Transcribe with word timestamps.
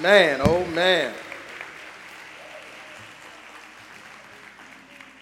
Man, 0.00 0.40
oh 0.42 0.64
man. 0.68 1.12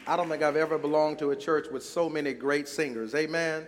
I 0.07 0.17
don't 0.17 0.29
think 0.29 0.41
I've 0.41 0.55
ever 0.55 0.79
belonged 0.79 1.19
to 1.19 1.33
a 1.33 1.37
church 1.37 1.67
with 1.73 1.83
so 1.83 2.09
many 2.09 2.33
great 2.33 2.69
singers. 2.69 3.13
Amen. 3.17 3.67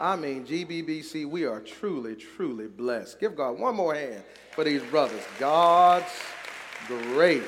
I 0.00 0.16
mean, 0.16 0.46
GBBC, 0.46 1.26
we 1.26 1.44
are 1.44 1.60
truly, 1.60 2.16
truly 2.16 2.68
blessed. 2.68 3.20
Give 3.20 3.36
God 3.36 3.58
one 3.58 3.76
more 3.76 3.94
hand 3.94 4.22
for 4.52 4.64
these 4.64 4.82
brothers. 4.84 5.22
God's 5.38 6.10
grace. 6.88 7.44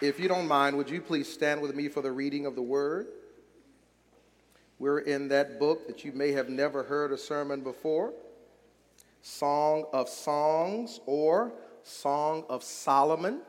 If 0.00 0.20
you 0.20 0.28
don't 0.28 0.46
mind, 0.46 0.76
would 0.76 0.88
you 0.88 1.00
please 1.00 1.30
stand 1.30 1.60
with 1.60 1.74
me 1.74 1.88
for 1.88 2.00
the 2.00 2.12
reading 2.12 2.46
of 2.46 2.54
the 2.54 2.62
word? 2.62 3.08
We're 4.78 5.00
in 5.00 5.26
that 5.28 5.58
book 5.58 5.88
that 5.88 6.04
you 6.04 6.12
may 6.12 6.30
have 6.30 6.48
never 6.48 6.84
heard 6.84 7.10
a 7.10 7.18
sermon 7.18 7.62
before 7.62 8.12
Song 9.26 9.86
of 9.92 10.08
Songs 10.08 11.00
or 11.04 11.52
Song 11.82 12.44
of 12.48 12.62
Solomon. 12.62 13.40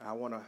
I 0.00 0.12
want 0.12 0.32
to 0.32 0.42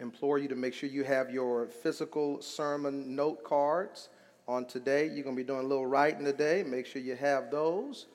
implore 0.00 0.36
you 0.36 0.48
to 0.48 0.56
make 0.56 0.74
sure 0.74 0.88
you 0.88 1.04
have 1.04 1.30
your 1.30 1.68
physical 1.68 2.42
sermon 2.42 3.14
note 3.14 3.44
cards 3.44 4.08
on 4.48 4.64
today. 4.64 5.06
You're 5.06 5.22
going 5.22 5.36
to 5.36 5.42
be 5.42 5.46
doing 5.46 5.60
a 5.60 5.68
little 5.68 5.86
writing 5.86 6.24
today. 6.24 6.64
Make 6.66 6.86
sure 6.86 7.00
you 7.00 7.14
have 7.14 7.48
those. 7.48 8.06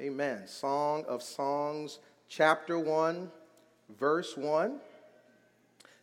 Amen. 0.00 0.48
Song 0.48 1.04
of 1.06 1.22
Songs, 1.22 2.00
chapter 2.28 2.76
1, 2.76 3.30
verse 4.00 4.36
1. 4.36 4.80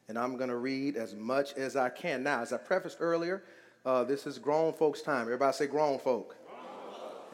And 0.08 0.18
I'm 0.18 0.38
going 0.38 0.50
to 0.50 0.56
read 0.56 0.96
as 0.96 1.14
much 1.14 1.54
as 1.56 1.76
I 1.76 1.90
can. 1.90 2.24
Now, 2.24 2.42
as 2.42 2.54
I 2.54 2.58
prefaced 2.58 3.00
earlier, 3.02 3.44
uh, 3.86 4.06
this 4.06 4.26
is 4.26 4.40
grown 4.40 4.72
folks' 4.72 5.02
time. 5.02 5.24
Everybody 5.24 5.54
say 5.54 5.68
grown 5.68 6.00
folk. 6.00 6.38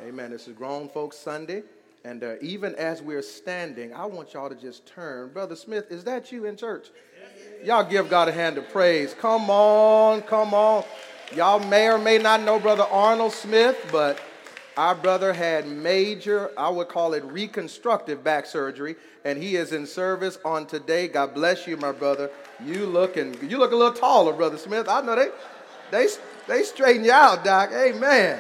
Amen. 0.04 0.32
This 0.32 0.48
is 0.48 0.56
grown 0.56 0.90
folks' 0.90 1.18
Sunday. 1.18 1.62
And 2.04 2.24
uh, 2.24 2.34
even 2.42 2.74
as 2.76 3.04
we're 3.04 3.22
standing, 3.22 3.94
I 3.94 4.06
want 4.06 4.34
y'all 4.34 4.50
to 4.50 4.56
just 4.56 4.88
turn. 4.88 5.30
Brother 5.30 5.56
Smith, 5.56 5.92
is 5.92 6.04
that 6.06 6.32
you 6.32 6.46
in 6.46 6.58
church? 6.58 6.88
Y'all 7.64 7.88
give 7.88 8.10
God 8.10 8.28
a 8.28 8.32
hand 8.32 8.58
of 8.58 8.68
praise. 8.70 9.14
Come 9.14 9.52
on, 9.52 10.24
come 10.24 10.56
on. 10.56 10.84
Y'all 11.36 11.60
may 11.68 11.88
or 11.88 12.00
may 12.00 12.18
not 12.18 12.42
know 12.42 12.58
Brother 12.60 12.86
Arnold 12.90 13.34
Smith, 13.34 13.78
but 13.92 14.20
our 14.76 14.96
brother 14.96 15.34
had 15.34 15.68
major, 15.68 16.50
I 16.58 16.70
would 16.70 16.88
call 16.88 17.14
it 17.14 17.24
reconstructive 17.24 18.24
back 18.24 18.48
surgery, 18.48 18.96
and 19.24 19.42
he 19.42 19.56
is 19.56 19.72
in 19.72 19.86
service 19.86 20.40
on 20.44 20.66
today. 20.66 21.08
God 21.08 21.36
bless 21.36 21.68
you, 21.68 21.78
my 21.78 21.92
brother. 21.92 22.32
You 22.66 22.88
looking, 22.88 23.38
you 23.48 23.60
look 23.60 23.72
a 23.72 23.76
little 23.76 23.94
taller, 23.94 24.34
Brother 24.34 24.58
Smith. 24.58 24.90
I 24.90 25.02
know 25.02 25.16
they, 25.16 25.28
they, 25.92 26.08
they 26.48 26.64
straighten 26.64 27.06
you 27.06 27.12
out, 27.12 27.46
Doc. 27.46 27.70
Amen. 27.72 28.40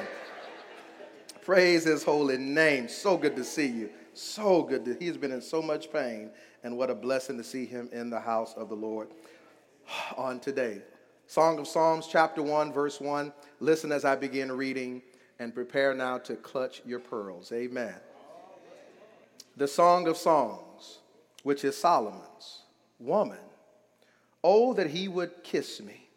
Praise 1.42 1.86
his 1.86 2.03
holy 2.03 2.38
name. 2.38 2.88
So 2.88 3.17
good 3.17 3.36
to 3.36 3.44
see 3.44 3.67
you. 3.67 3.89
So 4.14 4.64
good. 4.64 4.86
To, 4.86 4.95
he's 5.00 5.17
been 5.17 5.31
in 5.31 5.42
so 5.42 5.61
much 5.61 5.92
pain, 5.92 6.30
and 6.64 6.78
what 6.78 6.89
a 6.89 6.95
blessing 6.95 7.38
to 7.38 7.44
see 7.44 7.66
him 7.66 7.89
in 7.92 8.09
the 8.09 8.20
house 8.20 8.53
of 8.56 8.70
the 8.70 8.75
Lord 8.75 9.09
on 10.17 10.39
today. 10.39 10.81
Song 11.25 11.58
of 11.59 11.67
Psalms, 11.67 12.08
chapter 12.08 12.44
1, 12.44 12.73
verse 12.73 13.00
1. 13.00 13.34
Listen 13.59 13.92
as 13.92 14.06
I 14.06 14.16
begin 14.16 14.52
reading 14.52 15.02
and 15.39 15.56
prepare 15.56 15.94
now 15.95 16.17
to 16.19 16.36
clutch 16.36 16.81
your 16.86 17.00
pearls. 17.00 17.52
Amen. 17.52 17.95
The 19.58 19.67
Song 19.67 20.08
of 20.08 20.17
Songs, 20.17 21.00
which 21.44 21.64
is 21.64 21.75
Solomon's. 21.78 22.64
Woman, 23.00 23.39
oh, 24.44 24.73
that 24.73 24.92
he 24.92 25.08
would 25.08 25.44
kiss 25.44 25.81
me 25.81 26.08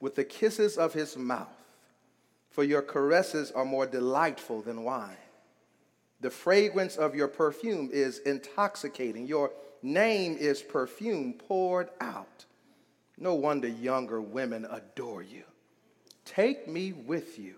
with 0.00 0.16
the 0.16 0.24
kisses 0.24 0.76
of 0.76 0.92
his 0.92 1.16
mouth 1.16 1.48
for 2.58 2.64
your 2.64 2.82
caresses 2.82 3.52
are 3.52 3.64
more 3.64 3.86
delightful 3.86 4.62
than 4.62 4.82
wine. 4.82 5.14
The 6.20 6.30
fragrance 6.30 6.96
of 6.96 7.14
your 7.14 7.28
perfume 7.28 7.88
is 7.92 8.18
intoxicating. 8.18 9.28
Your 9.28 9.52
name 9.80 10.36
is 10.36 10.60
perfume 10.60 11.34
poured 11.34 11.90
out. 12.00 12.46
No 13.16 13.36
wonder 13.36 13.68
younger 13.68 14.20
women 14.20 14.66
adore 14.68 15.22
you. 15.22 15.44
Take 16.24 16.66
me 16.66 16.92
with 16.92 17.38
you. 17.38 17.54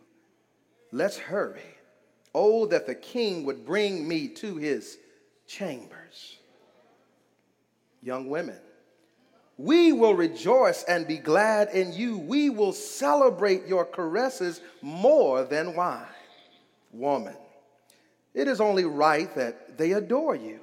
Let's 0.92 1.16
hurry. 1.16 1.78
Oh, 2.34 2.66
that 2.66 2.86
the 2.86 2.94
king 2.94 3.46
would 3.46 3.64
bring 3.64 4.06
me 4.06 4.28
to 4.28 4.56
his 4.56 4.98
chambers. 5.46 6.36
Young 8.02 8.28
women, 8.28 8.60
we 9.60 9.92
will 9.92 10.14
rejoice 10.14 10.84
and 10.84 11.06
be 11.06 11.18
glad 11.18 11.68
in 11.74 11.92
you. 11.92 12.16
We 12.16 12.48
will 12.48 12.72
celebrate 12.72 13.66
your 13.66 13.84
caresses 13.84 14.62
more 14.80 15.44
than 15.44 15.76
wine. 15.76 16.06
Woman, 16.92 17.36
it 18.32 18.48
is 18.48 18.62
only 18.62 18.86
right 18.86 19.32
that 19.34 19.76
they 19.76 19.92
adore 19.92 20.34
you. 20.34 20.60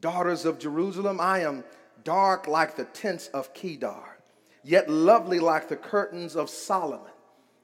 Daughters 0.00 0.44
of 0.44 0.58
Jerusalem, 0.58 1.20
I 1.20 1.42
am 1.42 1.62
dark 2.02 2.48
like 2.48 2.74
the 2.74 2.86
tents 2.86 3.28
of 3.28 3.54
Kedar, 3.54 4.18
yet 4.64 4.90
lovely 4.90 5.38
like 5.38 5.68
the 5.68 5.76
curtains 5.76 6.34
of 6.34 6.50
Solomon. 6.50 7.12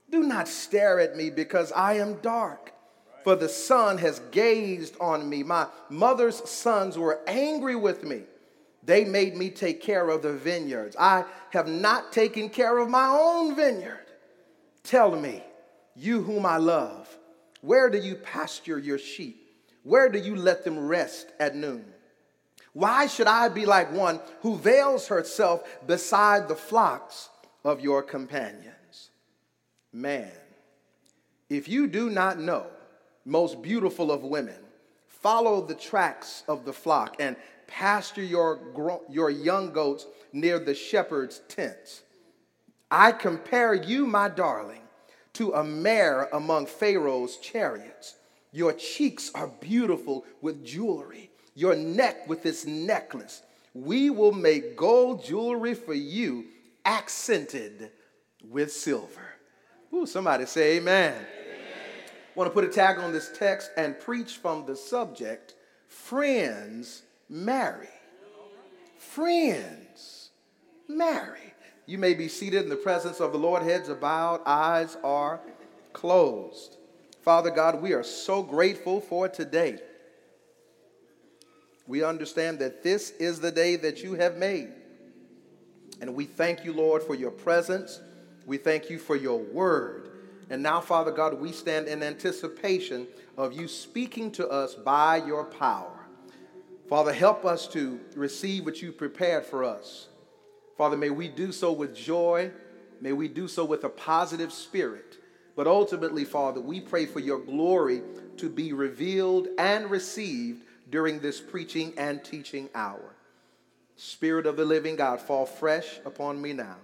Do 0.08 0.22
not 0.22 0.46
stare 0.46 1.00
at 1.00 1.16
me 1.16 1.30
because 1.30 1.72
I 1.72 1.94
am 1.94 2.20
dark, 2.20 2.72
for 3.24 3.34
the 3.34 3.48
sun 3.48 3.98
has 3.98 4.20
gazed 4.30 4.94
on 5.00 5.28
me. 5.28 5.42
My 5.42 5.66
mother's 5.90 6.48
sons 6.48 6.96
were 6.96 7.20
angry 7.26 7.74
with 7.74 8.04
me 8.04 8.22
they 8.84 9.04
made 9.04 9.36
me 9.36 9.50
take 9.50 9.80
care 9.80 10.08
of 10.08 10.22
the 10.22 10.32
vineyards. 10.32 10.96
I 10.98 11.24
have 11.50 11.68
not 11.68 12.12
taken 12.12 12.50
care 12.50 12.78
of 12.78 12.88
my 12.88 13.06
own 13.08 13.56
vineyard. 13.56 14.06
Tell 14.82 15.16
me, 15.16 15.42
you 15.96 16.22
whom 16.22 16.44
I 16.44 16.58
love, 16.58 17.08
where 17.60 17.88
do 17.88 17.98
you 17.98 18.14
pasture 18.16 18.78
your 18.78 18.98
sheep? 18.98 19.40
Where 19.82 20.08
do 20.08 20.18
you 20.18 20.36
let 20.36 20.64
them 20.64 20.78
rest 20.86 21.28
at 21.38 21.56
noon? 21.56 21.84
Why 22.72 23.06
should 23.06 23.28
I 23.28 23.48
be 23.48 23.66
like 23.66 23.92
one 23.92 24.20
who 24.42 24.56
veils 24.56 25.06
herself 25.06 25.62
beside 25.86 26.48
the 26.48 26.56
flocks 26.56 27.28
of 27.64 27.80
your 27.80 28.02
companions? 28.02 29.10
Man, 29.92 30.32
if 31.48 31.68
you 31.68 31.86
do 31.86 32.10
not 32.10 32.38
know, 32.38 32.66
most 33.24 33.62
beautiful 33.62 34.10
of 34.10 34.24
women, 34.24 34.58
follow 35.06 35.64
the 35.64 35.74
tracks 35.74 36.42
of 36.48 36.64
the 36.64 36.72
flock 36.72 37.16
and 37.20 37.36
pasture 37.74 38.22
your, 38.22 38.60
your 39.10 39.30
young 39.30 39.72
goats 39.72 40.06
near 40.32 40.60
the 40.60 40.74
shepherd's 40.74 41.40
tents. 41.48 42.02
I 42.88 43.10
compare 43.10 43.74
you, 43.74 44.06
my 44.06 44.28
darling, 44.28 44.82
to 45.34 45.54
a 45.54 45.64
mare 45.64 46.28
among 46.32 46.66
Pharaoh's 46.66 47.36
chariots. 47.38 48.14
Your 48.52 48.72
cheeks 48.72 49.32
are 49.34 49.48
beautiful 49.48 50.24
with 50.40 50.64
jewelry, 50.64 51.30
your 51.56 51.74
neck 51.74 52.28
with 52.28 52.44
this 52.44 52.64
necklace. 52.64 53.42
We 53.74 54.08
will 54.08 54.32
make 54.32 54.76
gold 54.76 55.24
jewelry 55.24 55.74
for 55.74 55.94
you, 55.94 56.44
accented 56.84 57.90
with 58.48 58.72
silver. 58.72 59.34
Ooh, 59.92 60.06
somebody 60.06 60.46
say 60.46 60.76
amen. 60.76 61.14
amen. 61.14 61.26
Want 62.36 62.48
to 62.48 62.54
put 62.54 62.62
a 62.62 62.68
tag 62.68 62.98
on 62.98 63.12
this 63.12 63.36
text 63.36 63.72
and 63.76 63.98
preach 63.98 64.36
from 64.36 64.64
the 64.64 64.76
subject 64.76 65.54
friends 65.88 67.02
marry. 67.34 67.88
Friends, 68.96 70.30
marry. 70.88 71.52
You 71.84 71.98
may 71.98 72.14
be 72.14 72.28
seated 72.28 72.62
in 72.62 72.68
the 72.68 72.76
presence 72.76 73.20
of 73.20 73.32
the 73.32 73.38
Lord, 73.38 73.62
heads 73.62 73.88
are 73.88 73.96
bowed, 73.96 74.40
eyes 74.46 74.96
are 75.02 75.40
closed. 75.92 76.76
Father 77.22 77.50
God, 77.50 77.82
we 77.82 77.92
are 77.92 78.04
so 78.04 78.42
grateful 78.42 79.00
for 79.00 79.28
today. 79.28 79.78
We 81.86 82.04
understand 82.04 82.60
that 82.60 82.82
this 82.82 83.10
is 83.10 83.40
the 83.40 83.50
day 83.50 83.76
that 83.76 84.02
you 84.02 84.14
have 84.14 84.36
made. 84.36 84.72
And 86.00 86.14
we 86.14 86.24
thank 86.24 86.64
you, 86.64 86.72
Lord, 86.72 87.02
for 87.02 87.14
your 87.14 87.30
presence. 87.30 88.00
We 88.46 88.58
thank 88.58 88.88
you 88.88 88.98
for 88.98 89.16
your 89.16 89.38
word. 89.38 90.10
And 90.50 90.62
now, 90.62 90.80
Father 90.80 91.10
God, 91.10 91.40
we 91.40 91.50
stand 91.50 91.88
in 91.88 92.02
anticipation 92.02 93.06
of 93.36 93.52
you 93.52 93.66
speaking 93.66 94.30
to 94.32 94.48
us 94.48 94.74
by 94.74 95.16
your 95.16 95.44
power. 95.44 95.93
Father, 96.88 97.12
help 97.12 97.44
us 97.44 97.66
to 97.68 97.98
receive 98.14 98.64
what 98.64 98.82
you 98.82 98.92
prepared 98.92 99.44
for 99.44 99.64
us. 99.64 100.08
Father, 100.76 100.96
may 100.96 101.10
we 101.10 101.28
do 101.28 101.52
so 101.52 101.72
with 101.72 101.94
joy. 101.94 102.50
May 103.00 103.12
we 103.12 103.28
do 103.28 103.48
so 103.48 103.64
with 103.64 103.84
a 103.84 103.88
positive 103.88 104.52
spirit. 104.52 105.18
But 105.56 105.66
ultimately, 105.66 106.24
Father, 106.24 106.60
we 106.60 106.80
pray 106.80 107.06
for 107.06 107.20
your 107.20 107.38
glory 107.38 108.02
to 108.38 108.48
be 108.48 108.72
revealed 108.72 109.48
and 109.58 109.90
received 109.90 110.64
during 110.90 111.20
this 111.20 111.40
preaching 111.40 111.94
and 111.96 112.22
teaching 112.24 112.68
hour. 112.74 113.14
Spirit 113.96 114.46
of 114.46 114.56
the 114.56 114.64
living 114.64 114.96
God, 114.96 115.20
fall 115.20 115.46
fresh 115.46 116.00
upon 116.04 116.40
me 116.42 116.52
now 116.52 116.76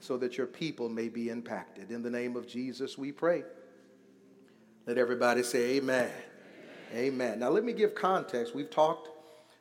so 0.00 0.16
that 0.16 0.38
your 0.38 0.46
people 0.46 0.88
may 0.88 1.08
be 1.08 1.28
impacted. 1.28 1.90
In 1.90 2.02
the 2.02 2.10
name 2.10 2.36
of 2.36 2.46
Jesus, 2.46 2.96
we 2.96 3.12
pray. 3.12 3.44
Let 4.86 4.96
everybody 4.96 5.42
say, 5.42 5.76
Amen. 5.76 6.10
Amen. 6.94 7.38
Now, 7.38 7.50
let 7.50 7.64
me 7.64 7.74
give 7.74 7.94
context. 7.94 8.54
We've 8.54 8.70
talked 8.70 9.10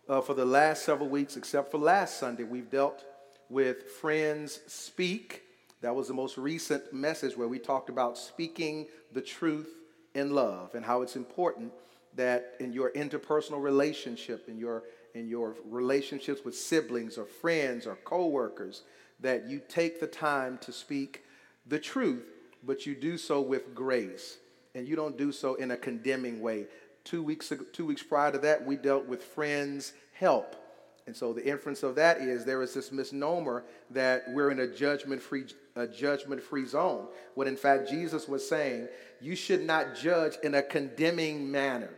uh, 0.08 0.22
for 0.22 0.34
the 0.34 0.46
last 0.46 0.84
several 0.84 1.10
weeks, 1.10 1.36
except 1.36 1.72
for 1.72 1.78
last 1.78 2.20
Sunday, 2.20 2.44
we've 2.44 2.70
dealt 2.70 3.04
with 3.50 3.84
Friends 3.84 4.62
Speak. 4.68 5.44
That 5.82 5.94
was 5.94 6.08
the 6.08 6.14
most 6.14 6.38
recent 6.38 6.94
message 6.94 7.36
where 7.36 7.50
we 7.50 7.60
talked 7.60 7.90
about 7.90 8.18
speaking 8.18 8.88
the 9.12 9.22
truth 9.22 9.68
in 10.16 10.34
love 10.34 10.74
and 10.74 10.86
how 10.86 11.02
it's 11.02 11.18
important 11.18 11.74
that 12.16 12.56
in 12.62 12.72
your 12.72 12.92
interpersonal 12.92 13.62
relationship, 13.62 14.48
in 14.48 14.58
your 14.58 14.84
in 15.14 15.28
your 15.28 15.56
relationships 15.66 16.42
with 16.46 16.56
siblings 16.56 17.18
or 17.18 17.26
friends 17.26 17.88
or 17.88 17.96
coworkers, 18.04 18.84
that 19.20 19.48
you 19.48 19.60
take 19.68 20.00
the 20.00 20.08
time 20.08 20.60
to 20.60 20.72
speak 20.72 21.24
the 21.66 21.80
truth, 21.80 22.24
but 22.64 22.86
you 22.86 22.96
do 22.96 23.18
so 23.18 23.42
with 23.42 23.74
grace. 23.76 24.38
And 24.76 24.88
you 24.88 24.96
don't 24.96 25.18
do 25.18 25.32
so 25.32 25.56
in 25.56 25.72
a 25.72 25.78
condemning 25.78 26.40
way. 26.40 26.68
Two 27.08 27.24
weeks, 27.24 27.54
ago, 27.54 27.64
two 27.72 27.86
weeks 27.86 28.04
prior 28.04 28.34
to 28.34 28.38
that, 28.40 28.66
we 28.66 28.76
dealt 28.76 29.06
with 29.06 29.24
friends' 29.24 29.94
help. 30.12 30.58
And 31.06 31.16
so 31.16 31.32
the 31.32 31.48
inference 31.48 31.82
of 31.82 31.96
that 31.96 32.18
is 32.18 32.44
there 32.44 32.62
is 32.62 32.74
this 32.74 32.92
misnomer 32.92 33.64
that 33.92 34.26
we're 34.34 34.52
in 34.52 34.60
a 34.60 34.68
judgment-free 34.68 35.46
a 35.78 35.88
judgment-free 35.88 36.66
zone. 36.66 37.08
When 37.36 37.48
in 37.48 37.56
fact 37.56 37.90
Jesus 37.90 38.28
was 38.28 38.46
saying 38.46 38.90
you 39.22 39.38
should 39.38 39.66
not 39.66 39.96
judge 39.96 40.34
in 40.44 40.56
a 40.56 40.62
condemning 40.62 41.50
manner. 41.50 41.92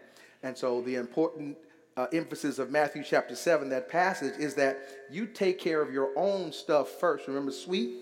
And 0.43 0.55
so 0.55 0.81
the 0.81 0.93
important 0.95 1.57
uh, 1.97 2.05
emphasis 2.13 2.59
of 2.59 2.69
Matthew 2.69 3.03
chapter 3.03 3.35
7, 3.35 3.67
that 3.69 3.89
passage, 3.89 4.35
is 4.37 4.53
that 4.55 4.77
you 5.09 5.25
take 5.25 5.57
care 5.57 5.81
of 5.81 5.91
your 5.91 6.11
own 6.15 6.51
stuff 6.51 6.87
first. 6.99 7.27
Remember, 7.27 7.51
sweep 7.51 7.95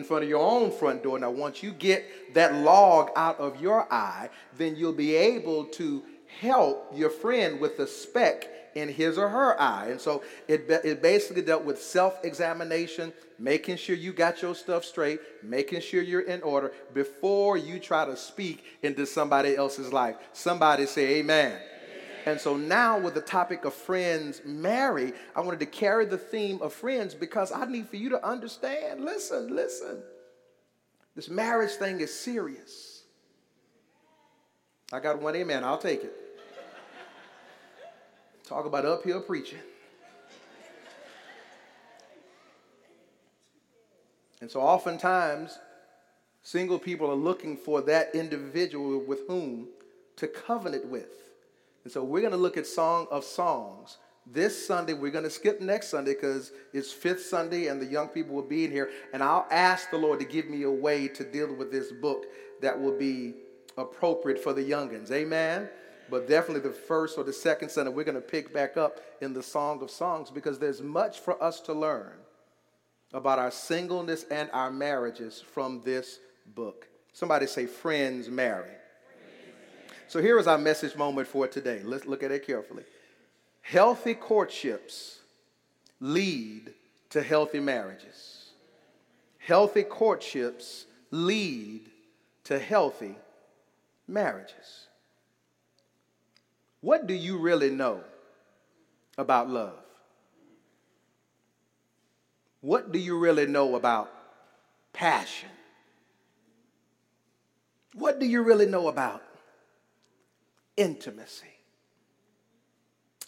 in 0.00 0.04
front 0.06 0.24
of 0.24 0.30
your 0.30 0.40
own 0.40 0.72
front 0.72 1.02
door. 1.02 1.18
Now, 1.18 1.30
once 1.30 1.62
you 1.62 1.72
get 1.72 2.34
that 2.34 2.54
log 2.54 3.10
out 3.16 3.38
of 3.38 3.60
your 3.60 3.86
eye, 3.92 4.30
then 4.56 4.74
you'll 4.74 4.94
be 4.94 5.14
able 5.14 5.66
to 5.66 6.02
help 6.40 6.90
your 6.94 7.10
friend 7.10 7.60
with 7.60 7.76
the 7.76 7.86
speck 7.86 8.48
in 8.74 8.88
his 8.88 9.18
or 9.18 9.28
her 9.28 9.60
eye. 9.60 9.88
And 9.90 10.00
so 10.00 10.22
it, 10.48 10.64
it 10.84 11.02
basically 11.02 11.42
dealt 11.42 11.64
with 11.64 11.82
self 11.82 12.24
examination, 12.24 13.12
making 13.38 13.76
sure 13.76 13.94
you 13.94 14.12
got 14.14 14.40
your 14.40 14.54
stuff 14.54 14.84
straight, 14.84 15.20
making 15.42 15.82
sure 15.82 16.00
you're 16.00 16.22
in 16.22 16.40
order 16.42 16.72
before 16.94 17.58
you 17.58 17.78
try 17.78 18.06
to 18.06 18.16
speak 18.16 18.64
into 18.82 19.04
somebody 19.04 19.54
else's 19.54 19.92
life. 19.92 20.16
Somebody 20.32 20.86
say, 20.86 21.18
Amen. 21.18 21.58
And 22.26 22.40
so 22.40 22.56
now, 22.56 22.98
with 22.98 23.14
the 23.14 23.20
topic 23.20 23.64
of 23.64 23.72
friends 23.72 24.42
marry, 24.44 25.12
I 25.34 25.40
wanted 25.40 25.60
to 25.60 25.66
carry 25.66 26.04
the 26.04 26.18
theme 26.18 26.60
of 26.60 26.72
friends 26.72 27.14
because 27.14 27.50
I 27.50 27.64
need 27.64 27.88
for 27.88 27.96
you 27.96 28.10
to 28.10 28.26
understand. 28.26 29.04
Listen, 29.04 29.54
listen. 29.54 30.02
This 31.16 31.28
marriage 31.28 31.72
thing 31.72 32.00
is 32.00 32.12
serious. 32.12 33.04
I 34.92 35.00
got 35.00 35.20
one 35.20 35.34
amen. 35.36 35.64
I'll 35.64 35.78
take 35.78 36.04
it. 36.04 36.14
Talk 38.44 38.66
about 38.66 38.84
uphill 38.84 39.20
preaching. 39.22 39.60
And 44.40 44.50
so 44.50 44.60
oftentimes, 44.60 45.58
single 46.42 46.78
people 46.78 47.10
are 47.10 47.14
looking 47.14 47.56
for 47.56 47.82
that 47.82 48.14
individual 48.14 48.98
with 49.00 49.26
whom 49.28 49.68
to 50.16 50.26
covenant 50.26 50.86
with. 50.86 51.29
And 51.84 51.92
so 51.92 52.04
we're 52.04 52.20
going 52.20 52.32
to 52.32 52.36
look 52.36 52.56
at 52.56 52.66
Song 52.66 53.06
of 53.10 53.24
Songs. 53.24 53.98
This 54.26 54.66
Sunday, 54.66 54.92
we're 54.92 55.10
going 55.10 55.24
to 55.24 55.30
skip 55.30 55.60
next 55.60 55.88
Sunday 55.88 56.14
because 56.14 56.52
it's 56.72 56.92
fifth 56.92 57.24
Sunday 57.24 57.66
and 57.68 57.80
the 57.80 57.86
young 57.86 58.08
people 58.08 58.34
will 58.34 58.42
be 58.42 58.64
in 58.64 58.70
here. 58.70 58.90
And 59.12 59.22
I'll 59.22 59.46
ask 59.50 59.90
the 59.90 59.96
Lord 59.96 60.20
to 60.20 60.26
give 60.26 60.48
me 60.48 60.62
a 60.62 60.70
way 60.70 61.08
to 61.08 61.24
deal 61.24 61.52
with 61.54 61.72
this 61.72 61.90
book 61.90 62.26
that 62.60 62.78
will 62.78 62.96
be 62.96 63.34
appropriate 63.78 64.38
for 64.38 64.52
the 64.52 64.62
youngins. 64.62 65.10
Amen. 65.10 65.68
But 66.10 66.28
definitely 66.28 66.68
the 66.68 66.76
first 66.76 67.16
or 67.16 67.24
the 67.24 67.32
second 67.32 67.70
Sunday, 67.70 67.92
we're 67.92 68.04
going 68.04 68.14
to 68.14 68.20
pick 68.20 68.52
back 68.52 68.76
up 68.76 69.00
in 69.20 69.32
the 69.32 69.42
Song 69.42 69.82
of 69.82 69.90
Songs 69.90 70.30
because 70.30 70.58
there's 70.58 70.82
much 70.82 71.20
for 71.20 71.42
us 71.42 71.60
to 71.60 71.72
learn 71.72 72.12
about 73.12 73.38
our 73.38 73.50
singleness 73.50 74.24
and 74.30 74.50
our 74.52 74.70
marriages 74.70 75.40
from 75.40 75.80
this 75.84 76.18
book. 76.54 76.88
Somebody 77.12 77.46
say, 77.46 77.66
Friends 77.66 78.28
marry. 78.28 78.70
So 80.10 80.20
here 80.20 80.40
is 80.40 80.48
our 80.48 80.58
message 80.58 80.96
moment 80.96 81.28
for 81.28 81.46
today. 81.46 81.82
Let's 81.84 82.04
look 82.04 82.24
at 82.24 82.32
it 82.32 82.44
carefully. 82.44 82.82
Healthy 83.60 84.14
courtships 84.14 85.20
lead 86.00 86.72
to 87.10 87.22
healthy 87.22 87.60
marriages. 87.60 88.50
Healthy 89.38 89.84
courtships 89.84 90.86
lead 91.12 91.82
to 92.42 92.58
healthy 92.58 93.14
marriages. 94.08 94.88
What 96.80 97.06
do 97.06 97.14
you 97.14 97.38
really 97.38 97.70
know 97.70 98.02
about 99.16 99.48
love? 99.48 99.78
What 102.62 102.90
do 102.90 102.98
you 102.98 103.16
really 103.16 103.46
know 103.46 103.76
about 103.76 104.12
passion? 104.92 105.50
What 107.94 108.18
do 108.18 108.26
you 108.26 108.42
really 108.42 108.66
know 108.66 108.88
about 108.88 109.22
intimacy? 110.80 111.46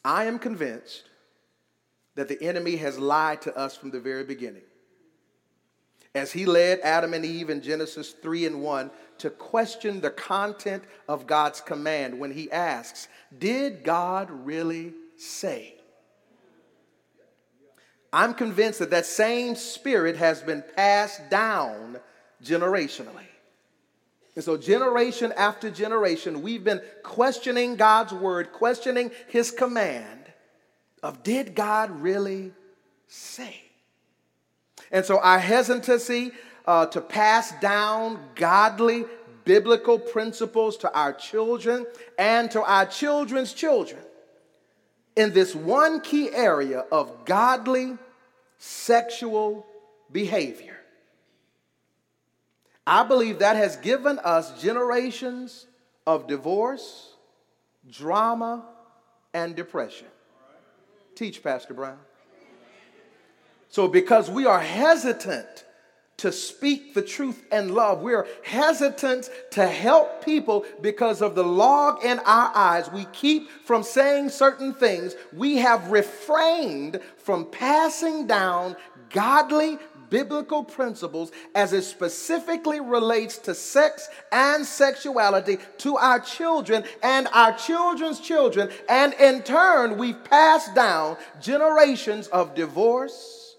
I 0.05 0.25
am 0.25 0.39
convinced 0.39 1.05
that 2.15 2.29
the 2.29 2.43
enemy 2.43 2.77
has 2.77 2.99
lied 2.99 3.43
to 3.43 3.57
us 3.57 3.77
from 3.77 3.91
the 3.91 4.01
very 4.01 4.25
beginning. 4.25 4.63
As 6.15 6.33
he 6.33 6.45
led 6.45 6.81
Adam 6.81 7.15
and 7.15 7.25
Eve 7.25 7.49
in 7.49 7.63
Genesis 7.63 8.11
3 8.11 8.47
and 8.47 8.63
1 8.63 8.91
to 9.19 9.31
question 9.31 10.01
the 10.01 10.11
content 10.11 10.85
of 11.09 11.27
God's 11.27 11.61
command 11.61 12.19
when 12.19 12.33
he 12.33 12.51
asks, 12.51 13.09
Did 13.39 13.85
God 13.85 14.31
really 14.31 14.93
say? 15.17 15.77
I'm 18.13 18.35
convinced 18.35 18.81
that 18.81 18.91
that 18.91 19.07
same 19.07 19.55
spirit 19.55 20.17
has 20.17 20.43
been 20.43 20.63
passed 20.77 21.31
down 21.31 21.99
generationally. 22.45 23.32
And 24.35 24.45
so, 24.45 24.57
generation 24.57 25.33
after 25.37 25.71
generation, 25.71 26.43
we've 26.43 26.65
been 26.65 26.81
questioning 27.03 27.77
God's 27.77 28.13
word, 28.13 28.53
questioning 28.53 29.11
his 29.29 29.51
command 29.51 30.21
of 31.03 31.23
did 31.23 31.55
God 31.55 31.91
really 32.01 32.53
say? 33.09 33.61
And 34.91 35.05
so, 35.05 35.19
our 35.19 35.39
hesitancy 35.39 36.33
uh, 36.67 36.87
to 36.87 37.01
pass 37.01 37.53
down 37.61 38.19
godly 38.35 39.05
biblical 39.45 39.99
principles 39.99 40.77
to 40.79 40.93
our 40.93 41.13
children 41.13 41.87
and 42.19 42.51
to 42.53 42.63
our 42.63 42.87
children's 42.87 43.53
children 43.53 44.01
in 45.17 45.33
this 45.33 45.55
one 45.55 46.01
key 46.01 46.31
area 46.33 46.85
of 46.91 47.25
godly 47.25 47.99
sexual 48.59 49.67
behavior. 50.11 50.79
I 52.87 53.05
believe 53.05 53.39
that 53.41 53.57
has 53.57 53.77
given 53.77 54.19
us 54.19 54.61
generations 54.61 55.67
of 56.07 56.27
divorce, 56.27 57.15
drama, 57.89 58.65
and 59.33 59.55
depression. 59.55 60.09
Teach, 61.15 61.43
Pastor 61.43 61.75
Brown. 61.75 61.99
So, 63.69 63.89
because 63.89 64.31
we 64.31 64.47
are 64.47 64.61
hesitant 64.61 65.65
to 66.23 66.31
speak 66.31 66.95
the 66.95 67.03
truth 67.03 67.45
and 67.51 67.75
love. 67.75 68.01
We're 68.01 68.29
hesitant 68.45 69.29
to 69.51 69.67
help 69.67 70.25
people 70.25 70.65
because 70.81 71.21
of 71.21 71.35
the 71.35 71.43
log 71.43 72.05
in 72.05 72.21
our 72.21 72.53
eyes. 72.55 72.89
We 72.93 73.07
keep 73.07 73.51
from 73.65 73.83
saying 73.83 74.29
certain 74.29 74.73
things. 74.73 75.17
We 75.33 75.57
have 75.57 75.91
refrained 75.91 77.01
from 77.17 77.47
passing 77.47 78.29
down 78.29 78.77
godly 79.13 79.79
biblical 80.13 80.63
principles 80.63 81.33
as 81.55 81.73
it 81.73 81.83
specifically 81.83 82.81
relates 82.81 83.39
to 83.39 83.55
sex 83.55 84.11
and 84.31 84.65
sexuality 84.65 85.57
to 85.79 85.97
our 85.97 86.21
children 86.21 86.85
and 87.03 87.27
our 87.33 87.57
children's 87.57 88.21
children. 88.21 88.69
And 88.91 89.15
in 89.15 89.43
turn, 89.43 89.97
we've 89.97 90.23
passed 90.25 90.75
down 90.75 91.17
generations 91.41 92.29
of 92.29 92.55
divorce, 92.55 93.57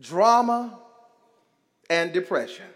drama, 0.00 0.80
and 1.88 2.12
depression. 2.12 2.66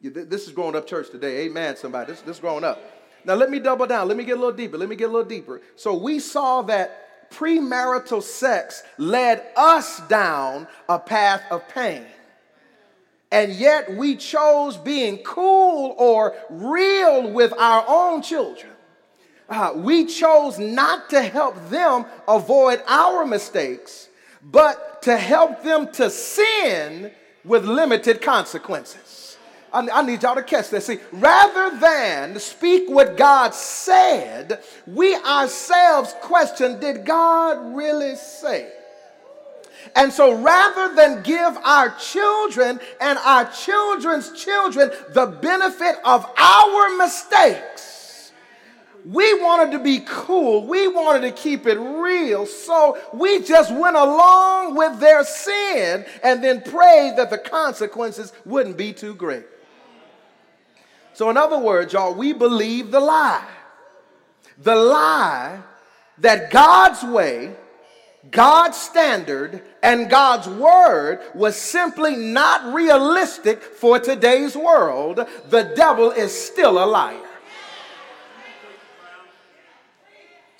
This 0.00 0.48
is 0.48 0.52
growing 0.52 0.74
up 0.74 0.88
church 0.88 1.10
today. 1.10 1.46
Amen, 1.46 1.76
somebody. 1.76 2.10
This, 2.10 2.20
this 2.22 2.36
is 2.36 2.40
growing 2.40 2.64
up. 2.64 2.80
Now, 3.24 3.34
let 3.34 3.48
me 3.48 3.60
double 3.60 3.86
down. 3.86 4.08
Let 4.08 4.16
me 4.16 4.24
get 4.24 4.36
a 4.36 4.40
little 4.40 4.56
deeper. 4.56 4.76
Let 4.76 4.88
me 4.88 4.96
get 4.96 5.08
a 5.08 5.12
little 5.12 5.28
deeper. 5.28 5.60
So, 5.76 5.94
we 5.94 6.18
saw 6.18 6.62
that 6.62 7.05
premarital 7.30 8.22
sex 8.22 8.82
led 8.98 9.44
us 9.56 10.00
down 10.08 10.66
a 10.88 10.98
path 10.98 11.42
of 11.50 11.68
pain. 11.68 12.04
And 13.32 13.52
yet, 13.52 13.94
we 13.96 14.16
chose 14.16 14.76
being 14.76 15.18
cool 15.18 15.94
or 15.98 16.36
real 16.48 17.30
with 17.30 17.52
our 17.58 17.84
own 17.88 18.22
children. 18.22 18.72
Uh, 19.48 19.72
we 19.76 20.06
chose 20.06 20.58
not 20.58 21.10
to 21.10 21.22
help 21.22 21.68
them 21.68 22.04
avoid 22.26 22.82
our 22.86 23.24
mistakes, 23.24 24.08
but 24.42 25.02
to 25.02 25.16
help 25.16 25.62
them 25.62 25.90
to 25.92 26.10
sin 26.10 27.10
with 27.44 27.64
limited 27.64 28.22
consequences. 28.22 29.25
I, 29.76 29.98
I 29.98 30.02
need 30.02 30.22
y'all 30.22 30.34
to 30.34 30.42
catch 30.42 30.70
that. 30.70 30.82
See, 30.82 30.98
rather 31.12 31.76
than 31.78 32.38
speak 32.38 32.88
what 32.88 33.18
God 33.18 33.52
said, 33.52 34.62
we 34.86 35.14
ourselves 35.16 36.14
question 36.22 36.80
did 36.80 37.04
God 37.04 37.76
really 37.76 38.16
say? 38.16 38.72
And 39.94 40.10
so 40.10 40.34
rather 40.40 40.94
than 40.94 41.22
give 41.22 41.58
our 41.58 41.94
children 41.96 42.80
and 43.02 43.18
our 43.18 43.44
children's 43.50 44.32
children 44.32 44.90
the 45.10 45.26
benefit 45.26 45.96
of 46.04 46.24
our 46.38 46.96
mistakes, 46.96 48.32
we 49.04 49.40
wanted 49.40 49.72
to 49.72 49.78
be 49.78 50.00
cool. 50.06 50.66
We 50.66 50.88
wanted 50.88 51.20
to 51.20 51.32
keep 51.32 51.66
it 51.66 51.78
real. 51.78 52.46
So 52.46 52.98
we 53.12 53.42
just 53.42 53.72
went 53.72 53.96
along 53.96 54.74
with 54.74 54.98
their 55.00 55.22
sin 55.22 56.06
and 56.24 56.42
then 56.42 56.62
prayed 56.62 57.16
that 57.16 57.28
the 57.28 57.38
consequences 57.38 58.32
wouldn't 58.46 58.78
be 58.78 58.94
too 58.94 59.14
great. 59.14 59.44
So, 61.16 61.30
in 61.30 61.38
other 61.38 61.58
words, 61.58 61.94
y'all, 61.94 62.12
we 62.12 62.34
believe 62.34 62.90
the 62.90 63.00
lie. 63.00 63.48
The 64.58 64.74
lie 64.74 65.60
that 66.18 66.50
God's 66.50 67.02
way, 67.04 67.54
God's 68.30 68.76
standard, 68.76 69.62
and 69.82 70.10
God's 70.10 70.46
word 70.46 71.20
was 71.34 71.56
simply 71.56 72.16
not 72.16 72.74
realistic 72.74 73.62
for 73.62 73.98
today's 73.98 74.54
world. 74.54 75.26
The 75.48 75.72
devil 75.74 76.10
is 76.10 76.38
still 76.38 76.84
a 76.84 76.84
liar. 76.84 77.18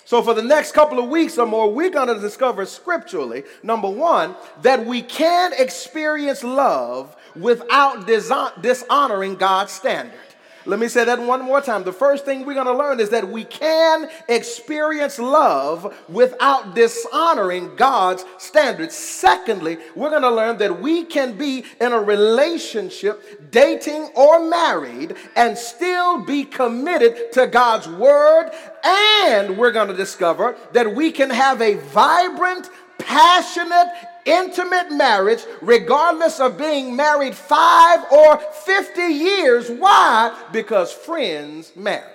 So, 0.06 0.22
for 0.22 0.32
the 0.32 0.42
next 0.42 0.72
couple 0.72 0.98
of 0.98 1.10
weeks 1.10 1.36
or 1.36 1.44
more, 1.44 1.70
we're 1.70 1.90
going 1.90 2.08
to 2.08 2.18
discover 2.18 2.64
scripturally, 2.64 3.42
number 3.62 3.90
one, 3.90 4.34
that 4.62 4.86
we 4.86 5.02
can 5.02 5.52
experience 5.58 6.42
love 6.42 7.14
without 7.34 8.06
dishonoring 8.06 9.34
God's 9.34 9.72
standard. 9.72 10.18
Let 10.66 10.80
me 10.80 10.88
say 10.88 11.04
that 11.04 11.20
one 11.20 11.42
more 11.42 11.60
time. 11.60 11.84
The 11.84 11.92
first 11.92 12.24
thing 12.24 12.44
we're 12.44 12.54
going 12.54 12.66
to 12.66 12.76
learn 12.76 12.98
is 12.98 13.10
that 13.10 13.28
we 13.28 13.44
can 13.44 14.10
experience 14.28 15.18
love 15.18 15.94
without 16.08 16.74
dishonoring 16.74 17.76
God's 17.76 18.24
standards. 18.38 18.96
Secondly, 18.96 19.78
we're 19.94 20.10
going 20.10 20.22
to 20.22 20.30
learn 20.30 20.58
that 20.58 20.80
we 20.80 21.04
can 21.04 21.38
be 21.38 21.64
in 21.80 21.92
a 21.92 22.00
relationship, 22.00 23.50
dating 23.52 24.10
or 24.16 24.48
married, 24.48 25.14
and 25.36 25.56
still 25.56 26.24
be 26.24 26.44
committed 26.44 27.32
to 27.32 27.46
God's 27.46 27.88
word. 27.88 28.50
And 28.84 29.56
we're 29.56 29.72
going 29.72 29.88
to 29.88 29.94
discover 29.96 30.56
that 30.72 30.94
we 30.94 31.12
can 31.12 31.30
have 31.30 31.62
a 31.62 31.74
vibrant, 31.74 32.68
passionate, 32.98 33.88
intimate 34.26 34.92
marriage, 34.92 35.44
regardless 35.62 36.40
of 36.40 36.58
being 36.58 36.94
married 36.94 37.34
five 37.34 38.04
or 38.12 38.38
50 38.38 39.00
years. 39.00 39.70
Why? 39.70 40.36
Because 40.52 40.92
friends 40.92 41.74
marry. 41.74 42.12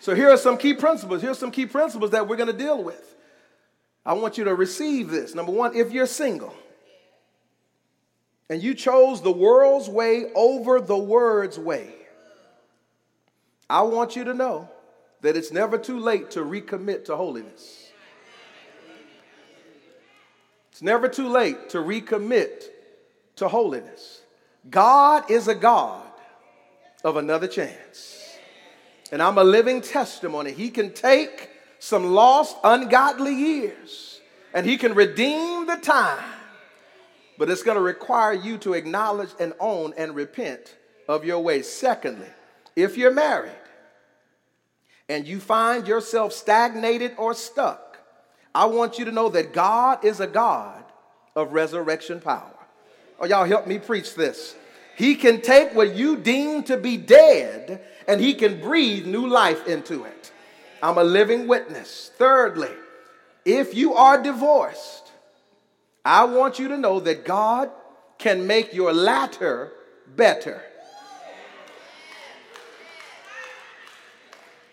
So 0.00 0.14
here 0.14 0.30
are 0.30 0.38
some 0.38 0.56
key 0.56 0.72
principles. 0.72 1.20
Here's 1.20 1.38
some 1.38 1.50
key 1.50 1.66
principles 1.66 2.10
that 2.12 2.26
we're 2.26 2.36
going 2.36 2.50
to 2.50 2.56
deal 2.56 2.82
with. 2.82 3.14
I 4.04 4.14
want 4.14 4.38
you 4.38 4.44
to 4.44 4.54
receive 4.54 5.10
this. 5.10 5.34
Number 5.34 5.52
one, 5.52 5.76
if 5.76 5.92
you're 5.92 6.06
single 6.06 6.54
and 8.48 8.62
you 8.62 8.74
chose 8.74 9.20
the 9.20 9.30
world's 9.30 9.90
way 9.90 10.32
over 10.34 10.80
the 10.80 10.96
word's 10.96 11.58
way, 11.58 11.94
I 13.68 13.82
want 13.82 14.16
you 14.16 14.24
to 14.24 14.34
know 14.34 14.68
that 15.20 15.36
it's 15.36 15.52
never 15.52 15.76
too 15.76 15.98
late 15.98 16.30
to 16.32 16.40
recommit 16.40 17.04
to 17.04 17.16
holiness. 17.16 17.79
It's 20.80 20.84
never 20.86 21.08
too 21.08 21.28
late 21.28 21.68
to 21.70 21.78
recommit 21.78 22.64
to 23.36 23.48
holiness. 23.48 24.22
God 24.70 25.30
is 25.30 25.46
a 25.46 25.54
God 25.54 26.10
of 27.04 27.18
another 27.18 27.46
chance. 27.46 28.38
And 29.12 29.22
I'm 29.22 29.36
a 29.36 29.44
living 29.44 29.82
testimony. 29.82 30.52
He 30.52 30.70
can 30.70 30.94
take 30.94 31.50
some 31.80 32.14
lost, 32.14 32.56
ungodly 32.64 33.34
years 33.34 34.22
and 34.54 34.64
He 34.64 34.78
can 34.78 34.94
redeem 34.94 35.66
the 35.66 35.76
time. 35.76 36.24
But 37.36 37.50
it's 37.50 37.62
going 37.62 37.76
to 37.76 37.82
require 37.82 38.32
you 38.32 38.56
to 38.56 38.72
acknowledge 38.72 39.32
and 39.38 39.52
own 39.60 39.92
and 39.98 40.14
repent 40.14 40.78
of 41.06 41.26
your 41.26 41.40
ways. 41.40 41.70
Secondly, 41.70 42.30
if 42.74 42.96
you're 42.96 43.12
married 43.12 43.52
and 45.10 45.28
you 45.28 45.40
find 45.40 45.86
yourself 45.86 46.32
stagnated 46.32 47.12
or 47.18 47.34
stuck, 47.34 47.89
I 48.54 48.66
want 48.66 48.98
you 48.98 49.04
to 49.04 49.12
know 49.12 49.28
that 49.30 49.52
God 49.52 50.04
is 50.04 50.20
a 50.20 50.26
God 50.26 50.84
of 51.36 51.52
resurrection 51.52 52.20
power. 52.20 52.54
Oh, 53.18 53.26
y'all 53.26 53.44
help 53.44 53.66
me 53.66 53.78
preach 53.78 54.14
this. 54.14 54.56
He 54.96 55.14
can 55.14 55.40
take 55.40 55.74
what 55.74 55.94
you 55.94 56.16
deem 56.16 56.62
to 56.64 56.76
be 56.76 56.96
dead 56.96 57.82
and 58.08 58.20
he 58.20 58.34
can 58.34 58.60
breathe 58.60 59.06
new 59.06 59.26
life 59.26 59.66
into 59.66 60.04
it. 60.04 60.32
I'm 60.82 60.98
a 60.98 61.04
living 61.04 61.46
witness. 61.46 62.10
Thirdly, 62.16 62.70
if 63.44 63.74
you 63.74 63.94
are 63.94 64.22
divorced, 64.22 65.12
I 66.04 66.24
want 66.24 66.58
you 66.58 66.68
to 66.68 66.76
know 66.76 67.00
that 67.00 67.24
God 67.24 67.70
can 68.18 68.46
make 68.46 68.74
your 68.74 68.92
latter 68.92 69.72
better. 70.16 70.62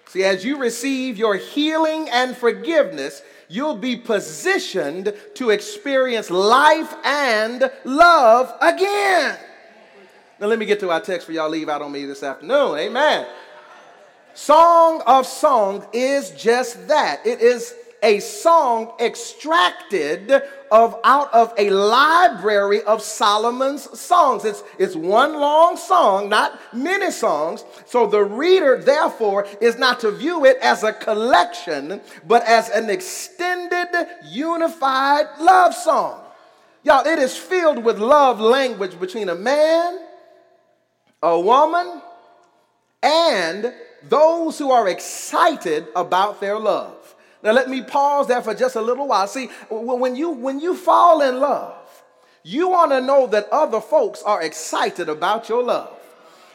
See, 0.09 0.23
as 0.23 0.45
you 0.45 0.57
receive 0.57 1.17
your 1.17 1.35
healing 1.35 2.09
and 2.09 2.35
forgiveness, 2.35 3.21
you'll 3.49 3.77
be 3.77 3.95
positioned 3.95 5.13
to 5.35 5.49
experience 5.49 6.29
life 6.29 6.93
and 7.03 7.69
love 7.83 8.53
again. 8.61 9.37
Now, 10.39 10.47
let 10.47 10.59
me 10.59 10.65
get 10.65 10.79
to 10.81 10.91
our 10.91 11.01
text 11.01 11.25
for 11.25 11.33
y'all 11.33 11.49
leave 11.49 11.67
out 11.67 11.81
on 11.81 11.91
me 11.91 12.05
this 12.05 12.23
afternoon. 12.23 12.77
Amen. 12.77 13.25
Song 14.33 15.01
of 15.07 15.25
Songs 15.25 15.83
is 15.93 16.29
just 16.31 16.87
that. 16.87 17.25
It 17.25 17.41
is 17.41 17.73
a 18.07 18.21
song 18.21 18.93
extracted 19.01 20.31
of 20.71 20.97
out 21.03 21.33
of 21.33 21.53
a 21.57 21.69
library 21.69 22.81
of 22.83 23.01
Solomon's 23.01 23.99
songs. 23.99 24.45
It's, 24.45 24.63
it's 24.79 24.95
one 24.95 25.33
long 25.33 25.75
song, 25.75 26.29
not 26.29 26.57
many 26.73 27.11
songs. 27.11 27.65
So 27.85 28.07
the 28.07 28.23
reader, 28.23 28.77
therefore, 28.77 29.45
is 29.59 29.77
not 29.77 29.99
to 30.01 30.11
view 30.11 30.45
it 30.45 30.57
as 30.61 30.83
a 30.83 30.93
collection, 30.93 31.99
but 32.25 32.43
as 32.43 32.69
an 32.69 32.89
extended, 32.89 33.89
unified 34.23 35.25
love 35.41 35.75
song. 35.75 36.23
Y'all, 36.83 37.05
it 37.05 37.19
is 37.19 37.35
filled 37.35 37.83
with 37.83 37.99
love 37.99 38.39
language 38.39 38.97
between 38.97 39.27
a 39.27 39.35
man, 39.35 39.99
a 41.21 41.37
woman, 41.37 42.01
and 43.03 43.73
those 44.07 44.57
who 44.57 44.71
are 44.71 44.87
excited 44.87 45.87
about 45.93 46.39
their 46.39 46.57
love. 46.57 46.96
Now 47.47 47.53
let 47.53 47.69
me 47.69 47.81
pause 47.81 48.27
there 48.27 48.41
for 48.41 48.53
just 48.53 48.75
a 48.75 48.81
little 48.81 49.07
while. 49.07 49.25
See, 49.25 49.49
when 49.69 50.17
you 50.17 50.31
when 50.31 50.59
you 50.59 50.75
fall 50.75 51.21
in 51.21 51.39
love, 51.39 51.77
you 52.43 52.67
want 52.67 52.91
to 52.91 52.99
know 52.99 53.25
that 53.27 53.47
other 53.53 53.79
folks 53.79 54.21
are 54.21 54.41
excited 54.41 55.07
about 55.07 55.47
your 55.47 55.63
love. 55.63 55.97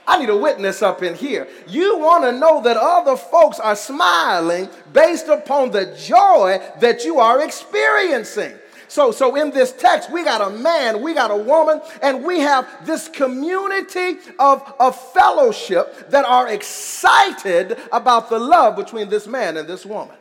I 0.07 0.19
need 0.19 0.29
a 0.29 0.37
witness 0.37 0.83
up 0.83 1.03
in 1.03 1.15
here. 1.15 1.49
You 1.67 1.97
want 1.97 2.25
to 2.25 2.33
know 2.33 2.61
that 2.65 2.77
other 2.77 3.17
folks 3.17 3.59
are 3.59 3.75
smiling 3.75 4.69
based 4.93 5.29
upon 5.29 5.71
the 5.71 5.97
joy 5.99 6.61
that 6.81 7.07
you 7.07 7.21
are 7.21 7.41
experiencing. 7.43 8.53
So, 8.89 9.13
so 9.13 9.35
in 9.37 9.51
this 9.51 9.73
text, 9.73 10.13
we 10.13 10.23
got 10.23 10.47
a 10.47 10.51
man, 10.55 11.01
we 11.01 11.15
got 11.15 11.31
a 11.31 11.37
woman, 11.37 11.81
and 12.03 12.23
we 12.23 12.41
have 12.41 12.69
this 12.85 13.09
community 13.09 14.19
of, 14.39 14.75
of 14.79 14.95
fellowship 15.15 16.11
that 16.11 16.27
are 16.27 16.49
excited 16.49 17.79
about 17.91 18.29
the 18.29 18.39
love 18.39 18.77
between 18.77 19.09
this 19.09 19.27
man 19.27 19.57
and 19.57 19.67
this 19.67 19.87
woman. 19.87 20.17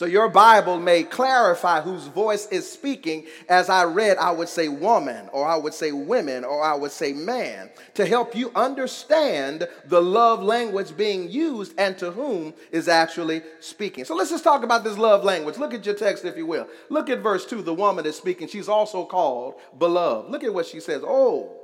So 0.00 0.06
your 0.06 0.30
Bible 0.30 0.80
may 0.80 1.02
clarify 1.02 1.82
whose 1.82 2.06
voice 2.06 2.46
is 2.46 2.66
speaking. 2.66 3.26
As 3.50 3.68
I 3.68 3.84
read, 3.84 4.16
I 4.16 4.30
would 4.30 4.48
say 4.48 4.66
woman, 4.66 5.28
or 5.30 5.46
I 5.46 5.56
would 5.56 5.74
say 5.74 5.92
women, 5.92 6.42
or 6.42 6.62
I 6.62 6.74
would 6.74 6.90
say 6.90 7.12
man, 7.12 7.68
to 7.96 8.06
help 8.06 8.34
you 8.34 8.50
understand 8.54 9.68
the 9.84 10.00
love 10.00 10.42
language 10.42 10.96
being 10.96 11.30
used 11.30 11.74
and 11.76 11.98
to 11.98 12.12
whom 12.12 12.54
is 12.72 12.88
actually 12.88 13.42
speaking. 13.60 14.06
So 14.06 14.14
let's 14.14 14.30
just 14.30 14.42
talk 14.42 14.62
about 14.62 14.84
this 14.84 14.96
love 14.96 15.22
language. 15.22 15.58
Look 15.58 15.74
at 15.74 15.84
your 15.84 15.96
text, 15.96 16.24
if 16.24 16.34
you 16.34 16.46
will. 16.46 16.66
Look 16.88 17.10
at 17.10 17.18
verse 17.18 17.44
2. 17.44 17.60
The 17.60 17.74
woman 17.74 18.06
is 18.06 18.16
speaking. 18.16 18.48
She's 18.48 18.70
also 18.70 19.04
called 19.04 19.56
beloved. 19.78 20.30
Look 20.30 20.44
at 20.44 20.54
what 20.54 20.64
she 20.64 20.80
says. 20.80 21.02
Oh, 21.04 21.58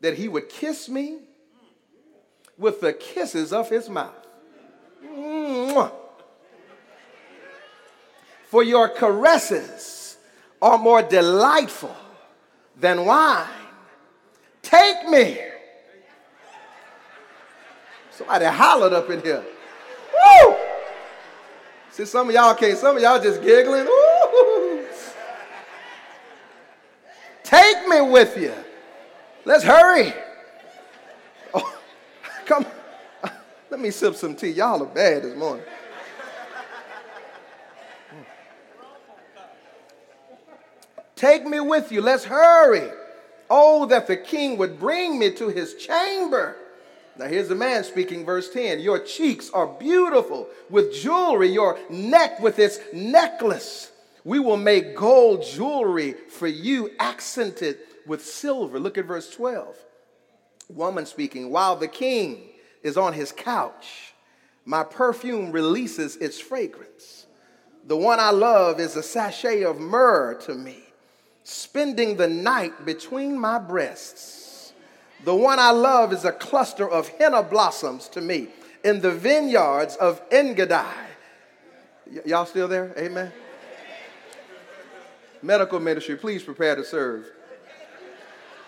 that 0.00 0.14
he 0.14 0.28
would 0.28 0.48
kiss 0.48 0.88
me 0.88 1.18
with 2.56 2.80
the 2.80 2.94
kisses 2.94 3.52
of 3.52 3.68
his 3.68 3.90
mouth. 3.90 4.26
Mwah 5.04 5.99
for 8.50 8.64
your 8.64 8.88
caresses 8.88 10.16
are 10.60 10.76
more 10.76 11.02
delightful 11.02 11.94
than 12.76 13.06
wine. 13.06 13.46
Take 14.60 15.08
me. 15.08 15.38
Somebody 18.10 18.46
hollered 18.46 18.92
up 18.92 19.08
in 19.08 19.22
here. 19.22 19.44
Woo! 20.12 20.56
See, 21.92 22.04
some 22.04 22.28
of 22.28 22.34
y'all 22.34 22.54
can't, 22.54 22.76
some 22.76 22.96
of 22.96 23.02
y'all 23.02 23.22
just 23.22 23.40
giggling. 23.40 23.84
Woo! 23.84 24.84
Take 27.44 27.86
me 27.86 28.00
with 28.00 28.36
you. 28.36 28.52
Let's 29.44 29.62
hurry. 29.62 30.12
Oh, 31.54 31.78
come. 32.46 32.66
Let 33.70 33.78
me 33.78 33.92
sip 33.92 34.16
some 34.16 34.34
tea. 34.34 34.50
Y'all 34.50 34.82
are 34.82 34.86
bad 34.86 35.22
this 35.22 35.36
morning. 35.36 35.64
Take 41.20 41.46
me 41.46 41.60
with 41.60 41.92
you. 41.92 42.00
Let's 42.00 42.24
hurry. 42.24 42.90
Oh, 43.50 43.84
that 43.86 44.06
the 44.06 44.16
king 44.16 44.56
would 44.56 44.80
bring 44.80 45.18
me 45.18 45.30
to 45.32 45.48
his 45.48 45.74
chamber. 45.74 46.56
Now, 47.18 47.26
here's 47.26 47.48
the 47.48 47.54
man 47.54 47.84
speaking, 47.84 48.24
verse 48.24 48.50
10. 48.50 48.80
Your 48.80 48.98
cheeks 49.00 49.50
are 49.50 49.66
beautiful 49.66 50.48
with 50.70 50.94
jewelry, 50.94 51.50
your 51.50 51.78
neck 51.90 52.40
with 52.40 52.58
its 52.58 52.78
necklace. 52.94 53.92
We 54.24 54.38
will 54.38 54.56
make 54.56 54.96
gold 54.96 55.44
jewelry 55.44 56.14
for 56.30 56.46
you, 56.46 56.92
accented 56.98 57.76
with 58.06 58.24
silver. 58.24 58.80
Look 58.80 58.96
at 58.96 59.04
verse 59.04 59.30
12. 59.30 59.76
Woman 60.70 61.04
speaking, 61.04 61.50
while 61.50 61.76
the 61.76 61.88
king 61.88 62.44
is 62.82 62.96
on 62.96 63.12
his 63.12 63.30
couch, 63.30 64.14
my 64.64 64.84
perfume 64.84 65.52
releases 65.52 66.16
its 66.16 66.40
fragrance. 66.40 67.26
The 67.84 67.96
one 67.98 68.20
I 68.20 68.30
love 68.30 68.80
is 68.80 68.96
a 68.96 69.02
sachet 69.02 69.64
of 69.64 69.78
myrrh 69.78 70.36
to 70.46 70.54
me, 70.54 70.84
spending 71.44 72.16
the 72.16 72.28
night 72.28 72.84
between 72.84 73.38
my 73.38 73.58
breasts. 73.58 74.72
The 75.24 75.34
one 75.34 75.58
I 75.58 75.70
love 75.70 76.12
is 76.12 76.24
a 76.24 76.32
cluster 76.32 76.88
of 76.88 77.08
henna 77.08 77.42
blossoms 77.42 78.08
to 78.10 78.20
me 78.20 78.48
in 78.84 79.00
the 79.00 79.10
vineyards 79.10 79.96
of 79.96 80.22
Engedi. 80.30 80.74
Y- 82.10 82.20
y'all 82.24 82.46
still 82.46 82.68
there? 82.68 82.94
Amen. 82.96 83.32
Medical 85.42 85.80
ministry, 85.80 86.16
please 86.16 86.42
prepare 86.42 86.76
to 86.76 86.84
serve. 86.84 87.30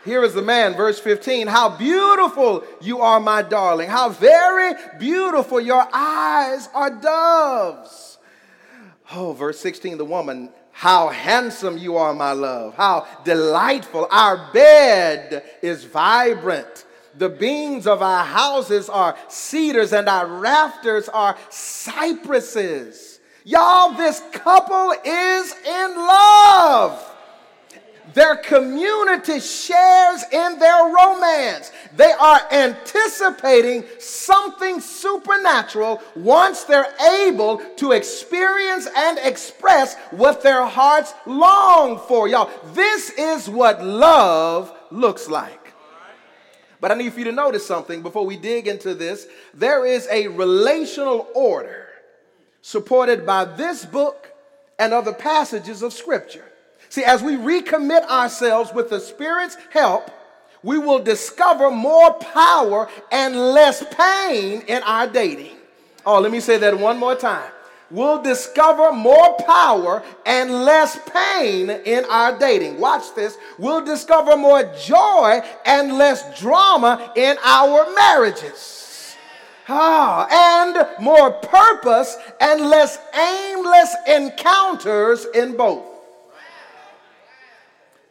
Here 0.04 0.24
is 0.24 0.34
the 0.34 0.42
man, 0.42 0.74
verse 0.74 0.98
15. 0.98 1.46
How 1.46 1.76
beautiful 1.76 2.64
you 2.80 3.00
are, 3.00 3.20
my 3.20 3.42
darling. 3.42 3.88
How 3.88 4.08
very 4.08 4.74
beautiful 4.98 5.60
your 5.60 5.86
eyes 5.92 6.68
are 6.74 6.90
doves. 6.90 8.18
Oh, 9.14 9.32
verse 9.32 9.60
16, 9.60 9.98
the 9.98 10.04
woman. 10.04 10.50
How 10.72 11.08
handsome 11.08 11.78
you 11.78 11.96
are, 11.96 12.14
my 12.14 12.32
love. 12.32 12.74
How 12.74 13.06
delightful. 13.24 14.08
Our 14.10 14.50
bed 14.52 15.44
is 15.62 15.84
vibrant. 15.84 16.86
The 17.16 17.28
beams 17.28 17.86
of 17.86 18.02
our 18.02 18.24
houses 18.24 18.88
are 18.88 19.16
cedars 19.28 19.92
and 19.92 20.08
our 20.08 20.26
rafters 20.26 21.08
are 21.08 21.36
cypresses. 21.50 23.20
Y'all, 23.44 23.92
this 23.92 24.22
couple 24.32 24.94
is 25.04 25.54
in 25.66 25.96
love. 25.96 27.11
Their 28.14 28.36
community 28.36 29.40
shares 29.40 30.24
in 30.32 30.58
their 30.58 30.92
romance. 30.92 31.72
They 31.96 32.12
are 32.12 32.40
anticipating 32.50 33.84
something 33.98 34.80
supernatural 34.80 36.02
once 36.14 36.64
they're 36.64 36.94
able 37.26 37.58
to 37.76 37.92
experience 37.92 38.88
and 38.96 39.18
express 39.22 39.96
what 40.10 40.42
their 40.42 40.66
hearts 40.66 41.14
long 41.26 41.98
for. 41.98 42.28
Y'all, 42.28 42.50
this 42.72 43.10
is 43.10 43.48
what 43.48 43.84
love 43.84 44.76
looks 44.90 45.28
like. 45.28 45.72
But 46.80 46.90
I 46.90 46.94
need 46.94 47.12
for 47.12 47.20
you 47.20 47.26
to 47.26 47.32
notice 47.32 47.64
something 47.64 48.02
before 48.02 48.26
we 48.26 48.36
dig 48.36 48.66
into 48.66 48.94
this. 48.94 49.28
There 49.54 49.86
is 49.86 50.08
a 50.10 50.26
relational 50.26 51.28
order 51.32 51.86
supported 52.60 53.24
by 53.24 53.44
this 53.44 53.84
book 53.84 54.32
and 54.78 54.92
other 54.92 55.12
passages 55.12 55.82
of 55.82 55.92
Scripture. 55.92 56.51
See, 56.92 57.04
as 57.04 57.22
we 57.22 57.36
recommit 57.36 58.04
ourselves 58.04 58.70
with 58.74 58.90
the 58.90 59.00
Spirit's 59.00 59.56
help, 59.70 60.10
we 60.62 60.76
will 60.76 60.98
discover 60.98 61.70
more 61.70 62.12
power 62.12 62.86
and 63.10 63.34
less 63.34 63.82
pain 63.94 64.60
in 64.68 64.82
our 64.82 65.06
dating. 65.06 65.56
Oh, 66.04 66.20
let 66.20 66.30
me 66.30 66.38
say 66.38 66.58
that 66.58 66.78
one 66.78 66.98
more 66.98 67.14
time. 67.14 67.50
We'll 67.90 68.20
discover 68.20 68.92
more 68.92 69.38
power 69.46 70.02
and 70.26 70.50
less 70.66 70.98
pain 71.08 71.70
in 71.70 72.04
our 72.10 72.38
dating. 72.38 72.78
Watch 72.78 73.14
this. 73.14 73.38
We'll 73.56 73.82
discover 73.82 74.36
more 74.36 74.62
joy 74.78 75.40
and 75.64 75.94
less 75.94 76.38
drama 76.38 77.10
in 77.16 77.38
our 77.42 77.90
marriages. 77.94 79.16
Ah, 79.66 80.26
and 80.30 81.02
more 81.02 81.30
purpose 81.30 82.18
and 82.38 82.68
less 82.68 82.98
aimless 83.14 83.96
encounters 84.06 85.24
in 85.34 85.56
both. 85.56 85.91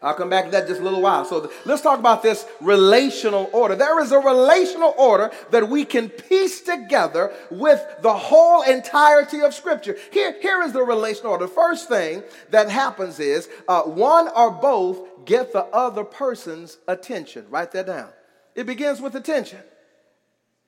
I'll 0.03 0.15
come 0.15 0.29
back 0.29 0.45
to 0.45 0.51
that 0.51 0.67
just 0.67 0.81
a 0.81 0.83
little 0.83 1.01
while. 1.01 1.25
So 1.25 1.51
let's 1.63 1.83
talk 1.83 1.99
about 1.99 2.23
this 2.23 2.47
relational 2.59 3.51
order. 3.53 3.75
There 3.75 3.99
is 3.99 4.11
a 4.11 4.17
relational 4.17 4.95
order 4.97 5.29
that 5.51 5.69
we 5.69 5.85
can 5.85 6.09
piece 6.09 6.61
together 6.61 7.31
with 7.51 7.85
the 8.01 8.13
whole 8.13 8.63
entirety 8.63 9.41
of 9.41 9.53
Scripture. 9.53 9.95
Here, 10.11 10.35
here 10.41 10.63
is 10.63 10.73
the 10.73 10.81
relational 10.81 11.33
order. 11.33 11.45
The 11.45 11.53
first 11.53 11.87
thing 11.87 12.23
that 12.49 12.67
happens 12.69 13.19
is 13.19 13.47
uh, 13.67 13.83
one 13.83 14.27
or 14.35 14.49
both 14.49 15.25
get 15.25 15.53
the 15.53 15.65
other 15.65 16.03
person's 16.03 16.79
attention. 16.87 17.45
Write 17.51 17.71
that 17.73 17.85
down. 17.85 18.09
It 18.55 18.65
begins 18.65 19.01
with 19.01 19.15
attention. 19.15 19.59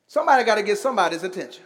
Somebody 0.06 0.43
got 0.43 0.56
to 0.56 0.63
get 0.63 0.78
somebody's 0.78 1.24
attention. 1.24 1.63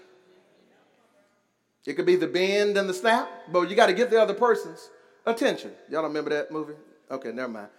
It 1.85 1.95
could 1.95 2.05
be 2.05 2.15
the 2.15 2.27
bend 2.27 2.77
and 2.77 2.87
the 2.87 2.93
snap, 2.93 3.29
but 3.51 3.69
you 3.69 3.75
got 3.75 3.87
to 3.87 3.93
get 3.93 4.09
the 4.09 4.21
other 4.21 4.33
person's 4.33 4.89
attention. 5.25 5.71
Y'all 5.89 6.01
don't 6.01 6.11
remember 6.11 6.29
that 6.29 6.49
movie? 6.49 6.73
Okay, 7.09 7.31
never 7.31 7.47
mind. 7.47 7.69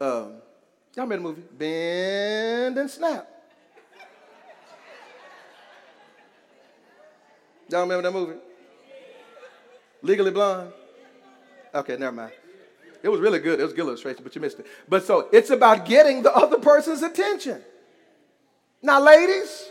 Um, 0.00 0.34
y'all 0.96 1.06
made 1.06 1.18
a 1.18 1.22
movie, 1.22 1.42
Bend 1.56 2.78
and 2.78 2.90
Snap. 2.90 3.28
Y'all 7.68 7.82
remember 7.82 8.02
that 8.02 8.12
movie? 8.12 8.38
Legally 10.02 10.30
Blonde? 10.30 10.72
Okay, 11.74 11.96
never 11.96 12.12
mind. 12.12 12.32
It 13.02 13.08
was 13.08 13.20
really 13.20 13.38
good. 13.38 13.60
It 13.60 13.62
was 13.62 13.72
good 13.72 13.86
illustration, 13.86 14.22
but 14.22 14.34
you 14.34 14.40
missed 14.40 14.60
it. 14.60 14.66
But 14.88 15.04
so 15.04 15.28
it's 15.32 15.50
about 15.50 15.86
getting 15.86 16.22
the 16.22 16.34
other 16.34 16.58
person's 16.58 17.02
attention. 17.02 17.62
Now, 18.82 19.00
ladies, 19.00 19.70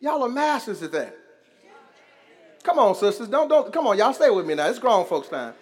y'all 0.00 0.22
are 0.22 0.28
masters 0.28 0.82
at 0.82 0.92
that. 0.92 1.16
Come 2.62 2.78
on, 2.78 2.94
sisters. 2.94 3.28
Don't, 3.28 3.48
don't, 3.48 3.72
come 3.72 3.86
on, 3.86 3.98
y'all 3.98 4.12
stay 4.12 4.30
with 4.30 4.46
me 4.46 4.54
now. 4.54 4.68
It's 4.68 4.78
grown 4.78 5.04
folks' 5.06 5.28
time. 5.28 5.54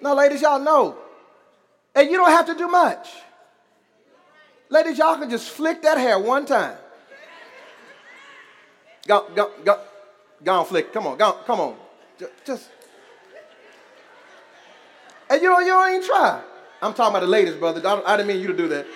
Now, 0.00 0.14
ladies, 0.14 0.42
y'all 0.42 0.60
know 0.60 0.98
and 1.94 2.10
you 2.10 2.16
don't 2.16 2.30
have 2.30 2.46
to 2.46 2.54
do 2.54 2.68
much. 2.68 3.08
Ladies, 4.68 4.98
y'all 4.98 5.16
can 5.18 5.28
just 5.28 5.50
flick 5.50 5.82
that 5.82 5.98
hair 5.98 6.18
one 6.18 6.46
time. 6.46 6.76
Go, 9.06 9.28
go, 9.34 9.50
go, 9.64 9.80
go 10.42 10.60
on, 10.60 10.64
flick. 10.64 10.92
Come 10.92 11.06
on, 11.06 11.18
go, 11.18 11.32
come 11.44 11.60
on. 11.60 11.76
Just. 12.46 12.70
And 15.28 15.42
you 15.42 15.48
don't, 15.48 15.62
you 15.64 15.72
don't 15.72 15.94
even 15.94 16.06
try. 16.06 16.40
I'm 16.80 16.94
talking 16.94 17.14
about 17.14 17.20
the 17.20 17.26
ladies, 17.26 17.54
brother. 17.54 17.86
I, 17.86 18.02
I 18.06 18.16
didn't 18.16 18.28
mean 18.28 18.40
you 18.40 18.48
to 18.48 18.56
do 18.56 18.68
that. 18.68 18.86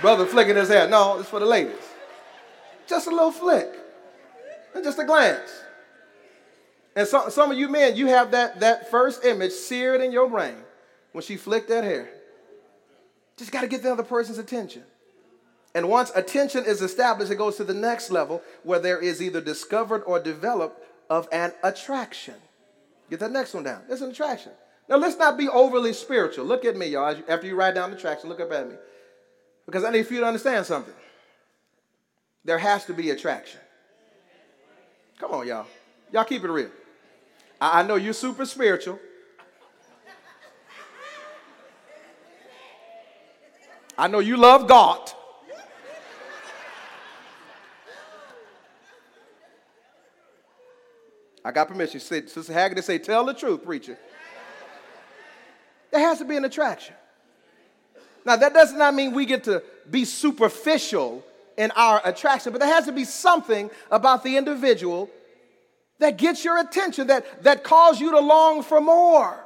Brother 0.00 0.24
flicking 0.24 0.56
his 0.56 0.68
hair. 0.68 0.88
No, 0.88 1.20
it's 1.20 1.28
for 1.28 1.40
the 1.40 1.46
ladies. 1.46 1.76
Just 2.86 3.06
a 3.06 3.10
little 3.10 3.32
flick. 3.32 3.68
And 4.74 4.82
just 4.82 4.98
a 4.98 5.04
glance. 5.04 5.50
And 6.96 7.06
so, 7.06 7.28
some 7.28 7.50
of 7.50 7.58
you 7.58 7.68
men, 7.68 7.96
you 7.96 8.06
have 8.06 8.30
that, 8.30 8.60
that 8.60 8.90
first 8.90 9.24
image 9.24 9.52
seared 9.52 10.00
in 10.00 10.12
your 10.12 10.28
brain 10.28 10.56
when 11.12 11.22
she 11.22 11.36
flicked 11.36 11.68
that 11.68 11.84
hair. 11.84 12.10
Just 13.36 13.52
got 13.52 13.62
to 13.62 13.68
get 13.68 13.82
the 13.82 13.92
other 13.92 14.02
person's 14.02 14.38
attention. 14.38 14.82
And 15.74 15.88
once 15.88 16.12
attention 16.14 16.64
is 16.64 16.82
established, 16.82 17.32
it 17.32 17.36
goes 17.36 17.56
to 17.56 17.64
the 17.64 17.74
next 17.74 18.10
level 18.10 18.42
where 18.62 18.78
there 18.78 18.98
is 18.98 19.22
either 19.22 19.40
discovered 19.40 20.02
or 20.02 20.20
developed 20.20 20.82
of 21.08 21.28
an 21.32 21.52
attraction. 21.62 22.34
Get 23.10 23.20
that 23.20 23.32
next 23.32 23.54
one 23.54 23.64
down. 23.64 23.82
It's 23.88 24.00
an 24.00 24.10
attraction. 24.10 24.52
Now, 24.88 24.96
let's 24.96 25.16
not 25.16 25.38
be 25.38 25.48
overly 25.48 25.92
spiritual. 25.92 26.44
Look 26.44 26.64
at 26.64 26.76
me, 26.76 26.86
y'all. 26.86 27.16
After 27.28 27.46
you 27.46 27.54
write 27.54 27.74
down 27.74 27.90
the 27.90 27.96
attraction, 27.96 28.28
look 28.28 28.40
up 28.40 28.52
at 28.52 28.68
me. 28.68 28.74
Because 29.64 29.84
I 29.84 29.90
need 29.90 30.06
for 30.06 30.14
you 30.14 30.20
to 30.20 30.26
understand 30.26 30.66
something. 30.66 30.94
There 32.44 32.58
has 32.58 32.84
to 32.86 32.92
be 32.92 33.10
attraction. 33.10 33.60
Come 35.18 35.30
on, 35.32 35.46
y'all. 35.46 35.66
Y'all 36.12 36.24
keep 36.24 36.44
it 36.44 36.50
real. 36.50 36.70
I 37.60 37.82
know 37.84 37.94
you're 37.94 38.12
super 38.12 38.44
spiritual. 38.44 38.98
I 43.96 44.08
know 44.08 44.20
you 44.20 44.36
love 44.36 44.66
God. 44.66 45.10
I 51.44 51.50
got 51.50 51.68
permission. 51.68 52.00
Sister 52.00 52.52
Haggerty 52.52 52.82
say, 52.82 52.98
tell 52.98 53.24
the 53.24 53.34
truth, 53.34 53.64
preacher. 53.64 53.98
There 55.90 56.00
has 56.00 56.18
to 56.18 56.24
be 56.24 56.36
an 56.36 56.44
attraction. 56.44 56.94
Now, 58.24 58.36
that 58.36 58.54
does 58.54 58.72
not 58.72 58.94
mean 58.94 59.12
we 59.12 59.26
get 59.26 59.44
to 59.44 59.62
be 59.90 60.04
superficial 60.04 61.24
in 61.56 61.72
our 61.72 62.00
attraction, 62.04 62.52
but 62.52 62.60
there 62.60 62.72
has 62.72 62.86
to 62.86 62.92
be 62.92 63.04
something 63.04 63.70
about 63.90 64.22
the 64.22 64.36
individual 64.36 65.10
that 65.98 66.16
gets 66.16 66.44
your 66.44 66.58
attention, 66.58 67.08
that, 67.08 67.42
that 67.42 67.64
calls 67.64 68.00
you 68.00 68.12
to 68.12 68.20
long 68.20 68.62
for 68.62 68.80
more. 68.80 69.44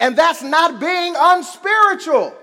And 0.00 0.16
that's 0.16 0.42
not 0.42 0.80
being 0.80 1.14
unspiritual. 1.16 2.34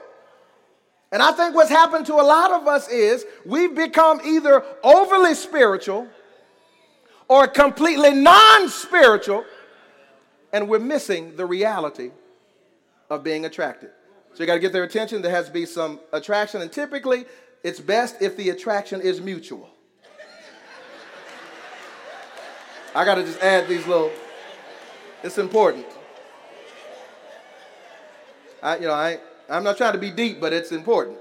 And 1.12 1.22
I 1.22 1.34
think 1.34 1.56
what's 1.56 1.70
happened 1.70 2.06
to 2.06 2.14
a 2.14 2.24
lot 2.24 2.52
of 2.52 2.68
us 2.68 2.88
is 2.88 3.26
we've 3.46 3.76
become 3.76 4.22
either 4.24 4.64
overly 4.84 5.34
spiritual 5.34 6.08
or 7.28 7.48
completely 7.48 8.14
non 8.14 8.70
spiritual, 8.70 9.46
and 10.54 10.70
we're 10.70 10.80
missing 10.80 11.36
the 11.36 11.46
reality 11.46 12.12
of 13.10 13.24
being 13.24 13.46
attracted. 13.46 13.90
So 14.34 14.44
you 14.44 14.48
got 14.48 14.54
to 14.54 14.60
get 14.60 14.72
their 14.72 14.84
attention. 14.84 15.22
There 15.22 15.32
has 15.32 15.48
to 15.48 15.52
be 15.52 15.66
some 15.66 16.00
attraction, 16.14 16.62
and 16.62 16.72
typically 16.72 17.26
it's 17.64 17.80
best 17.80 18.22
if 18.22 18.38
the 18.38 18.50
attraction 18.50 19.02
is 19.02 19.20
mutual. 19.20 19.70
I 22.96 23.04
got 23.04 23.16
to 23.16 23.24
just 23.24 23.42
add 23.42 23.68
these 23.68 23.86
little, 23.86 24.12
it's 25.24 25.38
important. 25.38 25.86
I, 28.64 28.78
you 28.78 28.88
know, 28.88 28.94
I, 28.94 29.20
I'm 29.52 29.66
not 29.66 29.76
trying 29.76 29.94
to 29.94 30.00
be 30.00 30.12
deep, 30.12 30.40
but 30.40 30.54
it's 30.54 30.72
important. 30.72 31.18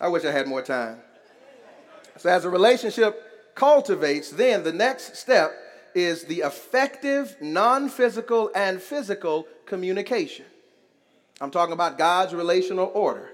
I 0.00 0.08
wish 0.08 0.24
I 0.24 0.32
had 0.32 0.48
more 0.48 0.62
time. 0.62 0.98
So, 2.16 2.28
as 2.28 2.44
a 2.44 2.50
relationship 2.50 3.54
cultivates, 3.54 4.30
then 4.30 4.64
the 4.64 4.72
next 4.72 5.16
step 5.16 5.52
is 5.94 6.24
the 6.24 6.40
effective 6.40 7.36
non 7.40 7.88
physical 7.88 8.50
and 8.56 8.82
physical 8.82 9.46
communication. 9.66 10.46
I'm 11.40 11.52
talking 11.52 11.72
about 11.72 11.96
God's 11.96 12.34
relational 12.34 12.90
order. 12.94 13.30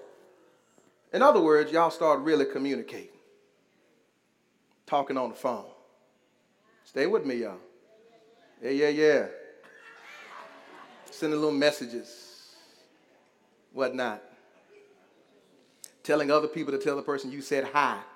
In 1.15 1.23
other 1.23 1.41
words, 1.41 1.73
y'all 1.73 1.91
start 1.91 2.21
really 2.21 2.45
communicating, 2.45 3.09
talking 4.87 5.17
on 5.17 5.31
the 5.31 5.35
phone. 5.35 5.65
Stay 6.85 7.07
with 7.07 7.25
me, 7.25 7.37
y'all. 7.37 7.57
Yeah, 8.63 8.71
yeah, 8.71 8.89
yeah. 8.89 9.27
Sending 11.11 11.41
little 11.41 11.57
messages, 11.57 12.55
whatnot. 13.73 14.23
Telling 16.03 16.31
other 16.31 16.49
people 16.49 16.73
to 16.73 16.79
tell 16.79 16.97
the 16.97 17.03
person 17.03 17.33
you 17.33 17.43
said 17.43 17.65
hi. 17.73 17.99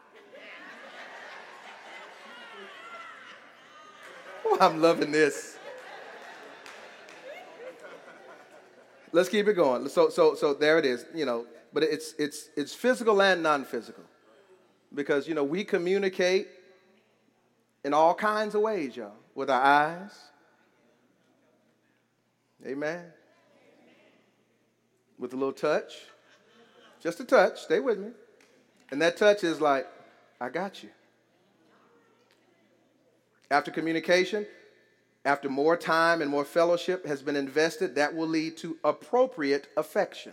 Oh, 4.44 4.58
I'm 4.60 4.82
loving 4.82 5.12
this. 5.12 5.56
Let's 9.12 9.28
keep 9.28 9.46
it 9.46 9.54
going. 9.54 9.88
So, 9.88 10.08
so, 10.08 10.34
so 10.34 10.54
there 10.54 10.78
it 10.78 10.86
is. 10.86 11.04
You 11.14 11.26
know, 11.26 11.46
but 11.72 11.82
it's 11.82 12.14
it's 12.18 12.48
it's 12.56 12.74
physical 12.74 13.20
and 13.22 13.42
non-physical, 13.42 14.04
because 14.94 15.28
you 15.28 15.34
know 15.34 15.44
we 15.44 15.64
communicate 15.64 16.48
in 17.84 17.94
all 17.94 18.14
kinds 18.14 18.54
of 18.54 18.62
ways, 18.62 18.96
y'all, 18.96 19.12
with 19.34 19.50
our 19.50 19.62
eyes. 19.62 20.31
Amen. 22.66 23.04
With 25.18 25.32
a 25.32 25.36
little 25.36 25.52
touch, 25.52 25.92
just 27.00 27.20
a 27.20 27.24
touch. 27.24 27.60
Stay 27.60 27.80
with 27.80 27.98
me, 27.98 28.10
and 28.90 29.02
that 29.02 29.16
touch 29.16 29.42
is 29.44 29.60
like, 29.60 29.86
I 30.40 30.48
got 30.48 30.82
you. 30.82 30.90
After 33.50 33.70
communication, 33.70 34.46
after 35.24 35.48
more 35.48 35.76
time 35.76 36.22
and 36.22 36.30
more 36.30 36.44
fellowship 36.44 37.06
has 37.06 37.22
been 37.22 37.36
invested, 37.36 37.94
that 37.96 38.14
will 38.14 38.26
lead 38.26 38.56
to 38.58 38.76
appropriate 38.82 39.68
affection. 39.76 40.32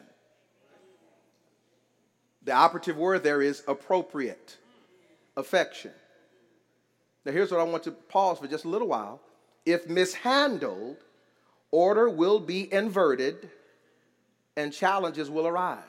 The 2.44 2.54
operative 2.54 2.98
word 2.98 3.24
there 3.24 3.42
is 3.42 3.64
appropriate 3.68 4.58
affection. 5.36 5.92
Now, 7.26 7.34
here's 7.34 7.52
what 7.52 7.60
I 7.60 7.64
want 7.64 7.84
to 7.84 7.92
pause 7.92 8.40
for 8.40 8.48
just 8.48 8.66
a 8.66 8.70
little 8.70 8.88
while. 8.88 9.20
If 9.66 9.88
mishandled, 9.88 10.98
order 11.72 12.10
will 12.10 12.40
be 12.40 12.72
inverted 12.74 13.50
and 14.58 14.74
challenges 14.74 15.30
will 15.30 15.48
arise. 15.48 15.84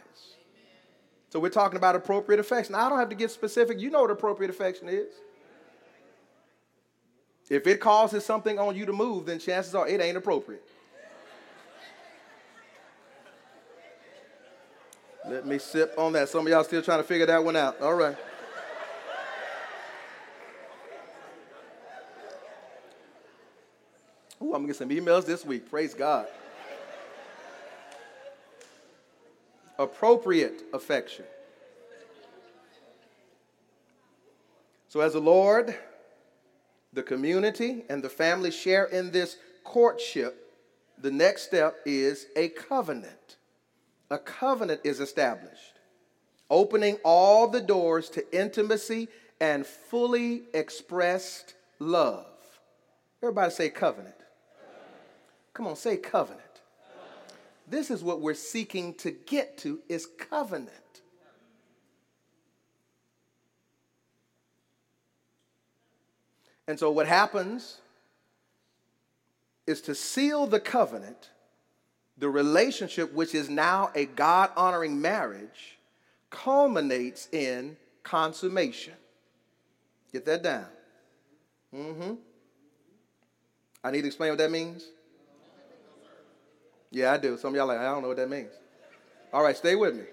So, 1.31 1.39
we're 1.39 1.49
talking 1.49 1.77
about 1.77 1.95
appropriate 1.95 2.41
affection. 2.41 2.73
Now, 2.73 2.87
I 2.87 2.89
don't 2.89 2.99
have 2.99 3.09
to 3.11 3.15
get 3.15 3.31
specific. 3.31 3.81
You 3.81 3.91
know 3.91 4.03
what 4.03 4.11
appropriate 4.11 4.51
affection 4.51 4.89
is. 4.89 5.13
If 7.49 7.67
it 7.67 7.81
causes 7.81 8.25
something 8.25 8.59
on 8.61 8.77
you 8.77 8.87
to 8.87 8.93
move, 8.93 9.27
then 9.27 9.41
chances 9.41 9.75
are 9.75 9.87
it 9.87 10.01
ain't 10.01 10.17
appropriate. 10.17 10.63
Let 15.29 15.47
me 15.47 15.59
sip 15.59 15.95
on 15.99 16.13
that. 16.15 16.29
Some 16.29 16.47
of 16.47 16.51
y'all 16.51 16.65
still 16.65 16.83
trying 16.83 17.01
to 17.01 17.05
figure 17.05 17.27
that 17.27 17.45
one 17.45 17.57
out. 17.57 17.81
All 17.81 17.95
right. 17.95 18.17
Ooh, 24.51 24.55
I'm 24.55 24.63
gonna 24.63 24.67
get 24.67 24.77
some 24.77 24.89
emails 24.89 25.27
this 25.27 25.45
week. 25.45 25.71
Praise 25.71 25.95
God. 25.95 26.27
Appropriate 29.79 30.65
affection. 30.73 31.25
So, 34.89 35.01
as 35.01 35.13
the 35.13 35.21
Lord 35.21 35.77
the 36.93 37.03
community 37.05 37.85
and 37.89 38.03
the 38.03 38.09
family 38.09 38.51
share 38.51 38.87
in 38.87 39.13
this 39.13 39.37
courtship, 39.63 40.53
the 40.99 41.13
next 41.13 41.43
step 41.43 41.77
is 41.87 42.27
a 42.35 42.49
covenant. 42.49 43.37
A 44.11 44.19
covenant 44.19 44.81
is 44.83 44.99
established, 44.99 45.79
opening 46.51 46.99
all 47.05 47.47
the 47.47 47.61
doors 47.61 48.11
to 48.11 48.37
intimacy 48.37 49.07
and 49.41 49.65
fully 49.65 50.43
expressed 50.53 51.55
love. 51.79 52.27
Everybody 53.23 53.53
say 53.53 53.71
covenant. 53.71 54.20
Come 55.61 55.67
on, 55.67 55.77
say 55.77 55.99
covenant. 55.99 56.63
This 57.69 57.91
is 57.91 58.03
what 58.03 58.23
we're 58.23 58.33
seeking 58.33 58.95
to 58.95 59.11
get 59.11 59.59
to 59.59 59.81
is 59.91 60.07
covenant. 60.07 60.71
And 66.67 66.79
so, 66.79 66.91
what 66.91 67.07
happens 67.07 67.83
is 69.67 69.83
to 69.83 69.95
seal 69.95 70.47
the 70.47 70.61
covenant, 70.61 71.29
the 72.17 72.31
relationship, 72.31 73.13
which 73.13 73.35
is 73.35 73.51
now 73.51 73.91
a 73.95 74.07
God 74.07 74.53
honoring 74.57 74.99
marriage, 74.99 75.79
culminates 76.31 77.29
in 77.33 77.77
consummation. 78.03 78.95
Get 80.11 80.25
that 80.25 80.43
down. 80.43 80.69
Mm-hmm. 81.77 82.15
I 83.85 83.91
need 83.91 84.01
to 84.01 84.07
explain 84.07 84.31
what 84.31 84.39
that 84.39 84.51
means? 84.51 84.87
Yeah, 86.91 87.13
I 87.13 87.19
do. 87.19 87.37
Some 87.37 87.55
of 87.55 87.57
y'all 87.57 87.67
like, 87.67 87.79
I 87.79 87.85
don't 87.85 88.03
know 88.03 88.09
what 88.09 88.17
that 88.17 88.31
means. 88.31 88.53
All 89.33 89.43
right, 89.43 89.57
stay 89.57 89.77
with 89.77 89.95
me. 89.95 90.05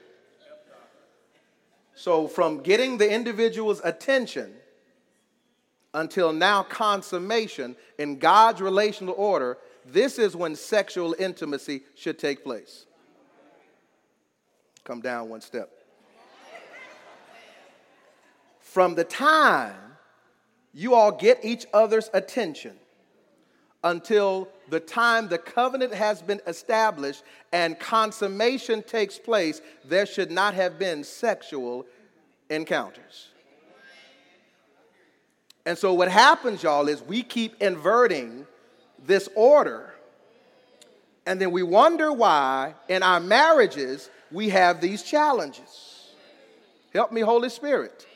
So, 1.96 2.28
from 2.28 2.62
getting 2.62 3.00
the 3.00 3.12
individual's 3.12 3.82
attention 3.84 4.54
until 5.96 6.32
now 6.32 6.62
consummation 6.62 7.76
in 7.98 8.20
God's 8.20 8.62
relational 8.62 9.16
order, 9.18 9.58
this 9.84 10.20
is 10.20 10.36
when 10.36 10.56
sexual 10.56 11.16
intimacy 11.18 11.82
should 11.96 12.20
take 12.20 12.44
place. 12.44 12.86
Come 14.84 15.02
down 15.02 15.30
one 15.30 15.42
step. 15.42 15.72
From 18.60 18.94
the 18.94 19.04
time 19.04 19.76
you 20.74 20.94
all 20.94 21.12
get 21.12 21.44
each 21.44 21.66
other's 21.74 22.12
attention 22.14 22.74
until 23.88 24.50
the 24.70 24.80
time 24.80 25.30
the 25.30 25.38
covenant 25.38 25.94
has 25.94 26.22
been 26.22 26.42
established 26.46 27.24
and 27.54 27.80
consummation 27.80 28.84
takes 28.84 29.18
place, 29.18 29.62
there 29.86 30.06
should 30.06 30.30
not 30.30 30.54
have 30.54 30.78
been 30.78 31.04
sexual 31.04 31.86
encounters. 32.50 33.30
And 35.66 35.78
so 35.78 35.94
what 35.94 36.10
happens, 36.10 36.64
y'all, 36.64 36.88
is 36.88 37.02
we 37.02 37.24
keep 37.24 37.62
inverting 37.62 38.46
this 39.06 39.30
order. 39.36 39.94
And 41.26 41.42
then 41.42 41.52
we 41.52 41.64
wonder 41.64 42.12
why 42.12 42.76
in 42.88 43.04
our 43.04 43.20
marriages 43.20 44.10
we 44.32 44.50
have 44.50 44.82
these 44.82 45.04
challenges. 45.04 46.14
Help 46.94 47.12
me, 47.12 47.22
Holy 47.22 47.50
Spirit. 47.50 48.07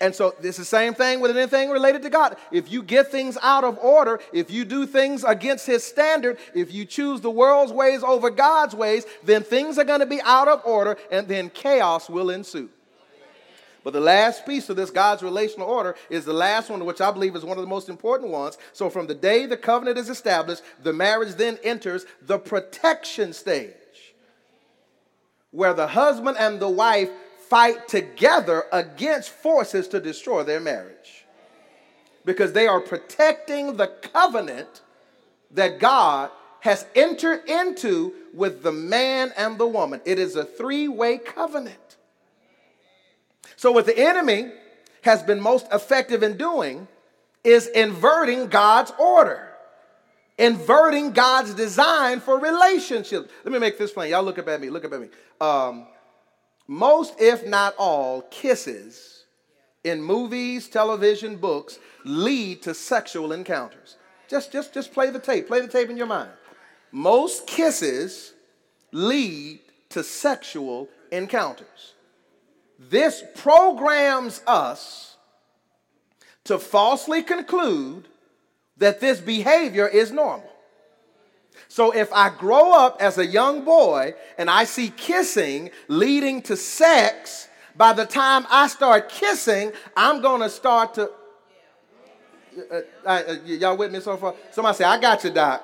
And 0.00 0.14
so 0.14 0.34
it's 0.42 0.56
the 0.56 0.64
same 0.64 0.94
thing 0.94 1.20
with 1.20 1.36
anything 1.36 1.68
related 1.68 2.02
to 2.02 2.10
God. 2.10 2.36
If 2.50 2.72
you 2.72 2.82
get 2.82 3.08
things 3.08 3.36
out 3.42 3.64
of 3.64 3.78
order, 3.78 4.20
if 4.32 4.50
you 4.50 4.64
do 4.64 4.86
things 4.86 5.24
against 5.24 5.66
His 5.66 5.84
standard, 5.84 6.38
if 6.54 6.72
you 6.72 6.86
choose 6.86 7.20
the 7.20 7.30
world's 7.30 7.70
ways 7.70 8.02
over 8.02 8.30
God's 8.30 8.74
ways, 8.74 9.04
then 9.24 9.42
things 9.42 9.78
are 9.78 9.84
going 9.84 10.00
to 10.00 10.06
be 10.06 10.22
out 10.22 10.48
of 10.48 10.62
order 10.64 10.96
and 11.10 11.28
then 11.28 11.50
chaos 11.50 12.08
will 12.08 12.30
ensue. 12.30 12.70
But 13.84 13.92
the 13.92 14.00
last 14.00 14.46
piece 14.46 14.68
of 14.68 14.76
this 14.76 14.90
God's 14.90 15.22
relational 15.22 15.68
order 15.68 15.94
is 16.08 16.24
the 16.24 16.32
last 16.32 16.70
one, 16.70 16.84
which 16.84 17.00
I 17.00 17.10
believe 17.10 17.36
is 17.36 17.44
one 17.44 17.56
of 17.56 17.62
the 17.62 17.68
most 17.68 17.88
important 17.88 18.30
ones. 18.30 18.58
So, 18.72 18.90
from 18.90 19.06
the 19.06 19.14
day 19.14 19.46
the 19.46 19.56
covenant 19.56 19.96
is 19.96 20.10
established, 20.10 20.62
the 20.82 20.92
marriage 20.92 21.34
then 21.34 21.58
enters 21.62 22.04
the 22.20 22.38
protection 22.38 23.32
stage, 23.32 23.72
where 25.50 25.72
the 25.72 25.86
husband 25.86 26.36
and 26.38 26.60
the 26.60 26.68
wife 26.68 27.10
fight 27.50 27.88
together 27.88 28.64
against 28.72 29.28
forces 29.28 29.88
to 29.88 30.00
destroy 30.00 30.44
their 30.44 30.60
marriage. 30.60 31.26
Because 32.24 32.52
they 32.52 32.68
are 32.68 32.80
protecting 32.80 33.76
the 33.76 33.88
covenant 33.88 34.82
that 35.50 35.80
God 35.80 36.30
has 36.60 36.86
entered 36.94 37.48
into 37.48 38.14
with 38.32 38.62
the 38.62 38.72
man 38.72 39.32
and 39.36 39.58
the 39.58 39.66
woman. 39.66 40.00
It 40.04 40.18
is 40.18 40.36
a 40.36 40.44
three 40.44 40.86
way 40.86 41.18
covenant. 41.18 41.96
So, 43.56 43.72
what 43.72 43.86
the 43.86 43.98
enemy 43.98 44.52
has 45.02 45.22
been 45.22 45.40
most 45.40 45.66
effective 45.72 46.22
in 46.22 46.36
doing 46.36 46.86
is 47.42 47.66
inverting 47.68 48.48
God's 48.48 48.92
order, 48.98 49.48
inverting 50.38 51.12
God's 51.12 51.54
design 51.54 52.20
for 52.20 52.38
relationships. 52.38 53.30
Let 53.44 53.52
me 53.52 53.58
make 53.58 53.78
this 53.78 53.92
plain. 53.92 54.10
Y'all 54.10 54.22
look 54.22 54.38
up 54.38 54.48
at 54.48 54.60
me. 54.60 54.70
Look 54.70 54.84
up 54.84 54.92
at 54.92 55.00
me. 55.00 55.08
Um, 55.40 55.86
most, 56.70 57.20
if 57.20 57.44
not 57.44 57.74
all, 57.78 58.22
kisses 58.30 59.24
in 59.82 60.00
movies, 60.00 60.68
television, 60.68 61.34
books 61.34 61.80
lead 62.04 62.62
to 62.62 62.74
sexual 62.74 63.32
encounters. 63.32 63.96
Just, 64.28 64.52
just, 64.52 64.72
just 64.72 64.92
play 64.92 65.10
the 65.10 65.18
tape. 65.18 65.48
Play 65.48 65.62
the 65.62 65.66
tape 65.66 65.90
in 65.90 65.96
your 65.96 66.06
mind. 66.06 66.30
Most 66.92 67.48
kisses 67.48 68.34
lead 68.92 69.58
to 69.88 70.04
sexual 70.04 70.88
encounters. 71.10 71.94
This 72.78 73.24
programs 73.34 74.40
us 74.46 75.16
to 76.44 76.56
falsely 76.56 77.24
conclude 77.24 78.06
that 78.76 79.00
this 79.00 79.18
behavior 79.18 79.88
is 79.88 80.12
normal. 80.12 80.52
So 81.70 81.92
if 81.92 82.12
I 82.12 82.30
grow 82.30 82.72
up 82.72 82.96
as 83.00 83.16
a 83.18 83.24
young 83.24 83.64
boy 83.64 84.14
and 84.36 84.50
I 84.50 84.64
see 84.64 84.90
kissing 84.90 85.70
leading 85.86 86.42
to 86.42 86.56
sex, 86.56 87.48
by 87.76 87.92
the 87.92 88.04
time 88.04 88.44
I 88.50 88.66
start 88.66 89.08
kissing, 89.08 89.70
I'm 89.96 90.20
going 90.20 90.40
to 90.40 90.50
start 90.50 90.94
to. 90.94 91.12
Uh, 92.72 92.80
uh, 93.06 93.08
uh, 93.08 93.36
y'all 93.44 93.76
with 93.76 93.92
me 93.92 94.00
so 94.00 94.16
far? 94.16 94.34
Somebody 94.50 94.78
say, 94.78 94.84
I 94.84 95.00
got 95.00 95.22
you, 95.22 95.30
Doc. 95.30 95.62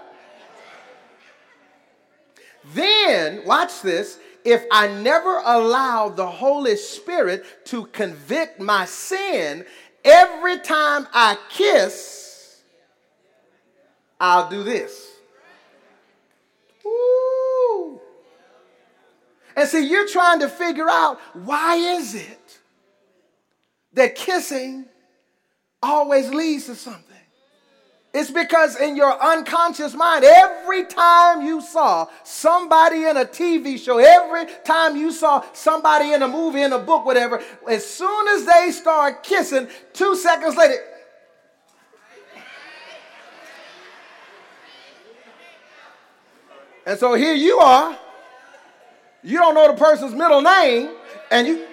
Then, 2.73 3.45
watch 3.45 3.83
this, 3.83 4.21
if 4.45 4.65
I 4.71 4.87
never 4.87 5.43
allow 5.45 6.09
the 6.09 6.27
Holy 6.27 6.77
Spirit 6.77 7.45
to 7.65 7.87
convict 7.87 8.61
my 8.61 8.85
sin, 8.85 9.65
every 10.05 10.61
time 10.61 11.09
I 11.13 11.37
kiss, 11.51 12.63
I'll 14.21 14.49
do 14.49 14.63
this. 14.63 15.16
And 19.57 19.67
see, 19.67 19.89
you're 19.89 20.07
trying 20.07 20.41
to 20.41 20.49
figure 20.49 20.89
out 20.89 21.19
why 21.33 21.77
is 21.77 22.15
it 22.15 22.59
that 23.95 24.15
kissing 24.15 24.85
always 25.83 26.29
leads 26.29 26.67
to 26.67 26.75
something? 26.75 27.03
It's 28.13 28.31
because 28.31 28.81
in 28.81 28.97
your 28.97 29.23
unconscious 29.23 29.95
mind, 29.95 30.25
every 30.25 30.85
time 30.85 31.43
you 31.43 31.61
saw 31.61 32.07
somebody 32.23 33.05
in 33.05 33.17
a 33.17 33.27
TV 33.27 33.79
show, 33.79 33.99
every 33.99 34.47
time 34.65 34.97
you 34.97 35.11
saw 35.11 35.45
somebody 35.53 36.13
in 36.13 36.23
a 36.23 36.29
movie, 36.29 36.63
in 36.63 36.73
a 36.73 36.79
book, 36.79 37.05
whatever, 37.05 37.43
as 37.69 37.85
soon 37.85 38.29
as 38.29 38.47
they 38.47 38.71
start 38.71 39.23
kissing, 39.23 39.69
two 39.93 40.17
seconds 40.17 40.57
later, 40.57 40.83
And 46.87 46.99
so 46.99 47.15
here 47.15 47.35
you 47.35 47.59
are. 47.59 47.99
You 49.25 49.39
don't 49.39 49.55
know 49.55 49.67
the 49.73 49.77
person's 49.77 50.15
middle 50.15 50.41
name, 50.41 50.91
and 51.33 51.47
you 51.49 51.67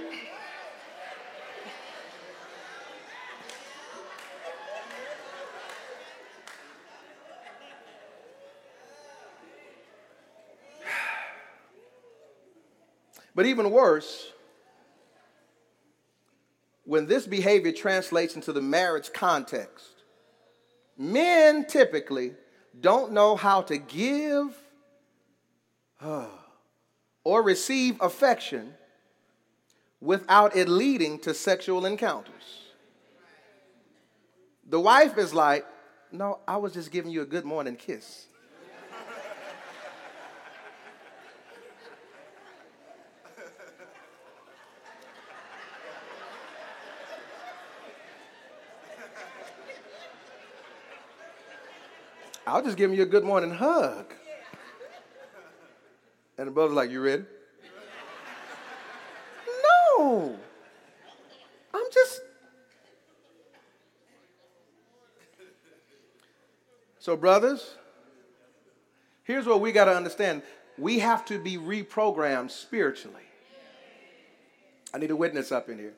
But 13.36 13.48
even 13.48 13.72
worse, 13.72 14.32
when 16.84 17.08
this 17.08 17.26
behavior 17.26 17.72
translates 17.72 18.36
into 18.36 18.54
the 18.54 18.62
marriage 18.62 19.12
context, 19.12 20.04
men 21.00 21.66
typically 21.66 22.34
don't 22.80 23.12
know 23.12 23.36
how 23.36 23.64
to 23.64 23.78
give 23.78 24.56
or 27.24 27.44
receive 27.44 28.02
affection 28.02 28.74
without 30.02 30.56
it 30.56 30.68
leading 30.68 31.20
to 31.20 31.32
sexual 31.34 31.86
encounters. 31.86 32.34
The 34.70 34.80
wife 34.80 35.18
is 35.18 35.34
like, 35.34 35.66
No, 36.12 36.40
I 36.48 36.58
was 36.58 36.74
just 36.74 36.92
giving 36.92 37.12
you 37.12 37.22
a 37.22 37.26
good 37.26 37.46
morning 37.46 37.76
kiss. 37.76 38.26
I 52.46 52.56
was 52.56 52.66
just 52.66 52.78
giving 52.78 52.98
you 52.98 53.04
a 53.04 53.08
good 53.08 53.24
morning 53.24 53.52
hug. 53.52 54.14
And 56.38 56.48
the 56.48 56.52
brother's 56.52 56.76
like, 56.76 56.90
You 56.90 57.02
ready? 57.02 57.24
no. 59.98 60.38
I'm 61.74 61.86
just. 61.94 62.22
So, 67.00 67.18
brothers, 67.18 67.76
here's 69.24 69.46
what 69.46 69.60
we 69.60 69.72
got 69.72 69.86
to 69.86 69.96
understand 69.96 70.42
we 70.78 71.00
have 71.00 71.26
to 71.26 71.38
be 71.38 71.58
reprogrammed 71.58 72.50
spiritually. 72.50 73.22
I 74.94 75.00
need 75.00 75.12
a 75.12 75.16
witness 75.16 75.52
up 75.52 75.70
in 75.70 75.78
here. 75.78 75.94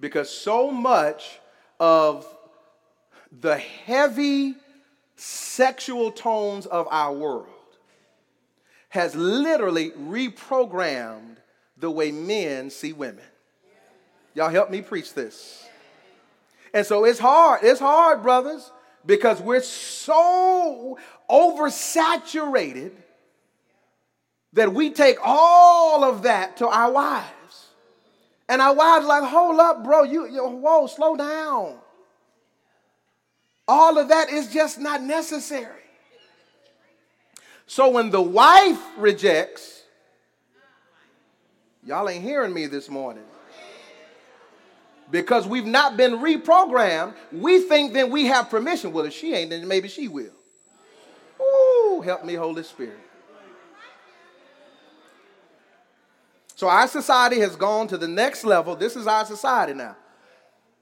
Because 0.00 0.28
so 0.28 0.70
much 0.70 1.38
of 1.80 2.26
the 3.40 3.56
heavy 3.56 4.54
sexual 5.16 6.10
tones 6.12 6.66
of 6.66 6.86
our 6.90 7.12
world 7.12 7.53
has 8.94 9.16
literally 9.16 9.90
reprogrammed 9.90 11.34
the 11.76 11.90
way 11.90 12.12
men 12.12 12.70
see 12.70 12.92
women. 12.92 13.24
Y'all 14.34 14.48
help 14.48 14.70
me 14.70 14.82
preach 14.82 15.14
this. 15.14 15.66
And 16.72 16.86
so 16.86 17.04
it's 17.04 17.18
hard. 17.18 17.64
It's 17.64 17.80
hard, 17.80 18.22
brothers, 18.22 18.70
because 19.04 19.40
we're 19.40 19.62
so 19.62 20.96
oversaturated 21.28 22.92
that 24.52 24.72
we 24.72 24.90
take 24.90 25.16
all 25.24 26.04
of 26.04 26.22
that 26.22 26.58
to 26.58 26.68
our 26.68 26.92
wives. 26.92 27.66
And 28.48 28.62
our 28.62 28.76
wives 28.76 29.06
like, 29.06 29.24
hold 29.24 29.58
up, 29.58 29.82
bro, 29.82 30.04
you, 30.04 30.30
you 30.30 30.44
whoa, 30.46 30.86
slow 30.86 31.16
down. 31.16 31.78
All 33.66 33.98
of 33.98 34.10
that 34.10 34.30
is 34.30 34.52
just 34.52 34.78
not 34.78 35.02
necessary. 35.02 35.83
So 37.66 37.90
when 37.90 38.10
the 38.10 38.20
wife 38.20 38.80
rejects, 38.96 39.82
y'all 41.84 42.08
ain't 42.08 42.22
hearing 42.22 42.52
me 42.52 42.66
this 42.66 42.88
morning. 42.88 43.24
Because 45.10 45.46
we've 45.46 45.66
not 45.66 45.96
been 45.96 46.12
reprogrammed, 46.18 47.14
we 47.30 47.60
think 47.60 47.92
then 47.92 48.10
we 48.10 48.26
have 48.26 48.50
permission. 48.50 48.92
Well, 48.92 49.04
if 49.04 49.12
she 49.12 49.34
ain't, 49.34 49.50
then 49.50 49.68
maybe 49.68 49.88
she 49.88 50.08
will. 50.08 50.32
Ooh, 51.40 52.00
help 52.00 52.24
me, 52.24 52.34
Holy 52.34 52.62
Spirit. 52.62 52.98
So 56.56 56.68
our 56.68 56.86
society 56.86 57.40
has 57.40 57.56
gone 57.56 57.88
to 57.88 57.98
the 57.98 58.08
next 58.08 58.44
level. 58.44 58.76
This 58.76 58.96
is 58.96 59.06
our 59.06 59.24
society 59.24 59.74
now. 59.74 59.96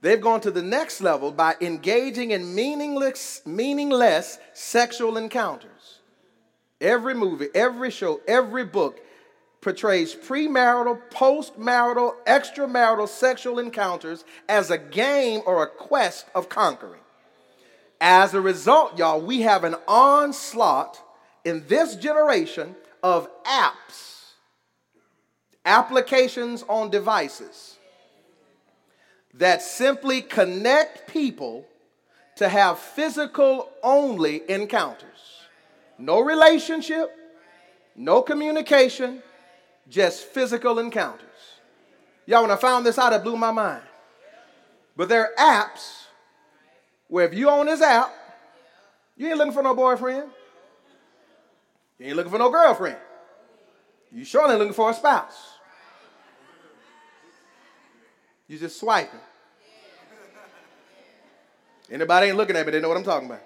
They've 0.02 0.20
gone 0.20 0.40
to 0.42 0.50
the 0.50 0.62
next 0.62 1.00
level 1.00 1.30
by 1.30 1.56
engaging 1.60 2.32
in 2.32 2.54
meaningless, 2.54 3.40
meaningless 3.46 4.38
sexual 4.52 5.16
encounters. 5.16 6.00
Every 6.82 7.14
movie, 7.14 7.46
every 7.54 7.90
show, 7.92 8.20
every 8.26 8.64
book 8.64 9.00
portrays 9.60 10.14
premarital, 10.16 11.00
postmarital, 11.10 12.16
extramarital 12.26 13.08
sexual 13.08 13.60
encounters 13.60 14.24
as 14.48 14.70
a 14.70 14.76
game 14.76 15.42
or 15.46 15.62
a 15.62 15.68
quest 15.68 16.26
of 16.34 16.48
conquering. 16.48 17.00
As 18.00 18.34
a 18.34 18.40
result, 18.40 18.98
y'all, 18.98 19.20
we 19.20 19.42
have 19.42 19.62
an 19.62 19.76
onslaught 19.86 21.00
in 21.44 21.64
this 21.68 21.94
generation 21.94 22.74
of 23.00 23.28
apps, 23.44 24.32
applications 25.64 26.64
on 26.68 26.90
devices 26.90 27.78
that 29.34 29.62
simply 29.62 30.20
connect 30.20 31.08
people 31.12 31.64
to 32.36 32.48
have 32.48 32.80
physical 32.80 33.70
only 33.84 34.42
encounters. 34.50 35.31
No 35.98 36.20
relationship, 36.20 37.10
no 37.94 38.22
communication, 38.22 39.22
just 39.88 40.24
physical 40.24 40.78
encounters. 40.78 41.28
Y'all, 42.26 42.42
when 42.42 42.50
I 42.50 42.56
found 42.56 42.86
this 42.86 42.98
out, 42.98 43.12
it 43.12 43.22
blew 43.22 43.36
my 43.36 43.52
mind. 43.52 43.82
But 44.96 45.08
there 45.08 45.30
are 45.38 45.64
apps 45.64 46.04
where 47.08 47.26
if 47.26 47.34
you 47.34 47.48
own 47.48 47.66
this 47.66 47.82
app, 47.82 48.12
you 49.16 49.28
ain't 49.28 49.38
looking 49.38 49.52
for 49.52 49.62
no 49.62 49.74
boyfriend. 49.74 50.30
You 51.98 52.06
ain't 52.06 52.16
looking 52.16 52.32
for 52.32 52.38
no 52.38 52.50
girlfriend. 52.50 52.96
You 54.10 54.24
surely 54.24 54.56
looking 54.56 54.74
for 54.74 54.90
a 54.90 54.94
spouse. 54.94 55.52
You 58.48 58.58
just 58.58 58.78
swiping. 58.78 59.20
Anybody 61.90 62.28
ain't 62.28 62.36
looking 62.36 62.56
at 62.56 62.66
me, 62.66 62.72
they 62.72 62.80
know 62.80 62.88
what 62.88 62.96
I'm 62.96 63.04
talking 63.04 63.28
about. 63.28 63.42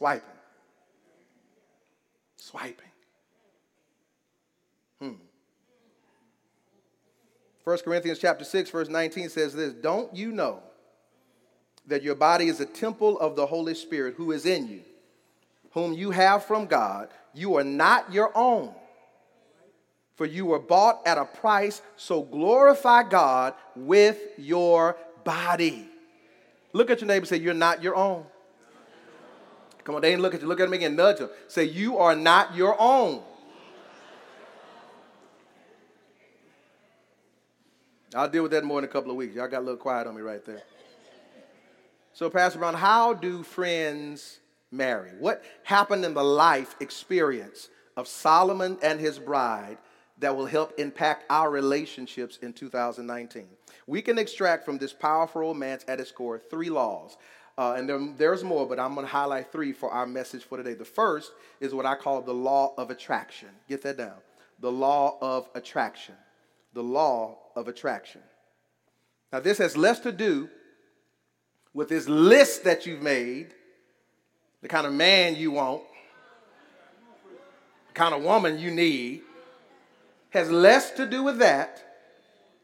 Swiping. 0.00 0.22
Swiping. 2.36 2.86
Hmm. 4.98 5.12
1 7.64 7.78
Corinthians 7.84 8.18
chapter 8.18 8.46
6 8.46 8.70
verse 8.70 8.88
19 8.88 9.28
says 9.28 9.52
this, 9.52 9.74
"Don't 9.74 10.16
you 10.16 10.32
know 10.32 10.62
that 11.86 12.02
your 12.02 12.14
body 12.14 12.48
is 12.48 12.60
a 12.60 12.64
temple 12.64 13.20
of 13.20 13.36
the 13.36 13.44
Holy 13.44 13.74
Spirit 13.74 14.14
who 14.14 14.32
is 14.32 14.46
in 14.46 14.68
you, 14.68 14.82
whom 15.72 15.92
you 15.92 16.12
have 16.12 16.46
from 16.46 16.64
God? 16.64 17.10
You 17.34 17.56
are 17.56 17.64
not 17.64 18.10
your 18.10 18.32
own, 18.34 18.74
for 20.14 20.24
you 20.24 20.46
were 20.46 20.58
bought 20.58 21.06
at 21.06 21.18
a 21.18 21.26
price, 21.26 21.82
so 21.96 22.22
glorify 22.22 23.02
God 23.02 23.52
with 23.76 24.18
your 24.38 24.96
body." 25.24 25.90
Look 26.72 26.88
at 26.88 27.02
your 27.02 27.08
neighbor 27.08 27.24
and 27.24 27.28
say, 27.28 27.36
"You're 27.36 27.52
not 27.52 27.82
your 27.82 27.96
own." 27.96 28.24
Come 29.84 29.94
on, 29.94 30.02
they 30.02 30.12
ain't 30.12 30.20
look 30.20 30.34
at 30.34 30.42
you. 30.42 30.46
Look 30.46 30.60
at 30.60 30.64
them 30.64 30.72
again. 30.74 30.96
Nudge 30.96 31.18
them. 31.18 31.30
Say, 31.48 31.64
"You 31.64 31.98
are 31.98 32.14
not 32.14 32.54
your 32.54 32.76
own." 32.78 33.22
I'll 38.14 38.28
deal 38.28 38.42
with 38.42 38.52
that 38.52 38.64
more 38.64 38.78
in 38.78 38.84
a 38.84 38.88
couple 38.88 39.10
of 39.10 39.16
weeks. 39.16 39.36
Y'all 39.36 39.46
got 39.46 39.58
a 39.58 39.64
little 39.64 39.76
quiet 39.76 40.06
on 40.06 40.16
me 40.16 40.22
right 40.22 40.44
there. 40.44 40.62
So, 42.12 42.28
Pastor 42.28 42.58
Brown, 42.58 42.74
how 42.74 43.14
do 43.14 43.42
friends 43.42 44.40
marry? 44.72 45.12
What 45.18 45.44
happened 45.62 46.04
in 46.04 46.14
the 46.14 46.24
life 46.24 46.74
experience 46.80 47.68
of 47.96 48.08
Solomon 48.08 48.78
and 48.82 48.98
his 48.98 49.18
bride 49.18 49.78
that 50.18 50.36
will 50.36 50.46
help 50.46 50.78
impact 50.78 51.24
our 51.30 51.50
relationships 51.50 52.38
in 52.42 52.52
2019? 52.52 53.46
We 53.86 54.02
can 54.02 54.18
extract 54.18 54.64
from 54.64 54.78
this 54.78 54.92
powerful 54.92 55.42
romance 55.42 55.84
at 55.86 56.00
its 56.00 56.10
core 56.10 56.38
three 56.38 56.68
laws. 56.68 57.16
Uh, 57.60 57.74
and 57.74 57.86
there, 57.86 58.00
there's 58.16 58.42
more, 58.42 58.66
but 58.66 58.80
I'm 58.80 58.94
going 58.94 59.06
to 59.06 59.12
highlight 59.12 59.52
three 59.52 59.74
for 59.74 59.90
our 59.90 60.06
message 60.06 60.44
for 60.44 60.56
today. 60.56 60.72
The 60.72 60.82
first 60.86 61.30
is 61.60 61.74
what 61.74 61.84
I 61.84 61.94
call 61.94 62.22
the 62.22 62.32
law 62.32 62.72
of 62.78 62.90
attraction. 62.90 63.50
Get 63.68 63.82
that 63.82 63.98
down. 63.98 64.16
The 64.60 64.72
law 64.72 65.18
of 65.20 65.46
attraction. 65.54 66.14
The 66.72 66.82
law 66.82 67.36
of 67.54 67.68
attraction. 67.68 68.22
Now, 69.30 69.40
this 69.40 69.58
has 69.58 69.76
less 69.76 70.00
to 70.00 70.10
do 70.10 70.48
with 71.74 71.90
this 71.90 72.08
list 72.08 72.64
that 72.64 72.86
you've 72.86 73.02
made, 73.02 73.48
the 74.62 74.68
kind 74.68 74.86
of 74.86 74.94
man 74.94 75.36
you 75.36 75.50
want, 75.50 75.82
the 77.88 77.92
kind 77.92 78.14
of 78.14 78.22
woman 78.22 78.58
you 78.58 78.70
need, 78.70 79.20
has 80.30 80.50
less 80.50 80.92
to 80.92 81.04
do 81.04 81.22
with 81.22 81.36
that. 81.40 81.82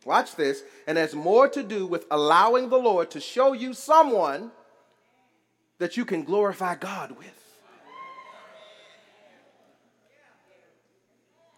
Watch 0.07 0.37
this, 0.37 0.63
and 0.87 0.97
has 0.97 1.15
more 1.15 1.49
to 1.51 1.63
do 1.63 1.87
with 1.87 2.07
allowing 2.11 2.71
the 2.71 2.79
Lord 2.79 3.11
to 3.11 3.21
show 3.21 3.53
you 3.53 3.75
someone 3.75 4.53
that 5.79 5.97
you 5.97 6.05
can 6.05 6.25
glorify 6.25 6.75
God 6.75 7.13
with. 7.13 7.43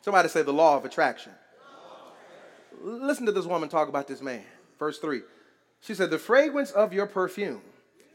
Somebody 0.01 0.29
say 0.29 0.43
the 0.43 0.53
law 0.53 0.77
of 0.77 0.85
attraction. 0.85 1.33
Listen 2.81 3.27
to 3.27 3.33
this 3.33 3.47
woman 3.47 3.69
talk 3.69 3.89
about 3.89 4.07
this 4.07 4.23
man. 4.23 4.45
Verse 4.79 4.99
3. 4.99 5.23
She 5.81 5.95
said, 5.95 6.11
The 6.11 6.19
fragrance 6.19 6.71
of 6.71 6.93
your 6.93 7.07
perfume 7.07 7.63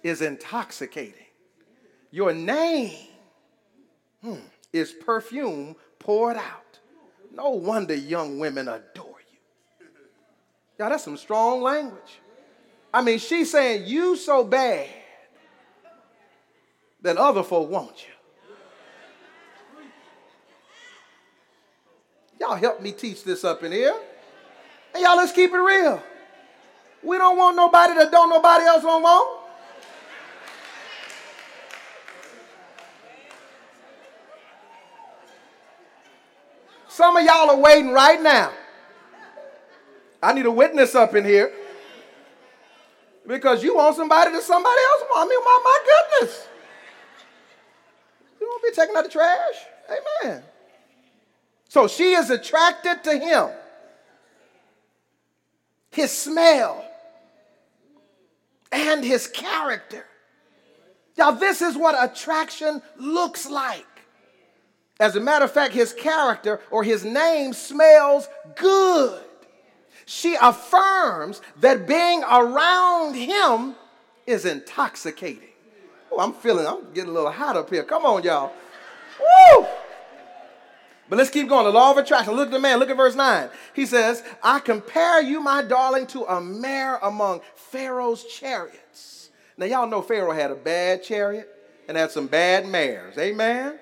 is 0.02 0.22
intoxicating. 0.22 1.14
Your 2.12 2.34
name 2.34 3.08
hmm, 4.22 4.36
is 4.72 4.92
perfume 4.92 5.76
poured 6.00 6.38
out. 6.38 6.80
No 7.32 7.50
wonder 7.50 7.96
young 7.96 8.40
women 8.40 8.68
adore 8.68 9.18
you. 9.32 9.88
Y'all, 10.78 10.90
that's 10.90 11.04
some 11.04 11.18
strong 11.18 11.62
language. 11.62 12.20
I 12.94 13.02
mean, 13.02 13.18
she's 13.18 13.52
saying 13.52 13.88
you 13.88 14.16
so 14.16 14.44
bad 14.44 14.88
that 17.04 17.18
other 17.18 17.44
folk 17.44 17.70
want 17.70 18.08
you. 18.08 18.14
Y'all 22.40 22.56
help 22.56 22.82
me 22.82 22.92
teach 22.92 23.24
this 23.24 23.44
up 23.44 23.64
in 23.64 23.72
here. 23.72 23.96
And 24.94 25.04
y'all, 25.04 25.16
let's 25.16 25.32
keep 25.32 25.52
it 25.52 25.58
real. 25.58 26.02
We 27.04 27.18
don't 27.18 27.38
want 27.38 27.56
nobody 27.56 27.94
that 27.96 28.12
don't 28.12 28.30
nobody 28.30 28.66
else 28.66 28.82
don't 28.82 29.04
want. 29.04 29.42
Some 36.88 37.18
of 37.18 37.24
y'all 37.24 37.50
are 37.50 37.58
waiting 37.58 37.92
right 37.92 38.22
now. 38.22 38.52
I 40.22 40.32
need 40.34 40.46
a 40.46 40.52
witness 40.52 40.96
up 40.96 41.16
in 41.16 41.26
here. 41.26 41.52
Because 43.26 43.64
you 43.64 43.76
want 43.76 43.96
somebody 43.96 44.32
that 44.32 44.44
somebody 44.44 44.80
else 44.92 45.04
want. 45.10 45.28
I 45.28 45.30
mean, 45.30 45.44
my, 45.44 45.60
my 45.64 45.80
goodness. 46.20 46.48
Be 48.64 48.72
taking 48.74 48.96
out 48.96 49.04
the 49.04 49.10
trash. 49.10 49.56
Amen. 50.24 50.44
So 51.70 51.88
she 51.88 52.14
is 52.14 52.30
attracted 52.30 53.04
to 53.04 53.18
him 53.18 53.50
his 55.94 56.12
smell, 56.12 56.84
and 58.72 59.06
his 59.06 59.28
character. 59.28 60.06
Now, 61.18 61.32
this 61.32 61.62
is 61.62 61.78
what 61.78 61.96
attraction 61.98 62.82
looks 62.98 63.48
like. 63.48 63.86
As 65.00 65.16
a 65.16 65.20
matter 65.20 65.46
of 65.46 65.52
fact, 65.52 65.74
his 65.74 65.94
character 65.94 66.60
or 66.72 66.84
his 66.84 67.06
name 67.06 67.54
smells 67.54 68.28
good. 68.56 69.22
She 70.06 70.36
affirms 70.42 71.42
that 71.60 71.88
being 71.88 72.24
around 72.24 73.16
him 73.16 73.76
is 74.26 74.46
intoxicating. 74.46 75.53
Oh, 76.16 76.20
I'm 76.20 76.34
feeling, 76.34 76.68
I'm 76.68 76.94
getting 76.94 77.10
a 77.10 77.14
little 77.14 77.32
hot 77.32 77.58
up 77.58 77.70
here. 77.72 77.84
Come 77.84 78.06
on, 78.06 78.24
y'all. 78.24 78.54
Woo! 79.20 79.66
But 81.10 81.18
let's 81.18 81.32
keep 81.32 81.50
going. 81.50 81.66
The 81.66 81.72
law 81.72 81.92
of 81.92 81.98
attraction. 81.98 82.36
Look 82.36 82.48
at 82.48 82.52
the 82.52 82.60
man. 82.60 82.78
Look 82.80 82.90
at 82.90 82.98
verse 82.98 83.16
9. 83.16 83.50
He 83.74 83.86
says, 83.88 84.24
I 84.44 84.60
compare 84.60 85.22
you, 85.22 85.40
my 85.40 85.64
darling, 85.64 86.06
to 86.08 86.24
a 86.26 86.40
mare 86.40 86.98
among 86.98 87.42
Pharaoh's 87.56 88.24
chariots. 88.26 89.30
Now, 89.58 89.66
y'all 89.66 89.88
know 89.88 90.02
Pharaoh 90.02 90.34
had 90.34 90.52
a 90.52 90.56
bad 90.56 91.04
chariot 91.04 91.50
and 91.88 91.98
had 91.98 92.12
some 92.12 92.28
bad 92.28 92.68
mares. 92.68 93.18
Amen? 93.18 93.80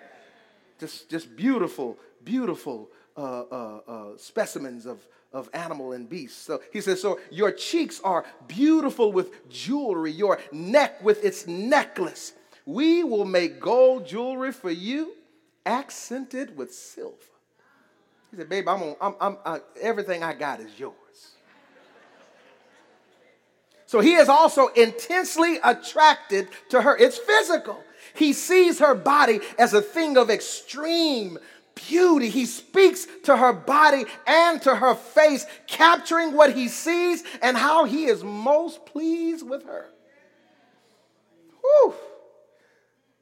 Just, 0.80 1.10
just 1.10 1.36
beautiful, 1.36 1.98
beautiful 2.24 2.90
uh, 3.18 3.42
uh, 3.42 3.80
uh, 3.88 4.18
specimens 4.18 4.86
of, 4.86 5.06
of 5.34 5.50
animal 5.54 5.94
and 5.94 6.10
beast. 6.10 6.46
So 6.46 6.62
he 6.74 6.82
says, 6.82 7.02
So 7.02 7.20
your 7.30 7.52
cheeks 7.52 8.02
are 8.04 8.26
beautiful 8.48 9.12
with 9.12 9.50
jewelry, 9.50 10.12
your 10.12 10.40
neck 10.52 11.04
with 11.04 11.24
its 11.24 11.48
necklace. 11.48 12.34
We 12.66 13.04
will 13.04 13.26
make 13.26 13.60
gold 13.60 14.06
jewelry 14.06 14.52
for 14.52 14.72
you 14.72 15.14
accented 15.66 16.56
with 16.58 16.74
silver. 16.74 17.16
He 18.32 18.38
said, 18.38 18.50
Babe, 18.50 18.68
I'm, 18.68 18.82
on, 18.82 19.16
I'm, 19.20 19.38
I'm 19.46 19.62
everything 19.82 20.24
I 20.24 20.34
got 20.34 20.60
is 20.60 20.80
yours. 20.80 20.96
So 23.86 24.00
he 24.00 24.14
is 24.14 24.30
also 24.30 24.68
intensely 24.68 25.58
attracted 25.62 26.48
to 26.70 26.82
her. 26.82 26.96
It's 26.96 27.18
physical. 27.18 27.84
He 28.14 28.32
sees 28.32 28.80
her 28.80 28.96
body 28.96 29.42
as 29.60 29.74
a 29.74 29.82
thing 29.82 30.18
of 30.18 30.30
extreme 30.30 31.38
beauty. 31.88 32.30
He 32.30 32.46
speaks 32.46 33.08
to 33.24 33.36
her 33.36 33.54
body 33.54 34.06
and 34.28 34.62
to 34.64 34.76
her 34.76 34.96
face, 34.96 35.46
capturing 35.68 36.34
what 36.34 36.54
he 36.54 36.68
sees 36.68 37.24
and 37.42 37.58
how 37.58 37.86
he 37.86 38.06
is 38.06 38.24
most 38.24 38.86
pleased 38.86 39.48
with 39.48 39.66
her. 39.66 39.90
Whew. 41.62 41.96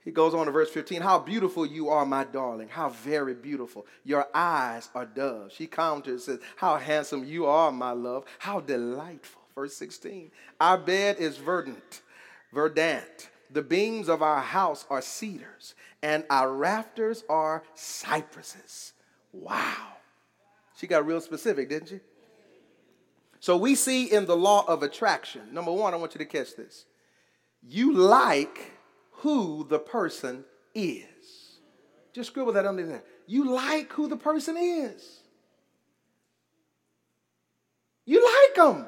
He 0.03 0.11
goes 0.11 0.33
on 0.33 0.45
to 0.47 0.51
verse 0.51 0.71
15 0.71 1.01
How 1.01 1.19
beautiful 1.19 1.65
you 1.65 1.89
are, 1.89 2.05
my 2.05 2.23
darling. 2.23 2.69
How 2.69 2.89
very 2.89 3.33
beautiful. 3.33 3.85
Your 4.03 4.27
eyes 4.33 4.89
are 4.95 5.05
doves. 5.05 5.53
She 5.53 5.67
counters 5.67 6.25
says, 6.25 6.39
How 6.55 6.77
handsome 6.77 7.25
you 7.25 7.45
are, 7.45 7.71
my 7.71 7.91
love. 7.91 8.25
How 8.39 8.59
delightful. 8.59 9.41
Verse 9.53 9.75
16 9.75 10.31
Our 10.59 10.77
bed 10.77 11.17
is 11.19 11.37
verdant, 11.37 12.01
verdant. 12.53 13.28
The 13.49 13.61
beams 13.61 14.09
of 14.09 14.21
our 14.21 14.41
house 14.41 14.85
are 14.89 15.01
cedars, 15.01 15.73
and 16.03 16.23
our 16.29 16.53
rafters 16.53 17.23
are 17.29 17.63
cypresses. 17.73 18.93
Wow. 19.31 19.93
She 20.77 20.87
got 20.87 21.05
real 21.05 21.21
specific, 21.21 21.69
didn't 21.69 21.89
she? 21.89 21.99
So 23.39 23.57
we 23.57 23.75
see 23.75 24.11
in 24.11 24.25
the 24.25 24.35
law 24.35 24.65
of 24.67 24.83
attraction, 24.83 25.53
number 25.53 25.71
one, 25.71 25.93
I 25.93 25.97
want 25.97 26.13
you 26.13 26.19
to 26.19 26.25
catch 26.25 26.55
this. 26.55 26.85
You 27.61 27.93
like 27.93 28.71
who 29.11 29.65
the 29.67 29.79
person 29.79 30.45
is. 30.75 31.05
Just 32.13 32.29
scribble 32.29 32.53
that 32.53 32.65
under 32.65 32.85
there. 32.85 33.03
You 33.27 33.51
like 33.51 33.91
who 33.93 34.07
the 34.07 34.17
person 34.17 34.57
is. 34.57 35.19
You 38.05 38.23
like 38.23 38.55
them. 38.55 38.87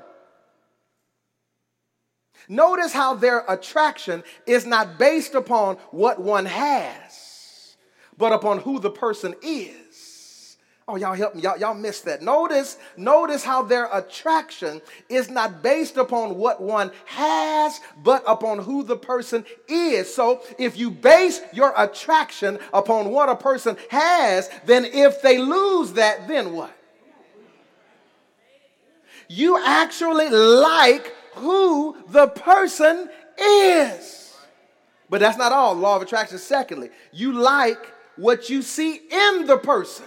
Notice 2.51 2.91
how 2.91 3.13
their 3.13 3.45
attraction 3.47 4.25
is 4.45 4.65
not 4.65 4.99
based 4.99 5.35
upon 5.35 5.77
what 5.91 6.19
one 6.19 6.45
has, 6.45 7.77
but 8.17 8.33
upon 8.33 8.59
who 8.59 8.77
the 8.77 8.89
person 8.89 9.33
is. 9.41 10.57
Oh, 10.85 10.97
y'all 10.97 11.13
help 11.13 11.33
me. 11.33 11.43
Y'all, 11.43 11.57
y'all 11.57 11.73
missed 11.73 12.03
that. 12.03 12.21
Notice, 12.21 12.77
notice 12.97 13.45
how 13.45 13.63
their 13.63 13.87
attraction 13.93 14.81
is 15.07 15.29
not 15.29 15.63
based 15.63 15.95
upon 15.95 16.35
what 16.35 16.61
one 16.61 16.91
has, 17.05 17.79
but 18.03 18.21
upon 18.27 18.59
who 18.59 18.83
the 18.83 18.97
person 18.97 19.45
is. 19.69 20.13
So 20.13 20.41
if 20.59 20.77
you 20.77 20.91
base 20.91 21.39
your 21.53 21.73
attraction 21.77 22.59
upon 22.73 23.11
what 23.11 23.29
a 23.29 23.35
person 23.37 23.77
has, 23.89 24.49
then 24.65 24.83
if 24.83 25.21
they 25.21 25.37
lose 25.37 25.93
that, 25.93 26.27
then 26.27 26.51
what? 26.51 26.75
You 29.29 29.57
actually 29.65 30.27
like 30.27 31.15
who 31.35 31.97
the 32.09 32.27
person 32.27 33.09
is. 33.37 34.35
But 35.09 35.19
that's 35.19 35.37
not 35.37 35.51
all. 35.51 35.73
Law 35.75 35.97
of 35.97 36.01
attraction, 36.01 36.37
secondly, 36.37 36.89
you 37.11 37.33
like 37.33 37.93
what 38.15 38.49
you 38.49 38.61
see 38.61 38.95
in 38.95 39.45
the 39.45 39.57
person 39.57 40.05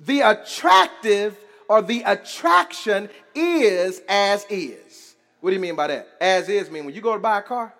the 0.00 0.20
attractive 0.20 1.36
or 1.68 1.82
the 1.82 2.02
attraction 2.02 3.08
is 3.34 4.00
as 4.08 4.46
is. 4.48 5.14
What 5.40 5.50
do 5.50 5.54
you 5.54 5.60
mean 5.60 5.76
by 5.76 5.88
that? 5.88 6.08
As 6.20 6.48
is 6.48 6.70
mean 6.70 6.84
when 6.86 6.94
you 6.94 7.00
go 7.00 7.12
to 7.12 7.18
buy 7.18 7.38
a 7.38 7.42
car 7.42 7.74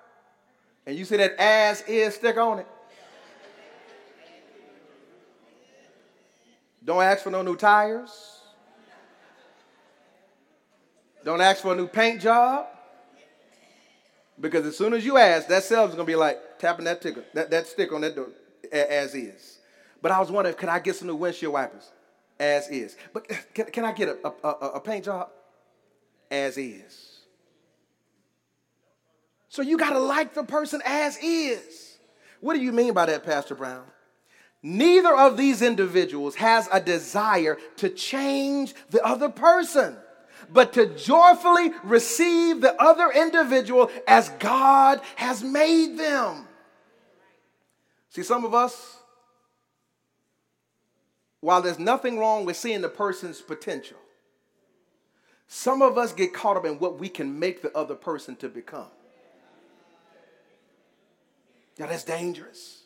and 0.87 0.97
you 0.97 1.05
see 1.05 1.17
that 1.17 1.35
as 1.39 1.83
is 1.83 2.15
stick 2.15 2.37
on 2.37 2.61
it. 2.61 2.67
Don't 6.85 7.03
ask 7.03 7.23
for 7.23 7.31
no 7.31 7.43
new 7.43 7.57
tires. 7.57 8.40
Don't 11.25 11.41
ask 11.41 11.63
for 11.63 11.73
a 11.73 11.77
new 11.77 11.87
paint 11.87 12.21
job. 12.21 12.67
Because 14.39 14.65
as 14.65 14.77
soon 14.77 14.95
as 14.95 15.05
you 15.05 15.19
ask, 15.19 15.49
that 15.49 15.65
salesman's 15.65 15.97
gonna 15.97 16.07
be 16.07 16.17
like 16.17 16.59
tapping 16.59 16.87
that 16.87 17.03
ticker, 17.03 17.25
that, 17.35 17.51
that 17.51 17.67
stick 17.67 17.93
on 17.93 18.01
that 18.01 18.17
door 18.17 18.29
as 18.73 19.15
is. 19.15 19.59
But 20.01 20.13
I 20.13 20.19
was 20.19 20.31
wondering, 20.31 20.57
could 20.57 20.71
I 20.71 20.79
get 20.79 20.97
some 20.97 21.09
new 21.09 21.15
windshield 21.15 21.53
wipers? 21.53 21.91
as 22.41 22.69
is. 22.69 22.97
But 23.13 23.29
can, 23.55 23.67
can 23.67 23.85
I 23.85 23.93
get 23.93 24.09
a, 24.09 24.19
a, 24.27 24.49
a, 24.49 24.67
a 24.77 24.81
paint 24.81 25.05
job? 25.05 25.29
As 26.31 26.57
is. 26.57 27.19
So 29.49 29.63
you 29.63 29.77
got 29.77 29.91
to 29.91 29.99
like 29.99 30.35
the 30.35 30.45
person 30.45 30.81
as 30.85 31.19
is. 31.23 31.99
What 32.41 32.55
do 32.55 32.61
you 32.61 32.73
mean 32.73 32.95
by 32.95 33.07
that, 33.07 33.25
Pastor 33.25 33.55
Brown? 33.55 33.85
Neither 34.63 35.15
of 35.15 35.37
these 35.37 35.63
individuals 35.63 36.35
has 36.37 36.69
a 36.73 36.81
desire 36.81 37.59
to 37.77 37.89
change 37.89 38.75
the 38.91 39.05
other 39.05 39.29
person, 39.29 39.97
but 40.53 40.73
to 40.75 40.87
joyfully 40.95 41.73
receive 41.83 42.61
the 42.61 42.81
other 42.81 43.11
individual 43.11 43.91
as 44.07 44.29
God 44.39 45.01
has 45.17 45.43
made 45.43 45.97
them. 45.99 46.47
See, 48.11 48.23
some 48.23 48.45
of 48.45 48.55
us, 48.55 48.99
while 51.41 51.63
there's 51.63 51.79
nothing 51.79 52.19
wrong 52.19 52.45
with 52.45 52.57
seeing 52.57 52.81
the 52.81 52.89
person's 52.89 53.41
potential, 53.41 53.99
some 55.47 55.83
of 55.83 55.99
us 55.99 56.13
get 56.13 56.33
caught 56.33 56.57
up 56.57 56.65
in 56.65 56.79
what 56.79 56.99
we 56.99 57.09
can 57.09 57.39
make 57.39 57.63
the 57.63 57.77
other 57.77 57.95
person 57.95 58.37
to 58.37 58.49
become. 58.49 58.89
Now, 61.79 61.87
that's 61.87 62.05
dangerous. 62.05 62.85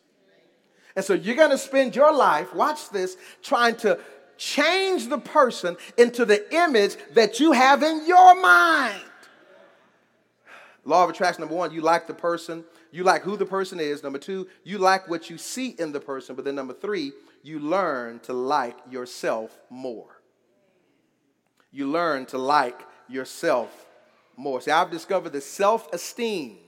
And 0.96 1.04
so 1.04 1.14
you're 1.14 1.36
going 1.36 1.50
to 1.50 1.58
spend 1.58 1.96
your 1.96 2.14
life, 2.14 2.54
watch 2.54 2.90
this, 2.90 3.16
trying 3.42 3.76
to 3.76 3.98
change 4.36 5.08
the 5.08 5.18
person 5.18 5.76
into 5.96 6.24
the 6.24 6.54
image 6.54 6.96
that 7.12 7.40
you 7.40 7.52
have 7.52 7.82
in 7.82 8.06
your 8.06 8.40
mind. 8.40 9.02
Law 10.84 11.04
of 11.04 11.10
attraction 11.10 11.40
number 11.40 11.54
one, 11.54 11.72
you 11.72 11.80
like 11.80 12.06
the 12.06 12.14
person, 12.14 12.64
you 12.90 13.04
like 13.04 13.22
who 13.22 13.36
the 13.36 13.46
person 13.46 13.80
is. 13.80 14.02
Number 14.02 14.18
two, 14.18 14.46
you 14.64 14.78
like 14.78 15.08
what 15.08 15.30
you 15.30 15.38
see 15.38 15.68
in 15.78 15.92
the 15.92 16.00
person. 16.00 16.36
But 16.36 16.44
then 16.44 16.54
number 16.54 16.74
three, 16.74 17.12
you 17.42 17.58
learn 17.58 18.20
to 18.20 18.32
like 18.32 18.76
yourself 18.90 19.58
more. 19.70 20.20
You 21.72 21.88
learn 21.88 22.26
to 22.26 22.38
like 22.38 22.80
yourself 23.08 23.86
more. 24.36 24.60
See, 24.60 24.70
I've 24.70 24.90
discovered 24.90 25.30
that 25.30 25.42
self 25.42 25.92
esteem, 25.92 26.58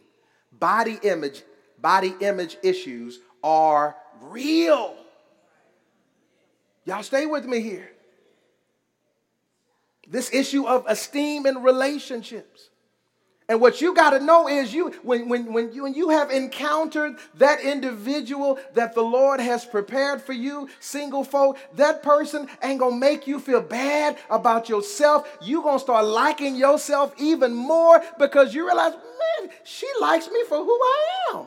body 0.51 0.99
image, 1.03 1.43
body 1.81 2.15
image 2.21 2.57
issues 2.63 3.21
are 3.43 3.97
real. 4.21 4.97
Y'all 6.87 7.03
stay 7.03 7.27
with 7.27 7.45
me 7.45 7.61
here. 7.61 7.91
This 10.09 10.33
issue 10.33 10.67
of 10.67 10.85
esteem 10.87 11.45
in 11.45 11.63
relationships. 11.63 12.71
And 13.49 13.61
what 13.61 13.81
you 13.81 13.95
got 13.95 14.11
to 14.11 14.21
know 14.21 14.49
is 14.49 14.73
you 14.73 14.91
when, 15.03 15.29
when, 15.29 15.53
when, 15.53 15.73
you, 15.73 15.85
when 15.85 15.95
you 15.95 16.11
have 16.11 16.31
encountered 16.31 17.17
that 17.35 17.61
individual 17.61 18.59
that 18.75 18.95
the 18.95 19.03
Lord 19.03 19.41
has 19.41 19.65
prepared 19.65 20.23
for 20.23 20.33
you, 20.33 20.69
single 20.81 21.23
folk, 21.23 21.59
that 21.75 22.03
person 22.03 22.49
ain't 22.63 22.81
to 22.81 22.91
make 22.91 23.27
you 23.27 23.39
feel 23.39 23.61
bad 23.61 24.17
about 24.31 24.69
yourself. 24.69 25.29
you 25.43 25.63
to 25.63 25.79
start 25.79 26.07
liking 26.07 26.57
yourself 26.57 27.15
even 27.19 27.55
more 27.55 28.03
because 28.19 28.55
you 28.55 28.65
realize, 28.65 28.93
man, 28.93 29.51
she 29.65 29.89
likes 30.01 30.29
me 30.29 30.43
for 30.49 30.59
who 30.59 30.73
I 30.73 31.07
am. 31.35 31.47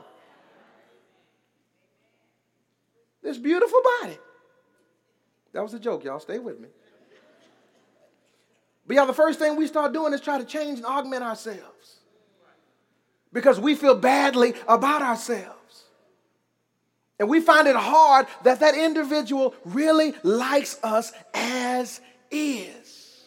This 3.21 3.37
beautiful 3.37 3.81
body. 4.01 4.17
That 5.53 5.63
was 5.63 5.73
a 5.73 5.79
joke, 5.79 6.03
y'all. 6.03 6.19
Stay 6.19 6.39
with 6.39 6.59
me. 6.59 6.69
But 8.85 8.95
yeah, 8.95 9.05
the 9.05 9.13
first 9.13 9.39
thing 9.39 9.55
we 9.55 9.67
start 9.67 9.93
doing 9.93 10.13
is 10.13 10.21
try 10.21 10.37
to 10.37 10.45
change 10.45 10.79
and 10.79 10.85
augment 10.85 11.23
ourselves 11.23 11.99
because 13.31 13.59
we 13.59 13.75
feel 13.75 13.95
badly 13.95 14.55
about 14.67 15.01
ourselves. 15.01 15.83
And 17.19 17.29
we 17.29 17.41
find 17.41 17.67
it 17.67 17.75
hard 17.75 18.27
that 18.43 18.61
that 18.61 18.75
individual 18.75 19.53
really 19.65 20.13
likes 20.23 20.79
us 20.81 21.11
as 21.33 22.01
is. 22.31 23.25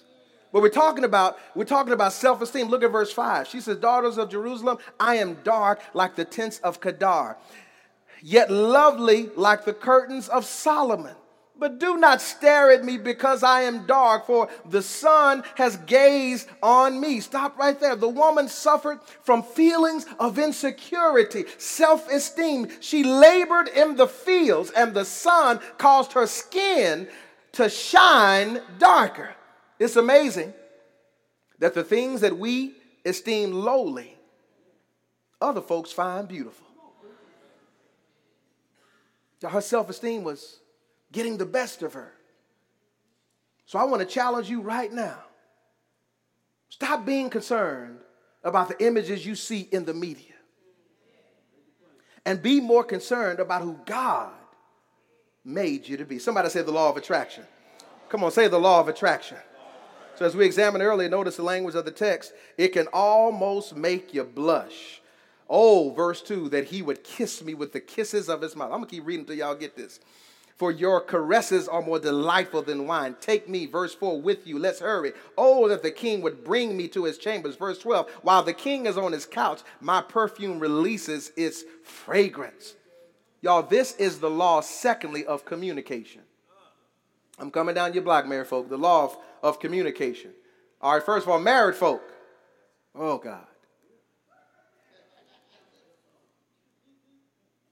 But 0.52 0.62
we're 0.62 0.68
talking 0.68 1.04
about 1.04 1.38
we're 1.54 1.64
talking 1.64 1.92
about 1.92 2.12
self-esteem. 2.12 2.68
Look 2.68 2.82
at 2.82 2.90
verse 2.90 3.12
5. 3.12 3.46
She 3.46 3.60
says, 3.60 3.76
"Daughters 3.76 4.18
of 4.18 4.30
Jerusalem, 4.30 4.78
I 4.98 5.16
am 5.16 5.38
dark 5.44 5.80
like 5.94 6.16
the 6.16 6.24
tents 6.24 6.58
of 6.60 6.80
Kedar, 6.80 7.36
yet 8.20 8.50
lovely 8.50 9.30
like 9.36 9.64
the 9.64 9.74
curtains 9.74 10.28
of 10.28 10.44
Solomon." 10.44 11.14
But 11.62 11.78
do 11.78 11.96
not 11.96 12.20
stare 12.20 12.72
at 12.72 12.82
me 12.82 12.98
because 12.98 13.44
I 13.44 13.60
am 13.60 13.86
dark, 13.86 14.26
for 14.26 14.48
the 14.68 14.82
sun 14.82 15.44
has 15.54 15.76
gazed 15.76 16.48
on 16.60 17.00
me. 17.00 17.20
Stop 17.20 17.56
right 17.56 17.78
there. 17.78 17.94
The 17.94 18.08
woman 18.08 18.48
suffered 18.48 18.98
from 19.22 19.44
feelings 19.44 20.04
of 20.18 20.40
insecurity, 20.40 21.44
self 21.58 22.10
esteem. 22.10 22.66
She 22.80 23.04
labored 23.04 23.68
in 23.68 23.94
the 23.94 24.08
fields, 24.08 24.72
and 24.72 24.92
the 24.92 25.04
sun 25.04 25.60
caused 25.78 26.14
her 26.14 26.26
skin 26.26 27.06
to 27.52 27.70
shine 27.70 28.60
darker. 28.80 29.32
It's 29.78 29.94
amazing 29.94 30.54
that 31.60 31.74
the 31.74 31.84
things 31.84 32.22
that 32.22 32.36
we 32.36 32.74
esteem 33.04 33.52
lowly, 33.52 34.16
other 35.40 35.60
folks 35.60 35.92
find 35.92 36.26
beautiful. 36.26 36.66
Her 39.48 39.60
self 39.60 39.88
esteem 39.88 40.24
was 40.24 40.58
getting 41.12 41.36
the 41.36 41.46
best 41.46 41.82
of 41.82 41.92
her. 41.92 42.12
So 43.66 43.78
I 43.78 43.84
want 43.84 44.00
to 44.00 44.06
challenge 44.06 44.50
you 44.50 44.60
right 44.60 44.92
now. 44.92 45.18
Stop 46.68 47.06
being 47.06 47.30
concerned 47.30 47.98
about 48.42 48.68
the 48.68 48.84
images 48.84 49.24
you 49.24 49.34
see 49.34 49.68
in 49.70 49.84
the 49.84 49.94
media 49.94 50.32
and 52.24 52.42
be 52.42 52.60
more 52.60 52.84
concerned 52.84 53.40
about 53.40 53.62
who 53.62 53.78
God 53.84 54.32
made 55.44 55.86
you 55.86 55.96
to 55.98 56.04
be. 56.04 56.18
Somebody 56.18 56.48
say 56.48 56.62
the 56.62 56.72
law 56.72 56.88
of 56.88 56.96
attraction. 56.96 57.44
Come 58.08 58.24
on, 58.24 58.30
say 58.30 58.48
the 58.48 58.58
law 58.58 58.80
of 58.80 58.88
attraction. 58.88 59.38
So, 60.14 60.26
as 60.26 60.36
we 60.36 60.44
examined 60.44 60.84
earlier, 60.84 61.08
notice 61.08 61.36
the 61.36 61.42
language 61.42 61.74
of 61.74 61.84
the 61.84 61.90
text. 61.90 62.32
It 62.58 62.68
can 62.68 62.86
almost 62.92 63.74
make 63.74 64.12
you 64.12 64.24
blush. 64.24 65.00
Oh, 65.48 65.90
verse 65.90 66.22
2 66.22 66.50
that 66.50 66.64
he 66.64 66.82
would 66.82 67.02
kiss 67.02 67.42
me 67.42 67.54
with 67.54 67.72
the 67.72 67.80
kisses 67.80 68.28
of 68.28 68.40
his 68.40 68.54
mouth. 68.54 68.70
I'm 68.72 68.78
going 68.78 68.88
to 68.88 68.94
keep 68.94 69.06
reading 69.06 69.22
until 69.22 69.36
y'all 69.36 69.54
get 69.54 69.76
this 69.76 70.00
for 70.57 70.70
your 70.70 71.00
caresses 71.00 71.68
are 71.68 71.82
more 71.82 71.98
delightful 71.98 72.62
than 72.62 72.86
wine. 72.86 73.16
Take 73.20 73.48
me, 73.48 73.66
verse 73.66 73.94
4, 73.94 74.20
with 74.20 74.46
you. 74.46 74.59
Let's 74.59 74.80
hurry. 74.80 75.12
Oh, 75.36 75.68
that 75.68 75.82
the 75.82 75.90
king 75.90 76.20
would 76.22 76.44
bring 76.44 76.76
me 76.76 76.88
to 76.88 77.05
his 77.05 77.18
chambers. 77.18 77.57
Verse 77.57 77.78
12, 77.78 78.09
while 78.22 78.42
the 78.42 78.53
king 78.53 78.86
is 78.86 78.98
on 78.98 79.12
his 79.12 79.26
couch, 79.26 79.61
my 79.80 80.03
perfume 80.03 80.59
releases 80.59 81.32
its 81.36 81.64
fragrance. 81.82 82.74
Y'all, 83.40 83.62
this 83.62 83.96
is 83.96 84.20
the 84.20 84.30
law, 84.30 84.61
secondly, 84.61 85.26
of 85.26 85.44
communication. 85.44 86.22
I'm 87.38 87.50
coming 87.50 87.74
down 87.74 87.92
your 87.92 88.03
block, 88.03 88.26
married 88.26 88.46
folk. 88.46 88.68
The 88.68 88.76
law 88.76 89.05
of, 89.05 89.16
of 89.42 89.59
communication. 89.59 90.30
All 90.80 90.94
right, 90.94 91.03
first 91.03 91.26
of 91.26 91.32
all, 91.32 91.40
married 91.40 91.74
folk. 91.74 92.03
Oh, 92.94 93.18
God. 93.18 93.46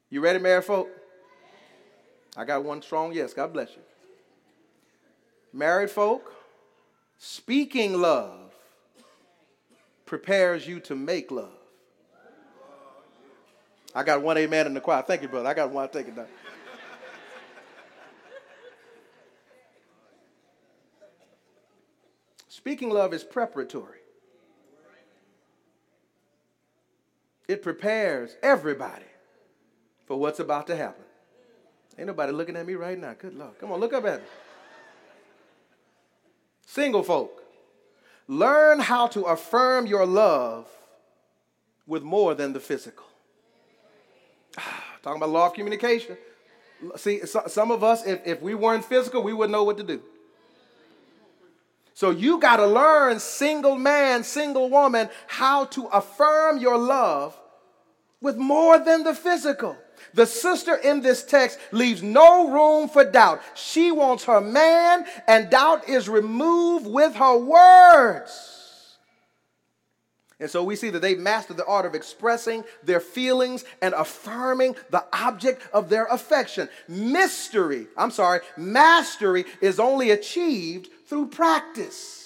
You 0.09 0.21
ready, 0.21 0.41
married 0.41 0.65
folk? 0.65 0.89
I 2.37 2.45
got 2.45 2.65
one 2.65 2.83
strong 2.83 3.13
yes. 3.13 3.35
God 3.35 3.53
bless 3.53 3.71
you. 3.71 3.83
Married 5.53 5.91
folk, 5.91 6.33
speaking 7.19 8.01
love 8.01 8.53
prepares 10.07 10.67
you 10.67 10.81
to 10.81 10.95
make 10.95 11.31
love. 11.31 11.49
I 13.95 14.05
got 14.05 14.23
one 14.23 14.39
amen 14.39 14.67
in 14.67 14.75
the 14.75 14.81
choir. 14.81 15.03
Thank 15.03 15.23
you, 15.23 15.29
brother. 15.29 15.49
I 15.49 15.55
got 15.55 15.71
one. 15.71 15.89
Take 15.89 16.09
it 16.09 16.17
down. 16.17 16.27
Speaking 22.49 22.91
love 22.91 23.15
is 23.15 23.25
preparatory. 23.25 23.99
It 27.49 27.63
prepares 27.63 28.37
everybody 28.43 29.07
for 30.07 30.19
what's 30.19 30.39
about 30.39 30.69
to 30.69 30.77
happen. 30.77 31.05
Ain't 32.01 32.07
nobody 32.07 32.33
looking 32.33 32.57
at 32.57 32.67
me 32.67 32.77
right 32.77 32.99
now. 32.99 33.13
Good 33.13 33.35
luck. 33.35 33.61
Come 33.61 33.73
on, 33.73 33.79
look 33.79 33.93
up 33.93 34.07
at 34.07 34.21
me. 34.21 34.27
Single 36.65 37.03
folk, 37.03 37.43
learn 38.27 38.81
how 38.81 39.07
to 39.09 39.25
affirm 39.25 39.87
your 39.87 40.07
love 40.07 40.67
with 41.87 42.03
more 42.03 42.35
than 42.35 42.55
the 42.55 42.61
physical. 42.61 43.05
Ah, 44.57 44.83
talking 45.03 45.21
about 45.21 45.29
law 45.29 45.49
of 45.49 45.53
communication. 45.53 46.17
See, 46.97 47.21
some 47.27 47.71
of 47.71 47.85
us, 47.85 48.07
if, 48.07 48.27
if 48.27 48.41
we 48.41 48.55
weren't 48.55 48.87
physical, 48.87 49.23
we 49.23 49.35
wouldn't 49.35 49.53
know 49.53 49.65
what 49.65 49.77
to 49.77 49.85
do. 49.85 50.01
So 51.93 52.09
you 52.09 52.41
got 52.41 52.57
to 52.57 52.67
learn, 52.67 53.21
single 53.21 53.77
man, 53.77 54.25
single 54.25 54.71
woman, 54.71 55.11
how 55.27 55.67
to 55.67 55.85
affirm 55.89 56.57
your 56.57 56.79
love 56.79 57.39
with 58.23 58.39
more 58.39 58.79
than 58.79 59.05
the 59.05 59.15
physical. 59.15 59.77
The 60.15 60.27
sister 60.27 60.75
in 60.77 61.01
this 61.01 61.23
text 61.25 61.59
leaves 61.73 62.03
no 62.03 62.51
room 62.51 62.89
for 62.89 63.05
doubt. 63.05 63.43
She 63.55 63.93
wants 63.93 64.25
her 64.25 64.41
man, 64.41 65.07
and 65.27 65.51
doubt 65.51 65.89
is 65.89 66.09
removed 66.09 66.87
with 66.87 67.15
her 67.17 67.37
words. 67.37 68.61
And 70.41 70.51
so 70.51 70.65
we 70.65 70.75
see 70.75 70.89
that 70.91 71.01
they've 71.01 71.19
mastered 71.19 71.59
the 71.59 71.67
art 71.67 71.85
of 71.85 71.95
expressing 71.95 72.65
their 72.83 73.01
feelings 73.01 73.65
and 73.83 73.93
affirming 73.93 74.75
the 74.89 75.05
object 75.13 75.63
of 75.73 75.91
their 75.91 76.07
affection. 76.07 76.71
Mystery, 76.89 77.87
I'm 77.95 78.11
sorry, 78.11 78.41
mastery 78.57 79.45
is 79.61 79.79
only 79.79 80.13
achieved 80.13 80.89
through 81.07 81.27
practice. 81.29 82.20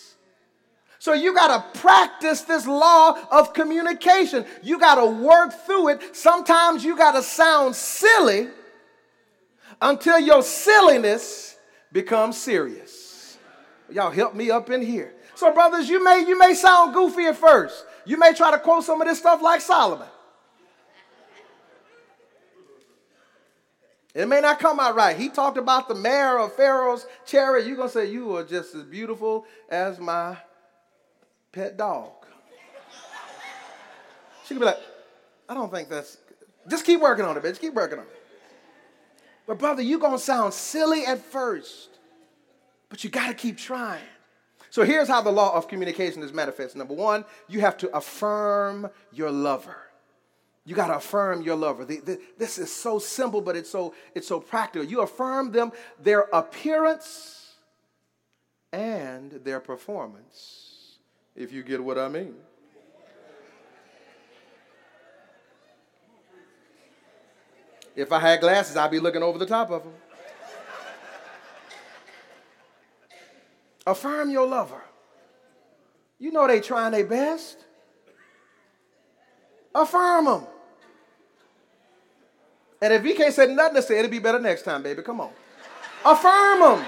So 1.05 1.13
you 1.13 1.35
got 1.35 1.49
to 1.75 1.81
practice 1.81 2.41
this 2.45 2.67
law 2.67 3.19
of 3.31 3.53
communication. 3.53 4.47
You 4.63 4.79
got 4.79 4.95
to 4.95 5.05
work 5.05 5.53
through 5.53 5.89
it. 5.89 6.17
Sometimes 6.17 6.83
you 6.83 6.97
got 6.97 7.13
to 7.13 7.23
sound 7.23 7.77
silly 7.77 8.49
until 9.83 10.19
your 10.19 10.43
silliness 10.43 11.59
becomes 11.93 12.39
serious. 12.39 13.37
Y'all 13.91 14.11
help 14.11 14.35
me 14.35 14.51
up 14.51 14.71
in 14.71 14.81
here. 14.81 15.13
So 15.35 15.53
brothers, 15.53 15.91
you 15.91 16.03
may 16.03 16.25
you 16.27 16.39
may 16.39 16.55
sound 16.55 16.95
goofy 16.95 17.27
at 17.27 17.37
first. 17.37 17.85
You 18.07 18.17
may 18.17 18.33
try 18.33 18.51
to 18.53 18.59
quote 18.59 18.85
some 18.85 19.03
of 19.03 19.07
this 19.07 19.19
stuff 19.19 19.43
like 19.43 19.61
Solomon. 19.61 20.09
It 24.15 24.27
may 24.27 24.41
not 24.41 24.59
come 24.59 24.81
out 24.81 24.95
right. 24.95 25.19
He 25.19 25.29
talked 25.29 25.59
about 25.59 25.87
the 25.87 25.95
mare 25.95 26.39
of 26.39 26.55
Pharaoh's 26.55 27.07
chariot. 27.27 27.67
You're 27.67 27.77
going 27.77 27.91
to 27.91 27.93
say, 27.93 28.11
You 28.11 28.39
are 28.39 28.45
just 28.45 28.75
as 28.75 28.85
beautiful 28.85 29.45
as 29.69 29.99
my 29.99 30.39
pet 31.55 31.77
dog. 31.77 32.11
She 34.45 34.55
could 34.55 34.61
be 34.61 34.67
like, 34.67 34.81
I 35.49 35.55
don't 35.55 35.73
think 35.73 35.89
that's, 35.89 36.19
just 36.69 36.85
keep 36.85 37.01
working 37.01 37.25
on 37.25 37.37
it, 37.37 37.43
bitch. 37.43 37.61
Keep 37.61 37.75
working 37.75 37.99
on 37.99 38.05
it. 38.05 38.23
But, 39.47 39.59
brother, 39.59 39.83
you're 39.83 40.01
going 40.01 40.13
to 40.13 40.19
sound 40.19 40.53
silly 40.53 41.07
at 41.07 41.19
first, 41.19 41.91
but 42.89 43.05
you 43.05 43.11
got 43.11 43.29
to 43.29 43.35
keep 43.35 43.57
trying. 43.57 44.03
So, 44.71 44.83
here's 44.83 45.09
how 45.09 45.21
the 45.21 45.31
law 45.31 45.55
of 45.55 45.69
communication 45.69 46.23
is 46.23 46.33
manifest. 46.33 46.77
Number 46.77 46.95
one, 46.95 47.25
you 47.49 47.61
have 47.61 47.77
to 47.79 47.97
affirm 47.97 48.91
your 49.13 49.31
lover. 49.31 49.77
You 50.67 50.75
got 50.75 50.89
to 50.89 50.97
affirm 50.97 51.43
your 51.43 51.57
lover. 51.57 51.85
The, 51.85 52.01
the, 52.01 52.21
this 52.39 52.59
is 52.59 52.75
so 52.75 52.99
simple, 52.99 53.43
but 53.43 53.55
it's 53.55 53.71
so, 53.71 53.95
it's 54.15 54.27
so 54.27 54.41
practical. 54.41 54.89
You 54.89 55.03
affirm 55.03 55.53
them, 55.53 55.73
their 56.03 56.23
appearance, 56.33 57.53
and 58.73 59.31
their 59.45 59.61
performance 59.61 60.74
if 61.37 61.53
you 61.53 61.63
get 61.63 61.83
what 61.83 61.99
I 61.99 62.09
mean. 62.09 62.35
If 67.97 68.11
I 68.13 68.19
had 68.19 68.41
glasses, 68.41 68.77
I'd 68.77 68.91
be 68.91 68.99
looking 68.99 69.23
over 69.23 69.39
the 69.39 69.47
top 69.47 69.71
of 69.71 69.85
them. 69.85 69.93
Affirm 73.87 74.31
your 74.31 74.47
lover. 74.47 74.83
You 76.19 76.33
know 76.33 76.47
they 76.47 76.61
trying 76.61 76.93
their 76.93 77.05
best. 77.05 77.59
Affirm 79.75 80.25
them. 80.25 80.47
And 82.81 82.93
if 82.93 83.05
he 83.05 83.15
can't 83.15 83.35
say 83.35 83.53
nothing 83.53 83.77
to 83.77 83.83
say, 83.83 83.99
it'll 83.99 84.11
be 84.11 84.19
better 84.19 84.39
next 84.39 84.63
time, 84.63 84.83
baby. 84.83 85.03
Come 85.03 85.21
on. 85.21 85.31
Affirm 86.05 86.61
them. 86.61 86.87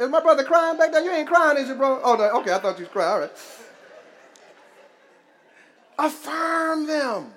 Is 0.00 0.08
my 0.08 0.20
brother 0.20 0.44
crying 0.44 0.78
back 0.78 0.92
there? 0.92 1.04
You 1.04 1.10
ain't 1.10 1.28
crying, 1.28 1.58
is 1.58 1.68
you, 1.68 1.74
bro? 1.74 2.00
Oh, 2.02 2.16
no. 2.16 2.40
okay, 2.40 2.54
I 2.54 2.58
thought 2.58 2.78
you 2.78 2.84
was 2.84 2.92
crying. 2.92 3.12
All 3.12 3.20
right. 3.20 3.30
Affirm 5.98 6.86
them. 6.86 7.32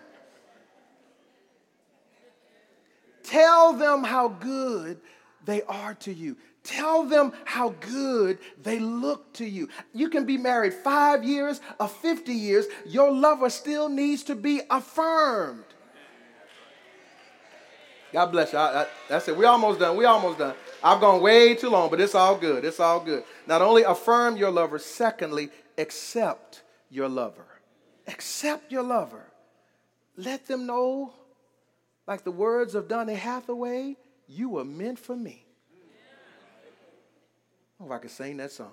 Tell 3.23 3.73
them 3.73 4.05
how 4.05 4.29
good 4.29 5.01
they 5.43 5.61
are 5.63 5.93
to 5.95 6.13
you. 6.13 6.37
Tell 6.63 7.03
them 7.03 7.33
how 7.43 7.75
good 7.81 8.37
they 8.61 8.79
look 8.79 9.33
to 9.33 9.45
you. 9.45 9.67
You 9.93 10.09
can 10.09 10.25
be 10.25 10.37
married 10.37 10.73
five 10.73 11.25
years 11.25 11.59
or 11.81 11.89
50 11.89 12.31
years, 12.31 12.67
your 12.85 13.11
lover 13.11 13.49
still 13.49 13.89
needs 13.89 14.23
to 14.23 14.35
be 14.35 14.61
affirmed. 14.69 15.65
God 18.13 18.27
bless 18.31 18.53
you. 18.53 18.59
I, 18.59 18.83
I, 18.83 18.87
that's 19.09 19.27
it. 19.27 19.35
We 19.35 19.45
almost 19.45 19.79
done. 19.79 19.97
We 19.97 20.05
almost 20.05 20.37
done. 20.37 20.53
I've 20.83 21.01
gone 21.01 21.19
way 21.19 21.55
too 21.55 21.69
long, 21.69 21.89
but 21.89 21.99
it's 21.99 22.13
all 22.13 22.37
good. 22.37 22.63
It's 22.63 22.79
all 22.79 22.99
good. 22.99 23.23
Not 23.47 23.63
only 23.63 23.81
affirm 23.81 24.37
your 24.37 24.51
lover, 24.51 24.77
secondly, 24.77 25.49
accept 25.79 26.61
your 26.91 27.09
lover. 27.09 27.47
Accept 28.07 28.71
your 28.71 28.83
lover. 28.83 29.25
Let 30.15 30.45
them 30.45 30.67
know, 30.67 31.13
like 32.05 32.23
the 32.23 32.31
words 32.31 32.75
of 32.75 32.87
Donny 32.87 33.15
Hathaway, 33.15 33.97
you 34.27 34.49
were 34.49 34.65
meant 34.65 34.99
for 34.99 35.15
me. 35.15 35.45
Oh, 37.79 37.85
if 37.87 37.91
I 37.91 37.97
could 37.97 38.11
sing 38.11 38.37
that 38.37 38.51
song. 38.51 38.71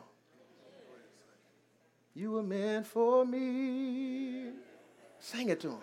You 2.15 2.33
were 2.33 2.43
meant 2.43 2.87
for 2.87 3.25
me. 3.25 4.51
Sing 5.19 5.49
it 5.49 5.61
to 5.61 5.71
him. 5.71 5.79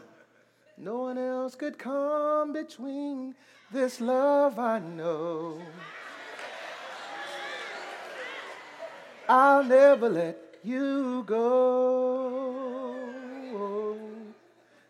No 0.78 1.00
one 1.00 1.18
else 1.18 1.56
could 1.56 1.80
come 1.80 2.54
between 2.54 3.34
this 3.72 4.00
love 4.00 4.60
I 4.60 4.78
know. 4.78 5.60
I'll 9.28 9.64
never 9.64 10.08
let 10.08 10.38
you 10.64 11.24
go. 11.26 12.96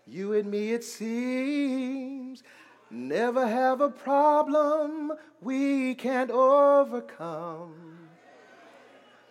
You 0.06 0.34
and 0.34 0.52
me, 0.52 0.74
it 0.74 0.84
seems, 0.84 2.44
never 2.92 3.48
have 3.48 3.80
a 3.82 3.90
problem 3.90 5.14
we 5.42 5.96
can't 5.96 6.32
overcome. 6.32 8.10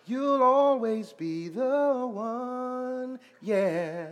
You'll 0.05 0.41
always 0.41 1.13
be 1.13 1.49
the 1.49 2.07
one, 2.07 3.19
yeah. 3.41 4.07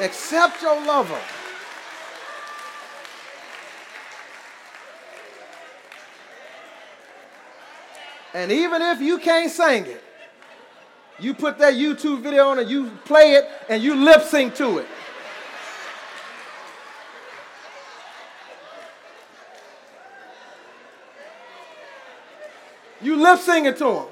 Accept 0.00 0.62
your 0.62 0.84
lover. 0.86 1.20
And 8.32 8.50
even 8.50 8.80
if 8.80 9.00
you 9.00 9.18
can't 9.18 9.50
sing 9.50 9.86
it, 9.86 10.02
you 11.18 11.34
put 11.34 11.58
that 11.58 11.74
YouTube 11.74 12.22
video 12.22 12.48
on 12.48 12.60
and 12.60 12.70
you 12.70 12.90
play 13.04 13.32
it 13.32 13.44
and 13.68 13.82
you 13.82 13.94
lip 13.94 14.22
sync 14.22 14.54
to 14.54 14.78
it. 14.78 14.86
You 23.02 23.16
lip 23.16 23.38
sing 23.40 23.66
it 23.66 23.76
to 23.78 23.90
him. 23.90 24.06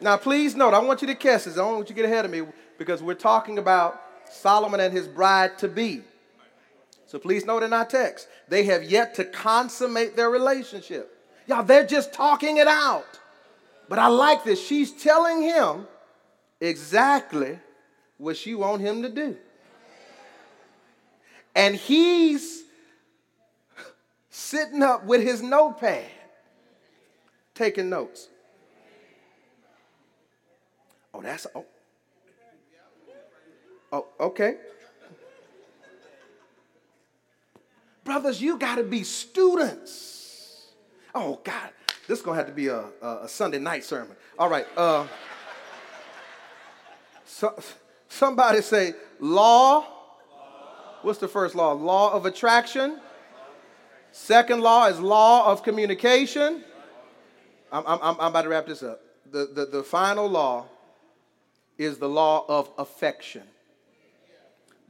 Now, 0.00 0.16
please 0.16 0.54
note, 0.54 0.72
I 0.72 0.78
want 0.78 1.02
you 1.02 1.08
to 1.08 1.14
catch 1.14 1.44
this. 1.44 1.54
I 1.54 1.58
don't 1.58 1.74
want 1.74 1.88
you 1.88 1.94
to 1.94 2.02
get 2.02 2.04
ahead 2.04 2.24
of 2.24 2.30
me 2.30 2.42
because 2.78 3.02
we're 3.02 3.14
talking 3.14 3.58
about 3.58 4.00
Solomon 4.30 4.80
and 4.80 4.92
his 4.92 5.06
bride 5.06 5.58
to 5.58 5.68
be. 5.68 6.02
So 7.06 7.18
please 7.18 7.44
note 7.44 7.62
in 7.62 7.72
our 7.72 7.84
text, 7.84 8.28
they 8.48 8.64
have 8.64 8.84
yet 8.84 9.14
to 9.16 9.24
consummate 9.24 10.16
their 10.16 10.30
relationship. 10.30 11.18
Y'all, 11.46 11.64
they're 11.64 11.86
just 11.86 12.12
talking 12.12 12.58
it 12.58 12.68
out. 12.68 13.18
But 13.88 13.98
I 13.98 14.06
like 14.06 14.44
this. 14.44 14.64
She's 14.64 14.92
telling 14.92 15.42
him 15.42 15.88
exactly 16.60 17.58
what 18.18 18.36
she 18.36 18.54
want 18.54 18.80
him 18.80 19.02
to 19.02 19.08
do. 19.08 19.36
And 21.56 21.74
he's 21.74 22.62
sitting 24.30 24.82
up 24.82 25.04
with 25.04 25.22
his 25.22 25.42
notepad, 25.42 26.04
taking 27.54 27.90
notes. 27.90 28.28
Oh, 31.12 31.22
that's 31.22 31.46
oh. 31.54 31.66
Oh, 33.92 34.06
okay. 34.20 34.56
Brothers, 38.04 38.40
you 38.40 38.56
got 38.56 38.76
to 38.76 38.84
be 38.84 39.02
students. 39.02 40.68
Oh, 41.14 41.40
God, 41.42 41.70
this 42.06 42.18
is 42.18 42.24
to 42.24 42.32
have 42.32 42.46
to 42.46 42.52
be 42.52 42.68
a, 42.68 42.84
a, 43.02 43.28
Sunday 43.28 43.58
night 43.58 43.84
sermon. 43.84 44.16
All 44.38 44.48
right. 44.48 44.66
Uh, 44.76 45.06
so, 47.24 47.58
somebody 48.08 48.62
say, 48.62 48.94
law. 49.18 49.86
What's 51.02 51.18
the 51.18 51.28
first 51.28 51.54
law? 51.54 51.72
Law 51.72 52.12
of 52.12 52.26
attraction. 52.26 53.00
Second 54.12 54.60
law 54.60 54.86
is 54.86 55.00
law 55.00 55.50
of 55.50 55.62
communication. 55.62 56.64
I'm, 57.72 57.84
I'm, 57.86 57.98
I'm 58.02 58.18
about 58.18 58.42
to 58.42 58.48
wrap 58.48 58.66
this 58.66 58.82
up. 58.82 59.00
The, 59.30 59.48
the, 59.52 59.66
the 59.66 59.82
final 59.82 60.28
law 60.28 60.66
is 61.80 61.96
the 61.96 62.08
law 62.08 62.44
of 62.46 62.70
affection. 62.76 63.42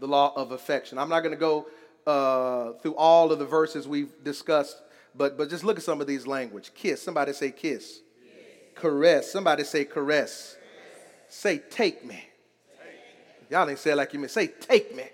The 0.01 0.09
law 0.09 0.32
of 0.34 0.51
affection. 0.51 0.99
I'm 0.99 1.09
not 1.09 1.20
going 1.20 1.30
to 1.30 1.38
go 1.38 1.68
uh, 2.05 2.72
through 2.82 2.97
all 2.97 3.30
of 3.30 3.38
the 3.38 3.47
verses 3.47 3.86
we've 3.86 4.12
discussed, 4.24 4.82
but, 5.14 5.38
but 5.38 5.49
just 5.49 5.62
look 5.62 5.76
at 5.76 5.84
some 5.84 6.01
of 6.01 6.09
these 6.09 6.26
language. 6.26 6.72
Kiss. 6.74 7.01
Somebody 7.01 7.32
say 7.32 7.53
kiss. 7.53 7.61
kiss. 7.61 8.01
Caress. 8.74 9.30
Somebody 9.30 9.62
say 9.62 9.84
caress. 9.84 10.57
Say 11.28 11.59
take 11.59 12.05
me. 12.05 12.24
Take. 12.76 13.51
Y'all 13.51 13.70
ain't 13.70 13.78
say 13.78 13.93
it 13.93 13.97
like 13.97 14.12
you 14.12 14.18
mean. 14.18 14.28
Say 14.28 14.49
take 14.49 14.97
me. 14.97 15.05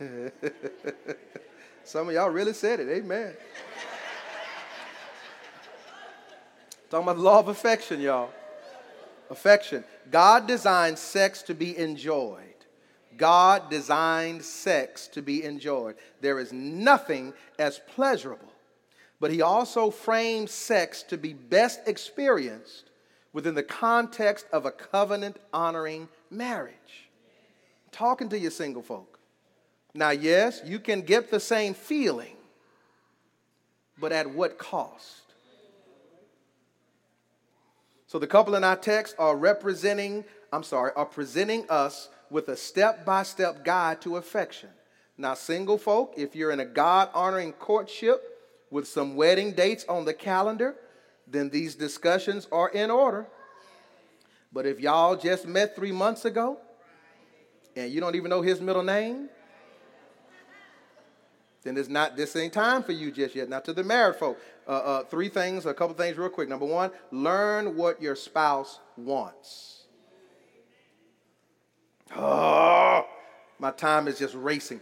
Some 1.92 2.08
of 2.08 2.14
y'all 2.14 2.30
really 2.30 2.54
said 2.54 2.80
it. 2.80 2.88
Amen. 2.88 3.34
Talking 6.88 7.02
about 7.02 7.16
the 7.16 7.22
law 7.22 7.38
of 7.38 7.48
affection, 7.48 8.00
y'all. 8.00 8.30
Affection. 9.28 9.84
God 10.10 10.46
designed 10.46 10.98
sex 10.98 11.42
to 11.42 11.54
be 11.54 11.76
enjoyed. 11.76 12.38
God 13.18 13.68
designed 13.68 14.42
sex 14.42 15.06
to 15.08 15.20
be 15.20 15.44
enjoyed. 15.44 15.96
There 16.22 16.38
is 16.38 16.50
nothing 16.50 17.34
as 17.58 17.78
pleasurable, 17.94 18.54
but 19.20 19.30
He 19.30 19.42
also 19.42 19.90
framed 19.90 20.48
sex 20.48 21.02
to 21.02 21.18
be 21.18 21.34
best 21.34 21.86
experienced 21.86 22.88
within 23.34 23.54
the 23.54 23.62
context 23.62 24.46
of 24.50 24.64
a 24.64 24.70
covenant 24.70 25.36
honoring 25.52 26.08
marriage. 26.30 27.10
talking 27.90 28.30
to 28.30 28.38
you, 28.38 28.48
single 28.48 28.80
folk. 28.80 29.11
Now, 29.94 30.10
yes, 30.10 30.62
you 30.64 30.78
can 30.78 31.02
get 31.02 31.30
the 31.30 31.40
same 31.40 31.74
feeling, 31.74 32.36
but 33.98 34.12
at 34.12 34.30
what 34.30 34.58
cost? 34.58 35.22
So 38.06 38.18
the 38.18 38.26
couple 38.26 38.54
in 38.54 38.64
our 38.64 38.76
text 38.76 39.14
are 39.18 39.36
representing, 39.36 40.24
I'm 40.52 40.62
sorry, 40.62 40.92
are 40.96 41.06
presenting 41.06 41.66
us 41.68 42.08
with 42.30 42.48
a 42.48 42.56
step 42.56 43.04
by 43.04 43.22
step 43.22 43.64
guide 43.64 44.00
to 44.02 44.16
affection. 44.16 44.70
Now, 45.18 45.34
single 45.34 45.78
folk, 45.78 46.14
if 46.16 46.34
you're 46.34 46.50
in 46.50 46.60
a 46.60 46.64
God 46.64 47.10
honoring 47.14 47.52
courtship 47.52 48.22
with 48.70 48.88
some 48.88 49.14
wedding 49.14 49.52
dates 49.52 49.84
on 49.88 50.04
the 50.04 50.14
calendar, 50.14 50.74
then 51.26 51.50
these 51.50 51.74
discussions 51.74 52.48
are 52.50 52.70
in 52.70 52.90
order. 52.90 53.26
But 54.52 54.66
if 54.66 54.80
y'all 54.80 55.16
just 55.16 55.46
met 55.46 55.76
three 55.76 55.92
months 55.92 56.24
ago 56.24 56.58
and 57.76 57.90
you 57.92 58.00
don't 58.00 58.14
even 58.14 58.30
know 58.30 58.42
his 58.42 58.60
middle 58.60 58.82
name, 58.82 59.28
then 61.62 61.76
it's 61.76 61.88
not 61.88 62.16
this 62.16 62.34
ain't 62.34 62.52
time 62.52 62.82
for 62.82 62.92
you 62.92 63.10
just 63.10 63.34
yet. 63.34 63.48
Now 63.48 63.60
to 63.60 63.72
the 63.72 63.84
married 63.84 64.16
folk, 64.16 64.38
uh, 64.66 64.70
uh, 64.70 65.04
three 65.04 65.28
things, 65.28 65.64
a 65.66 65.74
couple 65.74 65.94
things, 65.94 66.16
real 66.16 66.28
quick. 66.28 66.48
Number 66.48 66.66
one, 66.66 66.90
learn 67.10 67.76
what 67.76 68.02
your 68.02 68.16
spouse 68.16 68.80
wants. 68.96 69.84
Oh, 72.16 73.06
my 73.58 73.70
time 73.70 74.08
is 74.08 74.18
just 74.18 74.34
racing. 74.34 74.80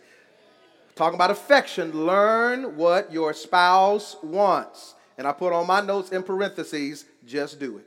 Talking 0.96 1.14
about 1.14 1.30
affection, 1.30 2.06
learn 2.06 2.76
what 2.76 3.12
your 3.12 3.32
spouse 3.32 4.16
wants. 4.22 4.94
And 5.16 5.26
I 5.26 5.32
put 5.32 5.52
on 5.52 5.66
my 5.66 5.80
notes 5.80 6.10
in 6.10 6.22
parentheses, 6.22 7.04
just 7.26 7.60
do 7.60 7.78
it. 7.78 7.86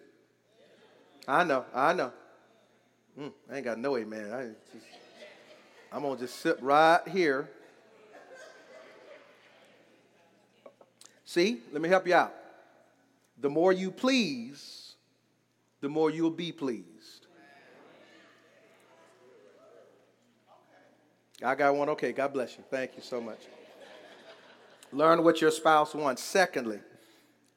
I 1.28 1.44
know, 1.44 1.66
I 1.74 1.94
know. 1.94 2.12
Mm, 3.20 3.32
I 3.52 3.56
ain't 3.56 3.66
got 3.66 3.80
no 3.80 3.98
amen. 3.98 4.56
I 5.92 6.00
going 6.00 6.16
to 6.16 6.22
just 6.24 6.40
sit 6.40 6.62
right 6.62 7.02
here 7.08 7.50
See, 11.34 11.62
let 11.72 11.82
me 11.82 11.90
help 11.90 12.06
you 12.06 12.14
out. 12.14 12.32
The 13.42 13.50
more 13.50 13.74
you 13.74 13.90
please, 13.90 14.94
the 15.82 15.90
more 15.90 16.12
you'll 16.12 16.30
be 16.30 16.52
pleased. 16.52 17.26
I 21.44 21.56
got 21.56 21.76
one. 21.76 21.90
Okay, 21.90 22.12
God 22.12 22.34
bless 22.34 22.56
you. 22.56 22.64
Thank 22.70 22.92
you 22.96 23.02
so 23.02 23.20
much. 23.20 23.40
Learn 24.92 25.24
what 25.24 25.42
your 25.42 25.50
spouse 25.50 25.96
wants. 25.96 26.22
Secondly, 26.22 26.82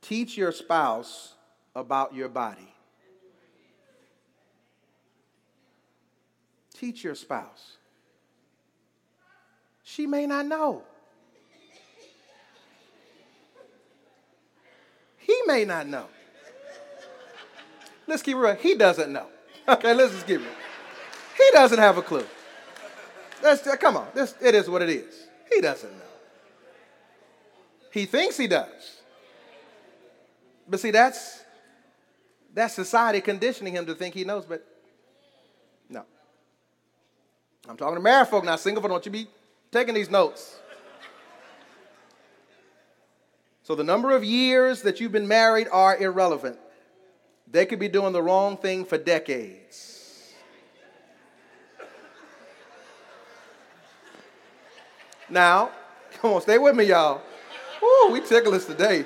teach 0.00 0.38
your 0.38 0.52
spouse 0.52 1.34
about 1.74 2.14
your 2.14 2.30
body. 2.30 2.72
Teach 6.72 7.04
your 7.04 7.14
spouse. 7.14 7.76
She 9.82 10.06
may 10.06 10.26
not 10.26 10.46
know. 10.46 10.82
He 15.26 15.36
may 15.46 15.64
not 15.64 15.88
know. 15.88 16.06
Let's 18.06 18.22
keep 18.22 18.36
it 18.36 18.40
real. 18.40 18.54
He 18.54 18.76
doesn't 18.76 19.12
know. 19.12 19.26
Okay, 19.68 19.92
let's 19.92 20.12
just 20.12 20.26
keep 20.26 20.40
it. 20.40 20.46
He 21.36 21.44
doesn't 21.52 21.78
have 21.78 21.98
a 21.98 22.02
clue. 22.02 22.24
That's, 23.42 23.66
uh, 23.66 23.76
come 23.76 23.96
on, 23.96 24.06
this, 24.14 24.34
it 24.40 24.54
is 24.54 24.70
what 24.70 24.82
it 24.82 24.88
is. 24.88 25.26
He 25.52 25.60
doesn't 25.60 25.90
know. 25.90 26.04
He 27.92 28.06
thinks 28.06 28.36
he 28.36 28.46
does. 28.46 29.00
But 30.68 30.80
see, 30.80 30.90
that's 30.90 31.42
that's 32.52 32.74
society 32.74 33.20
conditioning 33.20 33.74
him 33.74 33.86
to 33.86 33.94
think 33.94 34.14
he 34.14 34.24
knows, 34.24 34.44
but 34.44 34.64
no. 35.88 36.04
I'm 37.68 37.76
talking 37.76 37.96
to 37.96 38.00
married 38.00 38.28
folk 38.28 38.44
now. 38.44 38.56
Single 38.56 38.82
folk, 38.82 38.90
don't 38.90 39.06
you 39.06 39.12
be 39.12 39.26
taking 39.70 39.94
these 39.94 40.10
notes. 40.10 40.58
So 43.66 43.74
the 43.74 43.82
number 43.82 44.12
of 44.12 44.22
years 44.22 44.82
that 44.82 45.00
you've 45.00 45.10
been 45.10 45.26
married 45.26 45.66
are 45.72 45.96
irrelevant. 45.96 46.56
They 47.50 47.66
could 47.66 47.80
be 47.80 47.88
doing 47.88 48.12
the 48.12 48.22
wrong 48.22 48.56
thing 48.56 48.84
for 48.84 48.96
decades. 48.96 50.32
Now, 55.28 55.70
come 56.12 56.34
on, 56.34 56.42
stay 56.42 56.58
with 56.58 56.76
me, 56.76 56.84
y'all. 56.84 57.22
Woo, 57.82 58.12
we 58.12 58.20
ticklish 58.20 58.66
today. 58.66 59.04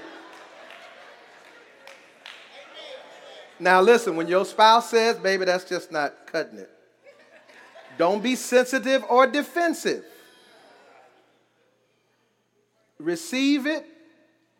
Now, 3.58 3.80
listen, 3.80 4.14
when 4.14 4.28
your 4.28 4.44
spouse 4.44 4.90
says, 4.90 5.16
baby, 5.16 5.46
that's 5.46 5.64
just 5.64 5.90
not 5.90 6.26
cutting 6.26 6.58
it, 6.58 6.70
don't 7.96 8.22
be 8.22 8.36
sensitive 8.36 9.04
or 9.08 9.26
defensive. 9.26 10.04
Receive 12.98 13.66
it 13.66 13.86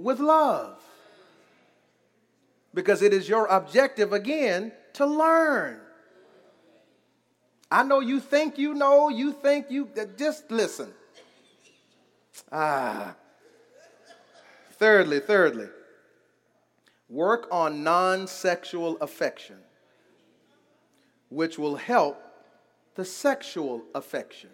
with 0.03 0.21
love. 0.21 0.81
Because 2.73 3.03
it 3.03 3.13
is 3.13 3.29
your 3.29 3.47
objective, 3.47 4.13
again, 4.13 4.73
to 4.95 5.07
learn. 5.07 5.81
I 7.71 7.83
know 7.83 8.01
you 8.01 8.21
think 8.21 8.59
you 8.59 8.75
know, 8.75 9.09
you 9.09 9.33
think 9.33 9.71
you, 9.71 9.89
just 10.17 10.51
listen. 10.51 10.93
Ah. 12.51 13.15
Thirdly, 14.73 15.21
thirdly, 15.21 15.69
work 17.09 17.47
on 17.53 17.85
non 17.85 18.27
sexual 18.27 18.97
affection, 18.99 19.59
which 21.29 21.59
will 21.59 21.77
help 21.77 22.21
the 22.95 23.05
sexual 23.05 23.85
affection. 23.95 24.51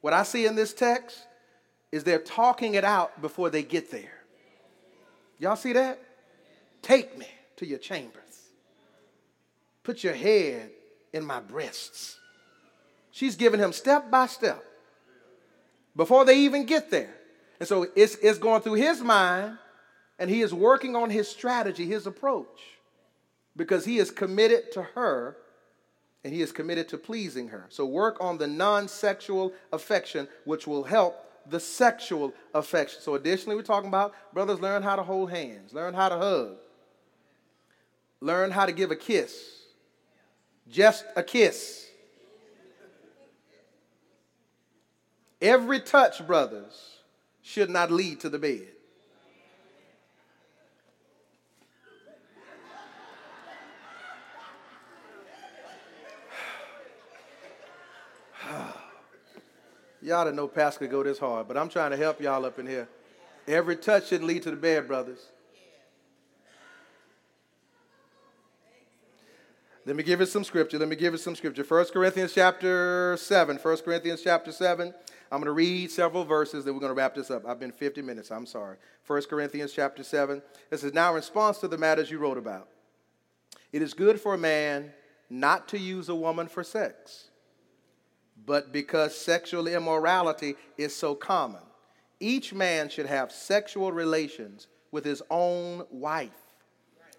What 0.00 0.12
I 0.12 0.22
see 0.22 0.46
in 0.46 0.54
this 0.54 0.74
text 0.74 1.26
is 1.90 2.04
they're 2.04 2.18
talking 2.18 2.74
it 2.74 2.84
out 2.84 3.20
before 3.22 3.48
they 3.48 3.62
get 3.62 3.90
there. 3.90 4.22
Y'all 5.38 5.56
see 5.56 5.72
that? 5.72 5.98
Take 6.82 7.18
me 7.18 7.26
to 7.56 7.66
your 7.66 7.78
chambers. 7.78 8.22
Put 9.82 10.02
your 10.02 10.14
head 10.14 10.70
in 11.12 11.24
my 11.24 11.40
breasts. 11.40 12.18
She's 13.10 13.36
giving 13.36 13.60
him 13.60 13.72
step 13.72 14.10
by 14.10 14.26
step 14.26 14.64
before 15.94 16.24
they 16.24 16.40
even 16.40 16.66
get 16.66 16.90
there. 16.90 17.14
And 17.58 17.68
so 17.68 17.86
it's, 17.96 18.16
it's 18.16 18.38
going 18.38 18.60
through 18.60 18.74
his 18.74 19.00
mind, 19.00 19.58
and 20.18 20.28
he 20.28 20.42
is 20.42 20.52
working 20.52 20.94
on 20.94 21.08
his 21.08 21.28
strategy, 21.28 21.86
his 21.86 22.06
approach, 22.06 22.60
because 23.56 23.84
he 23.84 23.98
is 23.98 24.10
committed 24.10 24.72
to 24.72 24.82
her 24.82 25.36
and 26.24 26.34
he 26.34 26.42
is 26.42 26.50
committed 26.50 26.88
to 26.88 26.98
pleasing 26.98 27.48
her. 27.48 27.66
So 27.68 27.86
work 27.86 28.16
on 28.20 28.36
the 28.36 28.48
non 28.48 28.88
sexual 28.88 29.52
affection, 29.72 30.26
which 30.44 30.66
will 30.66 30.82
help 30.82 31.25
the 31.50 31.60
sexual 31.60 32.32
affection. 32.54 33.00
So, 33.00 33.14
additionally, 33.14 33.56
we're 33.56 33.62
talking 33.62 33.88
about 33.88 34.14
brothers 34.32 34.60
learn 34.60 34.82
how 34.82 34.96
to 34.96 35.02
hold 35.02 35.30
hands, 35.30 35.72
learn 35.72 35.94
how 35.94 36.08
to 36.08 36.16
hug, 36.16 36.56
learn 38.20 38.50
how 38.50 38.66
to 38.66 38.72
give 38.72 38.90
a 38.90 38.96
kiss, 38.96 39.62
just 40.68 41.04
a 41.14 41.22
kiss. 41.22 41.84
Every 45.40 45.80
touch, 45.80 46.26
brothers, 46.26 46.96
should 47.42 47.70
not 47.70 47.90
lead 47.90 48.20
to 48.20 48.28
the 48.28 48.38
bed. 48.38 48.75
Y'all 60.06 60.24
didn't 60.24 60.36
know 60.36 60.46
Pastor 60.46 60.78
could 60.78 60.92
go 60.92 61.02
this 61.02 61.18
hard, 61.18 61.48
but 61.48 61.56
I'm 61.56 61.68
trying 61.68 61.90
to 61.90 61.96
help 61.96 62.20
y'all 62.20 62.46
up 62.46 62.60
in 62.60 62.66
here. 62.68 62.86
Every 63.48 63.74
touch 63.74 64.06
should 64.06 64.22
lead 64.22 64.44
to 64.44 64.52
the 64.52 64.56
bed, 64.56 64.86
brothers. 64.86 65.18
Let 69.84 69.96
me 69.96 70.04
give 70.04 70.20
you 70.20 70.26
some 70.26 70.44
scripture. 70.44 70.78
Let 70.78 70.86
me 70.86 70.94
give 70.94 71.14
you 71.14 71.18
some 71.18 71.34
scripture. 71.34 71.64
1 71.64 71.86
Corinthians 71.86 72.32
chapter 72.32 73.16
7. 73.16 73.56
1 73.56 73.76
Corinthians 73.78 74.22
chapter 74.22 74.52
7. 74.52 74.94
I'm 75.32 75.40
going 75.40 75.46
to 75.46 75.50
read 75.50 75.90
several 75.90 76.24
verses, 76.24 76.64
then 76.64 76.74
we're 76.74 76.80
going 76.80 76.90
to 76.90 76.96
wrap 76.96 77.16
this 77.16 77.32
up. 77.32 77.44
I've 77.44 77.58
been 77.58 77.72
50 77.72 78.00
minutes. 78.00 78.30
I'm 78.30 78.46
sorry. 78.46 78.76
1 79.08 79.22
Corinthians 79.22 79.72
chapter 79.72 80.04
7. 80.04 80.40
This 80.70 80.84
is 80.84 80.94
now 80.94 81.08
in 81.08 81.16
response 81.16 81.58
to 81.58 81.68
the 81.68 81.78
matters 81.78 82.12
you 82.12 82.18
wrote 82.18 82.38
about. 82.38 82.68
It 83.72 83.82
is 83.82 83.92
good 83.92 84.20
for 84.20 84.34
a 84.34 84.38
man 84.38 84.92
not 85.28 85.66
to 85.70 85.80
use 85.80 86.08
a 86.08 86.14
woman 86.14 86.46
for 86.46 86.62
sex 86.62 87.30
but 88.46 88.72
because 88.72 89.16
sexual 89.16 89.66
immorality 89.66 90.54
is 90.78 90.94
so 90.94 91.14
common. 91.14 91.60
Each 92.20 92.54
man 92.54 92.88
should 92.88 93.06
have 93.06 93.32
sexual 93.32 93.92
relations 93.92 94.68
with 94.92 95.04
his 95.04 95.22
own 95.30 95.84
wife, 95.90 96.30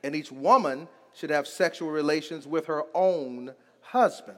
and 0.04 0.16
each 0.16 0.32
woman 0.32 0.88
should 1.14 1.30
have 1.30 1.48
sexual 1.48 1.90
relations 1.90 2.48
with 2.48 2.66
her 2.68 2.84
own 2.96 3.54
husband. 3.82 4.38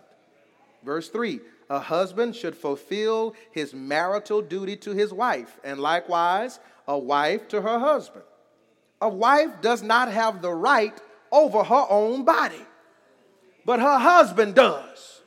Verse 0.84 1.10
3 1.10 1.40
A 1.70 1.80
husband 1.80 2.36
should 2.36 2.58
fulfill 2.58 3.36
his 3.52 3.74
marital 3.74 4.42
duty 4.42 4.76
to 4.78 4.92
his 4.92 5.14
wife, 5.14 5.60
and 5.64 5.80
likewise, 5.80 6.60
a 6.88 6.98
wife 6.98 7.48
to 7.50 7.62
her 7.62 7.80
husband. 7.80 8.26
A 9.02 9.08
wife 9.08 9.62
does 9.62 9.82
not 9.82 10.12
have 10.12 10.42
the 10.42 10.52
right 10.52 11.00
over 11.32 11.64
her 11.64 11.86
own 11.90 12.26
body, 12.26 12.66
but 13.64 13.80
her 13.80 14.00
husband 14.00 14.56
does. 14.56 15.19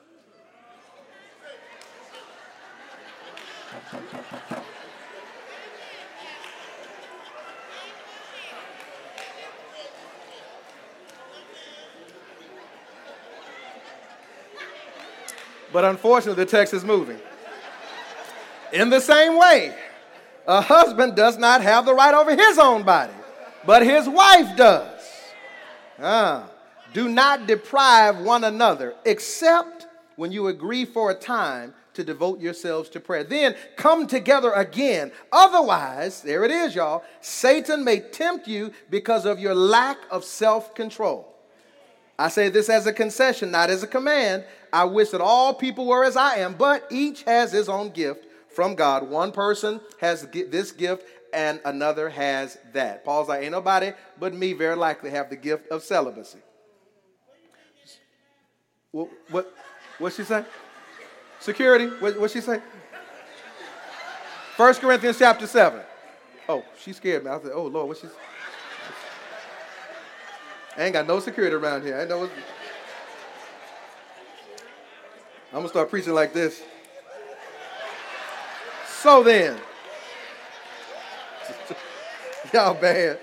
But 15.72 15.84
unfortunately, 15.84 16.44
the 16.44 16.50
text 16.50 16.74
is 16.74 16.84
moving. 16.84 17.18
In 18.72 18.90
the 18.90 19.00
same 19.00 19.38
way, 19.38 19.74
a 20.46 20.60
husband 20.60 21.14
does 21.14 21.38
not 21.38 21.60
have 21.62 21.86
the 21.86 21.94
right 21.94 22.14
over 22.14 22.34
his 22.34 22.58
own 22.58 22.82
body, 22.82 23.12
but 23.64 23.82
his 23.82 24.08
wife 24.08 24.56
does. 24.56 25.00
Ah, 25.98 26.48
do 26.92 27.08
not 27.08 27.46
deprive 27.46 28.18
one 28.18 28.44
another, 28.44 28.94
except 29.04 29.86
when 30.16 30.32
you 30.32 30.48
agree 30.48 30.84
for 30.84 31.10
a 31.10 31.14
time 31.14 31.74
to 31.94 32.02
devote 32.02 32.40
yourselves 32.40 32.88
to 32.90 33.00
prayer. 33.00 33.24
Then 33.24 33.54
come 33.76 34.06
together 34.06 34.52
again. 34.52 35.12
Otherwise, 35.30 36.22
there 36.22 36.44
it 36.44 36.50
is, 36.50 36.74
y'all. 36.74 37.04
Satan 37.20 37.84
may 37.84 38.00
tempt 38.00 38.48
you 38.48 38.72
because 38.90 39.26
of 39.26 39.38
your 39.38 39.54
lack 39.54 39.98
of 40.10 40.24
self 40.24 40.74
control. 40.74 41.31
I 42.18 42.28
say 42.28 42.48
this 42.48 42.68
as 42.68 42.86
a 42.86 42.92
concession, 42.92 43.50
not 43.50 43.70
as 43.70 43.82
a 43.82 43.86
command. 43.86 44.44
I 44.72 44.84
wish 44.84 45.10
that 45.10 45.20
all 45.20 45.54
people 45.54 45.86
were 45.86 46.04
as 46.04 46.16
I 46.16 46.36
am, 46.36 46.54
but 46.54 46.86
each 46.90 47.22
has 47.24 47.52
his 47.52 47.68
own 47.68 47.90
gift 47.90 48.26
from 48.48 48.74
God. 48.74 49.08
One 49.08 49.32
person 49.32 49.80
has 50.00 50.26
this 50.30 50.72
gift 50.72 51.04
and 51.32 51.60
another 51.64 52.08
has 52.10 52.58
that. 52.72 53.04
Paul's 53.04 53.28
like, 53.28 53.42
ain't 53.42 53.52
nobody 53.52 53.92
but 54.18 54.34
me 54.34 54.52
very 54.52 54.76
likely 54.76 55.10
have 55.10 55.30
the 55.30 55.36
gift 55.36 55.68
of 55.68 55.82
celibacy. 55.82 56.38
What, 58.90 59.08
what, 59.30 59.54
what's 59.98 60.16
she 60.16 60.24
say? 60.24 60.44
Security, 61.40 61.86
what, 61.86 62.20
what's 62.20 62.34
she 62.34 62.40
say? 62.40 62.60
1 64.56 64.74
Corinthians 64.74 65.18
chapter 65.18 65.46
7. 65.46 65.80
Oh, 66.48 66.62
she 66.78 66.92
scared 66.92 67.24
me. 67.24 67.30
I 67.30 67.40
said, 67.40 67.52
oh, 67.54 67.64
Lord, 67.64 67.88
what's 67.88 68.00
she 68.00 68.08
I 70.76 70.84
ain't 70.84 70.92
got 70.94 71.06
no 71.06 71.20
security 71.20 71.54
around 71.54 71.82
here. 71.82 72.00
I 72.00 72.04
know. 72.04 72.24
I'm 72.24 72.30
going 75.52 75.64
to 75.64 75.68
start 75.68 75.90
preaching 75.90 76.14
like 76.14 76.32
this. 76.32 76.62
So 78.86 79.22
then, 79.22 79.58
y'all 82.54 82.74
bad. 82.74 83.18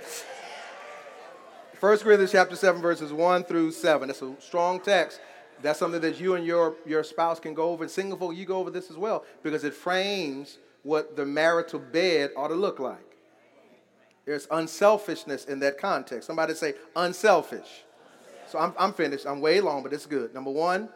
1 1.80 1.98
Corinthians 2.00 2.32
chapter 2.32 2.56
7, 2.56 2.82
verses 2.82 3.14
1 3.14 3.46
through 3.46 3.72
7. 3.72 4.08
That's 4.08 4.22
a 4.22 4.36
strong 4.40 4.80
text. 4.82 5.22
That's 5.62 5.80
something 5.80 6.02
that 6.02 6.20
you 6.20 6.36
and 6.36 6.46
your, 6.46 6.76
your 6.86 7.04
spouse 7.04 7.40
can 7.40 7.54
go 7.54 7.70
over. 7.70 7.84
And 7.84 7.92
single 7.92 8.18
folk, 8.18 8.36
you 8.36 8.46
go 8.46 8.58
over 8.58 8.70
this 8.70 8.92
as 8.92 8.98
well 8.98 9.24
because 9.42 9.64
it 9.64 9.74
frames 9.74 10.60
what 10.84 11.16
the 11.16 11.26
marital 11.26 11.80
bed 11.80 12.32
ought 12.36 12.50
to 12.50 12.56
look 12.56 12.80
like. 12.80 13.09
There's 14.30 14.48
unselfishness 14.52 15.46
in 15.46 15.60
that 15.62 15.80
context. 15.80 16.28
Somebody 16.28 16.54
say 16.54 16.76
unselfish. 16.96 17.84
So 18.48 18.60
I'm, 18.60 18.76
I'm 18.78 18.94
finished. 18.94 19.26
I'm 19.26 19.42
way 19.42 19.60
long, 19.60 19.82
but 19.82 19.92
it's 19.92 20.06
good. 20.06 20.36
Number 20.36 20.52
one, 20.52 20.90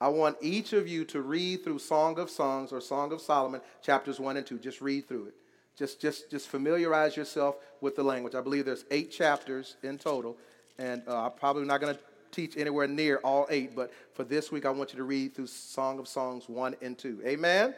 I 0.00 0.06
want 0.06 0.36
each 0.40 0.72
of 0.72 0.86
you 0.86 1.04
to 1.06 1.20
read 1.20 1.64
through 1.64 1.80
Song 1.80 2.16
of 2.20 2.30
Songs 2.30 2.70
or 2.70 2.80
Song 2.80 3.10
of 3.10 3.20
Solomon, 3.20 3.60
chapters 3.82 4.20
one 4.20 4.36
and 4.36 4.46
two. 4.46 4.56
Just 4.56 4.80
read 4.80 5.08
through 5.08 5.26
it. 5.26 5.34
Just, 5.76 6.00
just, 6.00 6.30
just 6.30 6.46
familiarize 6.46 7.16
yourself 7.16 7.56
with 7.80 7.96
the 7.96 8.04
language. 8.04 8.36
I 8.36 8.40
believe 8.40 8.66
there's 8.66 8.84
eight 8.92 9.10
chapters 9.10 9.74
in 9.82 9.98
total, 9.98 10.36
and 10.78 11.02
uh, 11.08 11.24
I'm 11.24 11.32
probably 11.32 11.64
not 11.64 11.80
going 11.80 11.96
to 11.96 12.00
teach 12.30 12.56
anywhere 12.56 12.86
near 12.86 13.16
all 13.24 13.48
eight, 13.50 13.74
but 13.74 13.92
for 14.12 14.22
this 14.22 14.52
week, 14.52 14.64
I 14.64 14.70
want 14.70 14.92
you 14.92 14.98
to 14.98 15.04
read 15.04 15.34
through 15.34 15.48
Song 15.48 15.98
of 15.98 16.06
Songs 16.06 16.48
one 16.48 16.76
and 16.80 16.96
two. 16.96 17.20
Amen. 17.26 17.74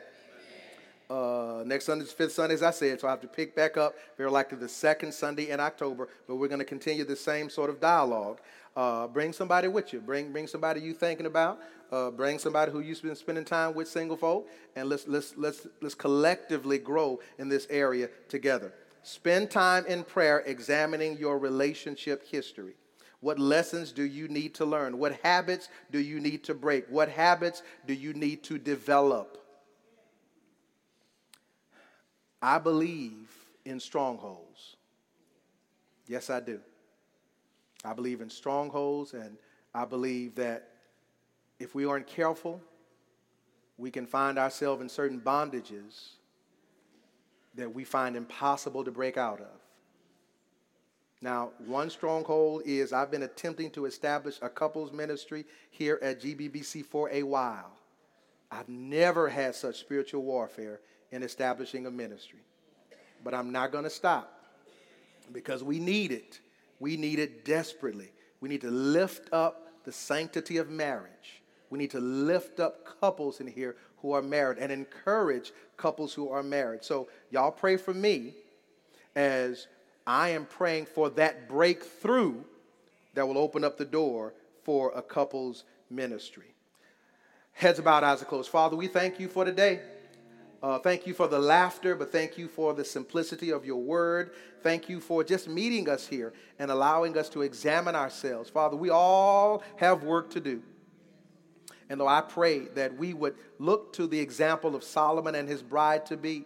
Uh, 1.13 1.63
next 1.67 1.85
Sunday 1.85 2.07
fifth 2.07 2.33
Sunday, 2.33 2.55
as 2.55 2.63
I 2.63 2.71
said, 2.71 2.99
so 2.99 3.07
I 3.07 3.11
have 3.11 3.21
to 3.21 3.29
pick 3.29 3.55
back 3.55 3.77
up 3.77 3.95
very 4.17 4.31
likely 4.31 4.57
the 4.57 4.69
second 4.69 5.13
Sunday 5.13 5.51
in 5.51 5.61
October. 5.61 6.09
But 6.27 6.37
we're 6.37 6.49
going 6.49 6.61
to 6.61 6.65
continue 6.65 7.05
the 7.05 7.17
same 7.17 7.51
sort 7.51 7.69
of 7.69 7.81
dialogue. 7.81 8.41
Uh, 8.75 9.09
bring 9.09 9.35
somebody 9.35 9.69
with 9.69 9.93
you. 9.93 10.01
Bring 10.01 10.33
bring 10.33 10.47
somebody 10.47 10.81
you 10.81 10.95
thinking 10.95 11.27
about. 11.27 11.61
Uh, 11.91 12.11
bring 12.11 12.39
somebody 12.39 12.73
who 12.73 12.81
you've 12.81 13.03
been 13.03 13.15
spending 13.15 13.45
time 13.45 13.75
with, 13.75 13.89
single 13.89 14.17
folk, 14.17 14.49
and 14.75 14.89
let's 14.89 15.07
let's 15.07 15.37
let's 15.37 15.67
let's 15.83 15.95
collectively 15.95 16.79
grow 16.79 17.21
in 17.39 17.51
this 17.51 17.67
area 17.69 18.09
together. 18.31 18.73
Spend 19.03 19.51
time 19.51 19.85
in 19.85 20.05
prayer, 20.05 20.43
examining 20.47 21.19
your 21.19 21.39
relationship 21.39 22.27
history. 22.27 22.73
What 23.21 23.39
lessons 23.39 23.93
do 23.93 24.05
you 24.05 24.29
need 24.29 24.55
to 24.55 24.65
learn? 24.65 24.97
What 24.97 25.21
habits 25.23 25.69
do 25.91 25.99
you 25.99 26.21
need 26.21 26.43
to 26.45 26.55
break? 26.55 26.87
What 26.89 27.11
habits 27.11 27.63
do 27.87 27.93
you 27.93 28.15
need 28.15 28.43
to 28.45 28.57
develop? 28.57 29.42
I 32.43 32.59
believe 32.59 33.31
in 33.65 33.79
strongholds. 33.79 34.77
Yes, 36.09 36.29
I 36.29 36.41
do. 36.41 36.61
I 37.85 37.93
believe 37.93 38.21
in 38.21 38.29
strongholds, 38.29 39.15
and 39.15 39.37
I 39.73 39.85
believe 39.85 40.35
that 40.35 40.69
if 41.61 41.75
we 41.75 41.87
aren't 41.87 42.09
careful, 42.09 42.61
we 43.79 43.91
can 43.91 44.07
find 44.07 44.39
ourselves 44.39 44.83
in 44.83 44.89
certain 44.89 45.21
bondages 45.21 46.15
that 47.55 47.73
we 47.73 47.85
find 47.85 48.17
impossible 48.17 48.85
to 48.85 48.91
break 48.91 49.17
out 49.17 49.41
of. 49.41 49.61
Now, 51.21 51.51
one 51.65 51.89
stronghold 51.91 52.63
is 52.65 52.93
I've 52.93 53.11
been 53.13 53.23
attempting 53.23 53.71
to 53.73 53.87
establish 53.87 54.39
a 54.43 54.49
couples 54.49 54.91
ministry 54.91 55.45
here 55.71 56.01
at 56.03 56.21
GBBC 56.21 56.85
for 56.85 57.09
a 57.11 57.23
while. 57.23 57.71
I've 58.51 58.69
never 58.69 59.29
had 59.29 59.55
such 59.55 59.79
spiritual 59.79 60.23
warfare 60.23 60.81
in 61.13 61.23
establishing 61.23 61.87
a 61.87 61.91
ministry. 61.91 62.41
But 63.23 63.35
I'm 63.35 63.53
not 63.53 63.71
going 63.71 63.85
to 63.85 63.91
stop 63.91 64.41
because 65.33 65.63
we 65.63 65.79
need 65.79 66.11
it. 66.11 66.41
We 66.81 66.97
need 66.97 67.19
it 67.19 67.45
desperately. 67.45 68.11
We 68.41 68.49
need 68.49 68.63
to 68.63 68.71
lift 68.71 69.33
up 69.33 69.69
the 69.85 69.93
sanctity 69.93 70.57
of 70.57 70.69
marriage. 70.69 71.43
We 71.71 71.79
need 71.79 71.91
to 71.93 72.01
lift 72.01 72.59
up 72.59 73.01
couples 73.01 73.41
in 73.41 73.47
here 73.47 73.77
who 73.99 74.13
are 74.13 74.23
married 74.23 74.59
and 74.59 74.73
encourage 74.73 75.53
couples 75.77 76.13
who 76.13 76.29
are 76.31 76.43
married. 76.43 76.83
So, 76.83 77.09
y'all 77.31 77.53
pray 77.53 77.77
for 77.77 77.95
me 77.95 78.35
as 79.15 79.69
I 80.07 80.31
am 80.31 80.47
praying 80.47 80.87
for 80.87 81.11
that 81.11 81.49
breakthrough 81.49 82.35
that 83.15 83.27
will 83.27 83.39
open 83.39 83.63
up 83.63 83.79
the 83.79 83.85
door 83.85 84.35
for 84.65 84.93
a 84.95 85.03
couple's 85.03 85.65
ministry. 85.89 86.55
Heads 87.53 87.79
about, 87.79 88.03
eyes 88.03 88.23
are 88.23 88.27
closed. 88.27 88.51
Father, 88.51 88.77
we 88.77 88.89
thank 88.89 89.21
you 89.21 89.29
for 89.29 89.45
today. 89.45 89.81
Uh, 90.63 90.79
thank 90.79 91.09
you 91.09 91.13
for 91.13 91.27
the 91.27 91.39
laughter, 91.39 91.97
but 91.97 92.13
thank 92.13 92.39
you 92.39 92.47
for 92.47 92.73
the 92.73 92.85
simplicity 92.85 93.51
of 93.51 93.67
your 93.67 93.83
word. 93.83 94.31
Thank 94.63 94.89
you 94.89 95.01
for 95.01 95.25
just 95.25 95.49
meeting 95.49 95.89
us 95.89 96.07
here 96.07 96.33
and 96.61 96.71
allowing 96.71 97.19
us 97.19 97.29
to 97.31 97.43
examine 97.43 97.97
ourselves. 97.97 98.49
Father, 98.49 98.77
we 98.77 98.89
all 98.89 99.65
have 99.77 100.05
work 100.05 100.31
to 100.31 100.41
do. 100.41 100.63
And 101.91 101.99
though 101.99 102.07
I 102.07 102.21
pray 102.21 102.61
that 102.77 102.97
we 102.97 103.13
would 103.13 103.35
look 103.59 103.93
to 103.95 104.07
the 104.07 104.21
example 104.21 104.77
of 104.77 104.85
Solomon 104.85 105.35
and 105.35 105.49
his 105.49 105.63
bride 105.63 106.07
to 106.07 106.17
be, 106.17 106.45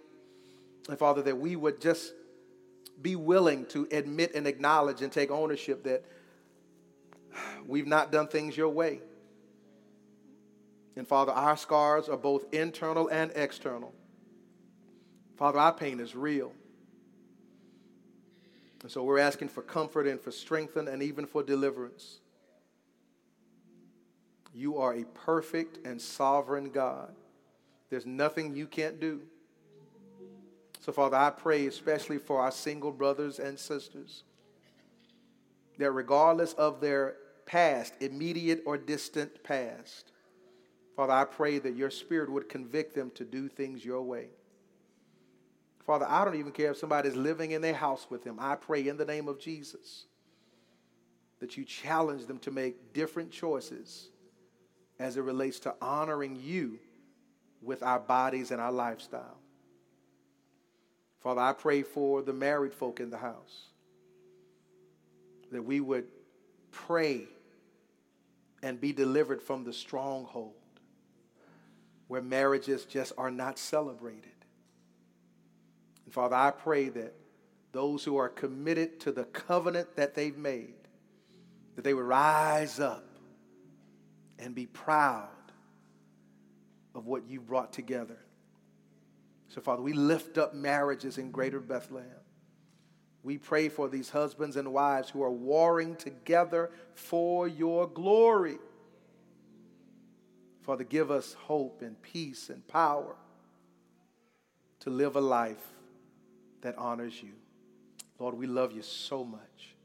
and 0.88 0.98
Father, 0.98 1.20
that 1.20 1.36
we 1.36 1.54
would 1.54 1.78
just 1.78 2.14
be 3.02 3.16
willing 3.16 3.66
to 3.66 3.86
admit 3.92 4.34
and 4.34 4.46
acknowledge 4.46 5.02
and 5.02 5.12
take 5.12 5.30
ownership 5.30 5.84
that 5.84 6.04
we've 7.66 7.86
not 7.86 8.10
done 8.10 8.28
things 8.28 8.56
your 8.56 8.70
way. 8.70 9.02
And 10.96 11.06
Father, 11.06 11.32
our 11.32 11.58
scars 11.58 12.08
are 12.08 12.16
both 12.16 12.46
internal 12.54 13.08
and 13.08 13.30
external. 13.34 13.92
Father, 15.36 15.58
our 15.58 15.72
pain 15.72 16.00
is 16.00 16.14
real. 16.14 16.52
And 18.82 18.90
so 18.90 19.02
we're 19.02 19.18
asking 19.18 19.48
for 19.48 19.62
comfort 19.62 20.06
and 20.06 20.20
for 20.20 20.30
strength 20.30 20.76
and 20.76 21.02
even 21.02 21.26
for 21.26 21.42
deliverance. 21.42 22.20
You 24.54 24.78
are 24.78 24.94
a 24.94 25.04
perfect 25.04 25.86
and 25.86 26.00
sovereign 26.00 26.70
God. 26.70 27.14
There's 27.90 28.06
nothing 28.06 28.56
you 28.56 28.66
can't 28.66 28.98
do. 28.98 29.22
So, 30.80 30.92
Father, 30.92 31.16
I 31.16 31.30
pray 31.30 31.66
especially 31.66 32.18
for 32.18 32.40
our 32.40 32.52
single 32.52 32.92
brothers 32.92 33.38
and 33.38 33.58
sisters 33.58 34.22
that 35.78 35.90
regardless 35.90 36.52
of 36.54 36.80
their 36.80 37.16
past, 37.44 37.94
immediate 38.00 38.62
or 38.64 38.78
distant 38.78 39.42
past, 39.42 40.12
Father, 40.96 41.12
I 41.12 41.24
pray 41.24 41.58
that 41.58 41.74
your 41.76 41.90
spirit 41.90 42.30
would 42.30 42.48
convict 42.48 42.94
them 42.94 43.10
to 43.16 43.24
do 43.24 43.48
things 43.48 43.84
your 43.84 44.02
way. 44.02 44.28
Father, 45.86 46.06
I 46.08 46.24
don't 46.24 46.34
even 46.34 46.50
care 46.50 46.72
if 46.72 46.78
somebody's 46.78 47.14
living 47.14 47.52
in 47.52 47.62
their 47.62 47.74
house 47.74 48.08
with 48.10 48.24
them. 48.24 48.38
I 48.40 48.56
pray 48.56 48.88
in 48.88 48.96
the 48.96 49.04
name 49.04 49.28
of 49.28 49.38
Jesus 49.38 50.06
that 51.38 51.56
you 51.56 51.64
challenge 51.64 52.26
them 52.26 52.38
to 52.40 52.50
make 52.50 52.92
different 52.92 53.30
choices 53.30 54.08
as 54.98 55.16
it 55.16 55.20
relates 55.20 55.60
to 55.60 55.74
honoring 55.80 56.40
you 56.42 56.78
with 57.62 57.82
our 57.82 58.00
bodies 58.00 58.50
and 58.50 58.60
our 58.60 58.72
lifestyle. 58.72 59.38
Father, 61.20 61.40
I 61.40 61.52
pray 61.52 61.82
for 61.82 62.22
the 62.22 62.32
married 62.32 62.74
folk 62.74 62.98
in 62.98 63.10
the 63.10 63.18
house 63.18 63.68
that 65.52 65.62
we 65.62 65.80
would 65.80 66.06
pray 66.72 67.26
and 68.62 68.80
be 68.80 68.92
delivered 68.92 69.40
from 69.40 69.62
the 69.62 69.72
stronghold 69.72 70.54
where 72.08 72.22
marriages 72.22 72.84
just 72.84 73.12
are 73.16 73.30
not 73.30 73.58
celebrated. 73.58 74.35
And 76.06 76.14
Father, 76.14 76.36
I 76.36 76.52
pray 76.52 76.88
that 76.88 77.12
those 77.72 78.04
who 78.04 78.16
are 78.16 78.30
committed 78.30 79.00
to 79.00 79.12
the 79.12 79.24
covenant 79.24 79.96
that 79.96 80.14
they've 80.14 80.38
made, 80.38 80.74
that 81.74 81.84
they 81.84 81.92
would 81.92 82.06
rise 82.06 82.80
up 82.80 83.04
and 84.38 84.54
be 84.54 84.66
proud 84.66 85.28
of 86.94 87.06
what 87.06 87.28
you 87.28 87.40
brought 87.40 87.72
together. 87.72 88.18
So, 89.48 89.60
Father, 89.60 89.82
we 89.82 89.92
lift 89.92 90.38
up 90.38 90.54
marriages 90.54 91.18
in 91.18 91.30
greater 91.30 91.60
Bethlehem. 91.60 92.08
We 93.22 93.36
pray 93.38 93.68
for 93.68 93.88
these 93.88 94.08
husbands 94.08 94.56
and 94.56 94.72
wives 94.72 95.10
who 95.10 95.22
are 95.22 95.32
warring 95.32 95.96
together 95.96 96.70
for 96.94 97.48
your 97.48 97.88
glory. 97.88 98.58
Father, 100.62 100.84
give 100.84 101.10
us 101.10 101.34
hope 101.34 101.82
and 101.82 102.00
peace 102.00 102.48
and 102.48 102.66
power 102.68 103.16
to 104.80 104.90
live 104.90 105.16
a 105.16 105.20
life 105.20 105.75
that 106.66 106.76
honors 106.78 107.22
you. 107.22 107.30
Lord, 108.18 108.36
we 108.36 108.48
love 108.48 108.72
you 108.72 108.82
so 108.82 109.22
much. 109.22 109.76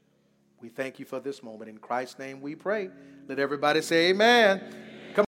We 0.60 0.68
thank 0.68 0.98
you 0.98 1.04
for 1.04 1.20
this 1.20 1.40
moment. 1.40 1.70
In 1.70 1.78
Christ's 1.78 2.18
name 2.18 2.40
we 2.40 2.56
pray. 2.56 2.90
Let 3.28 3.38
everybody 3.38 3.80
say 3.82 4.10
amen. 4.10 4.91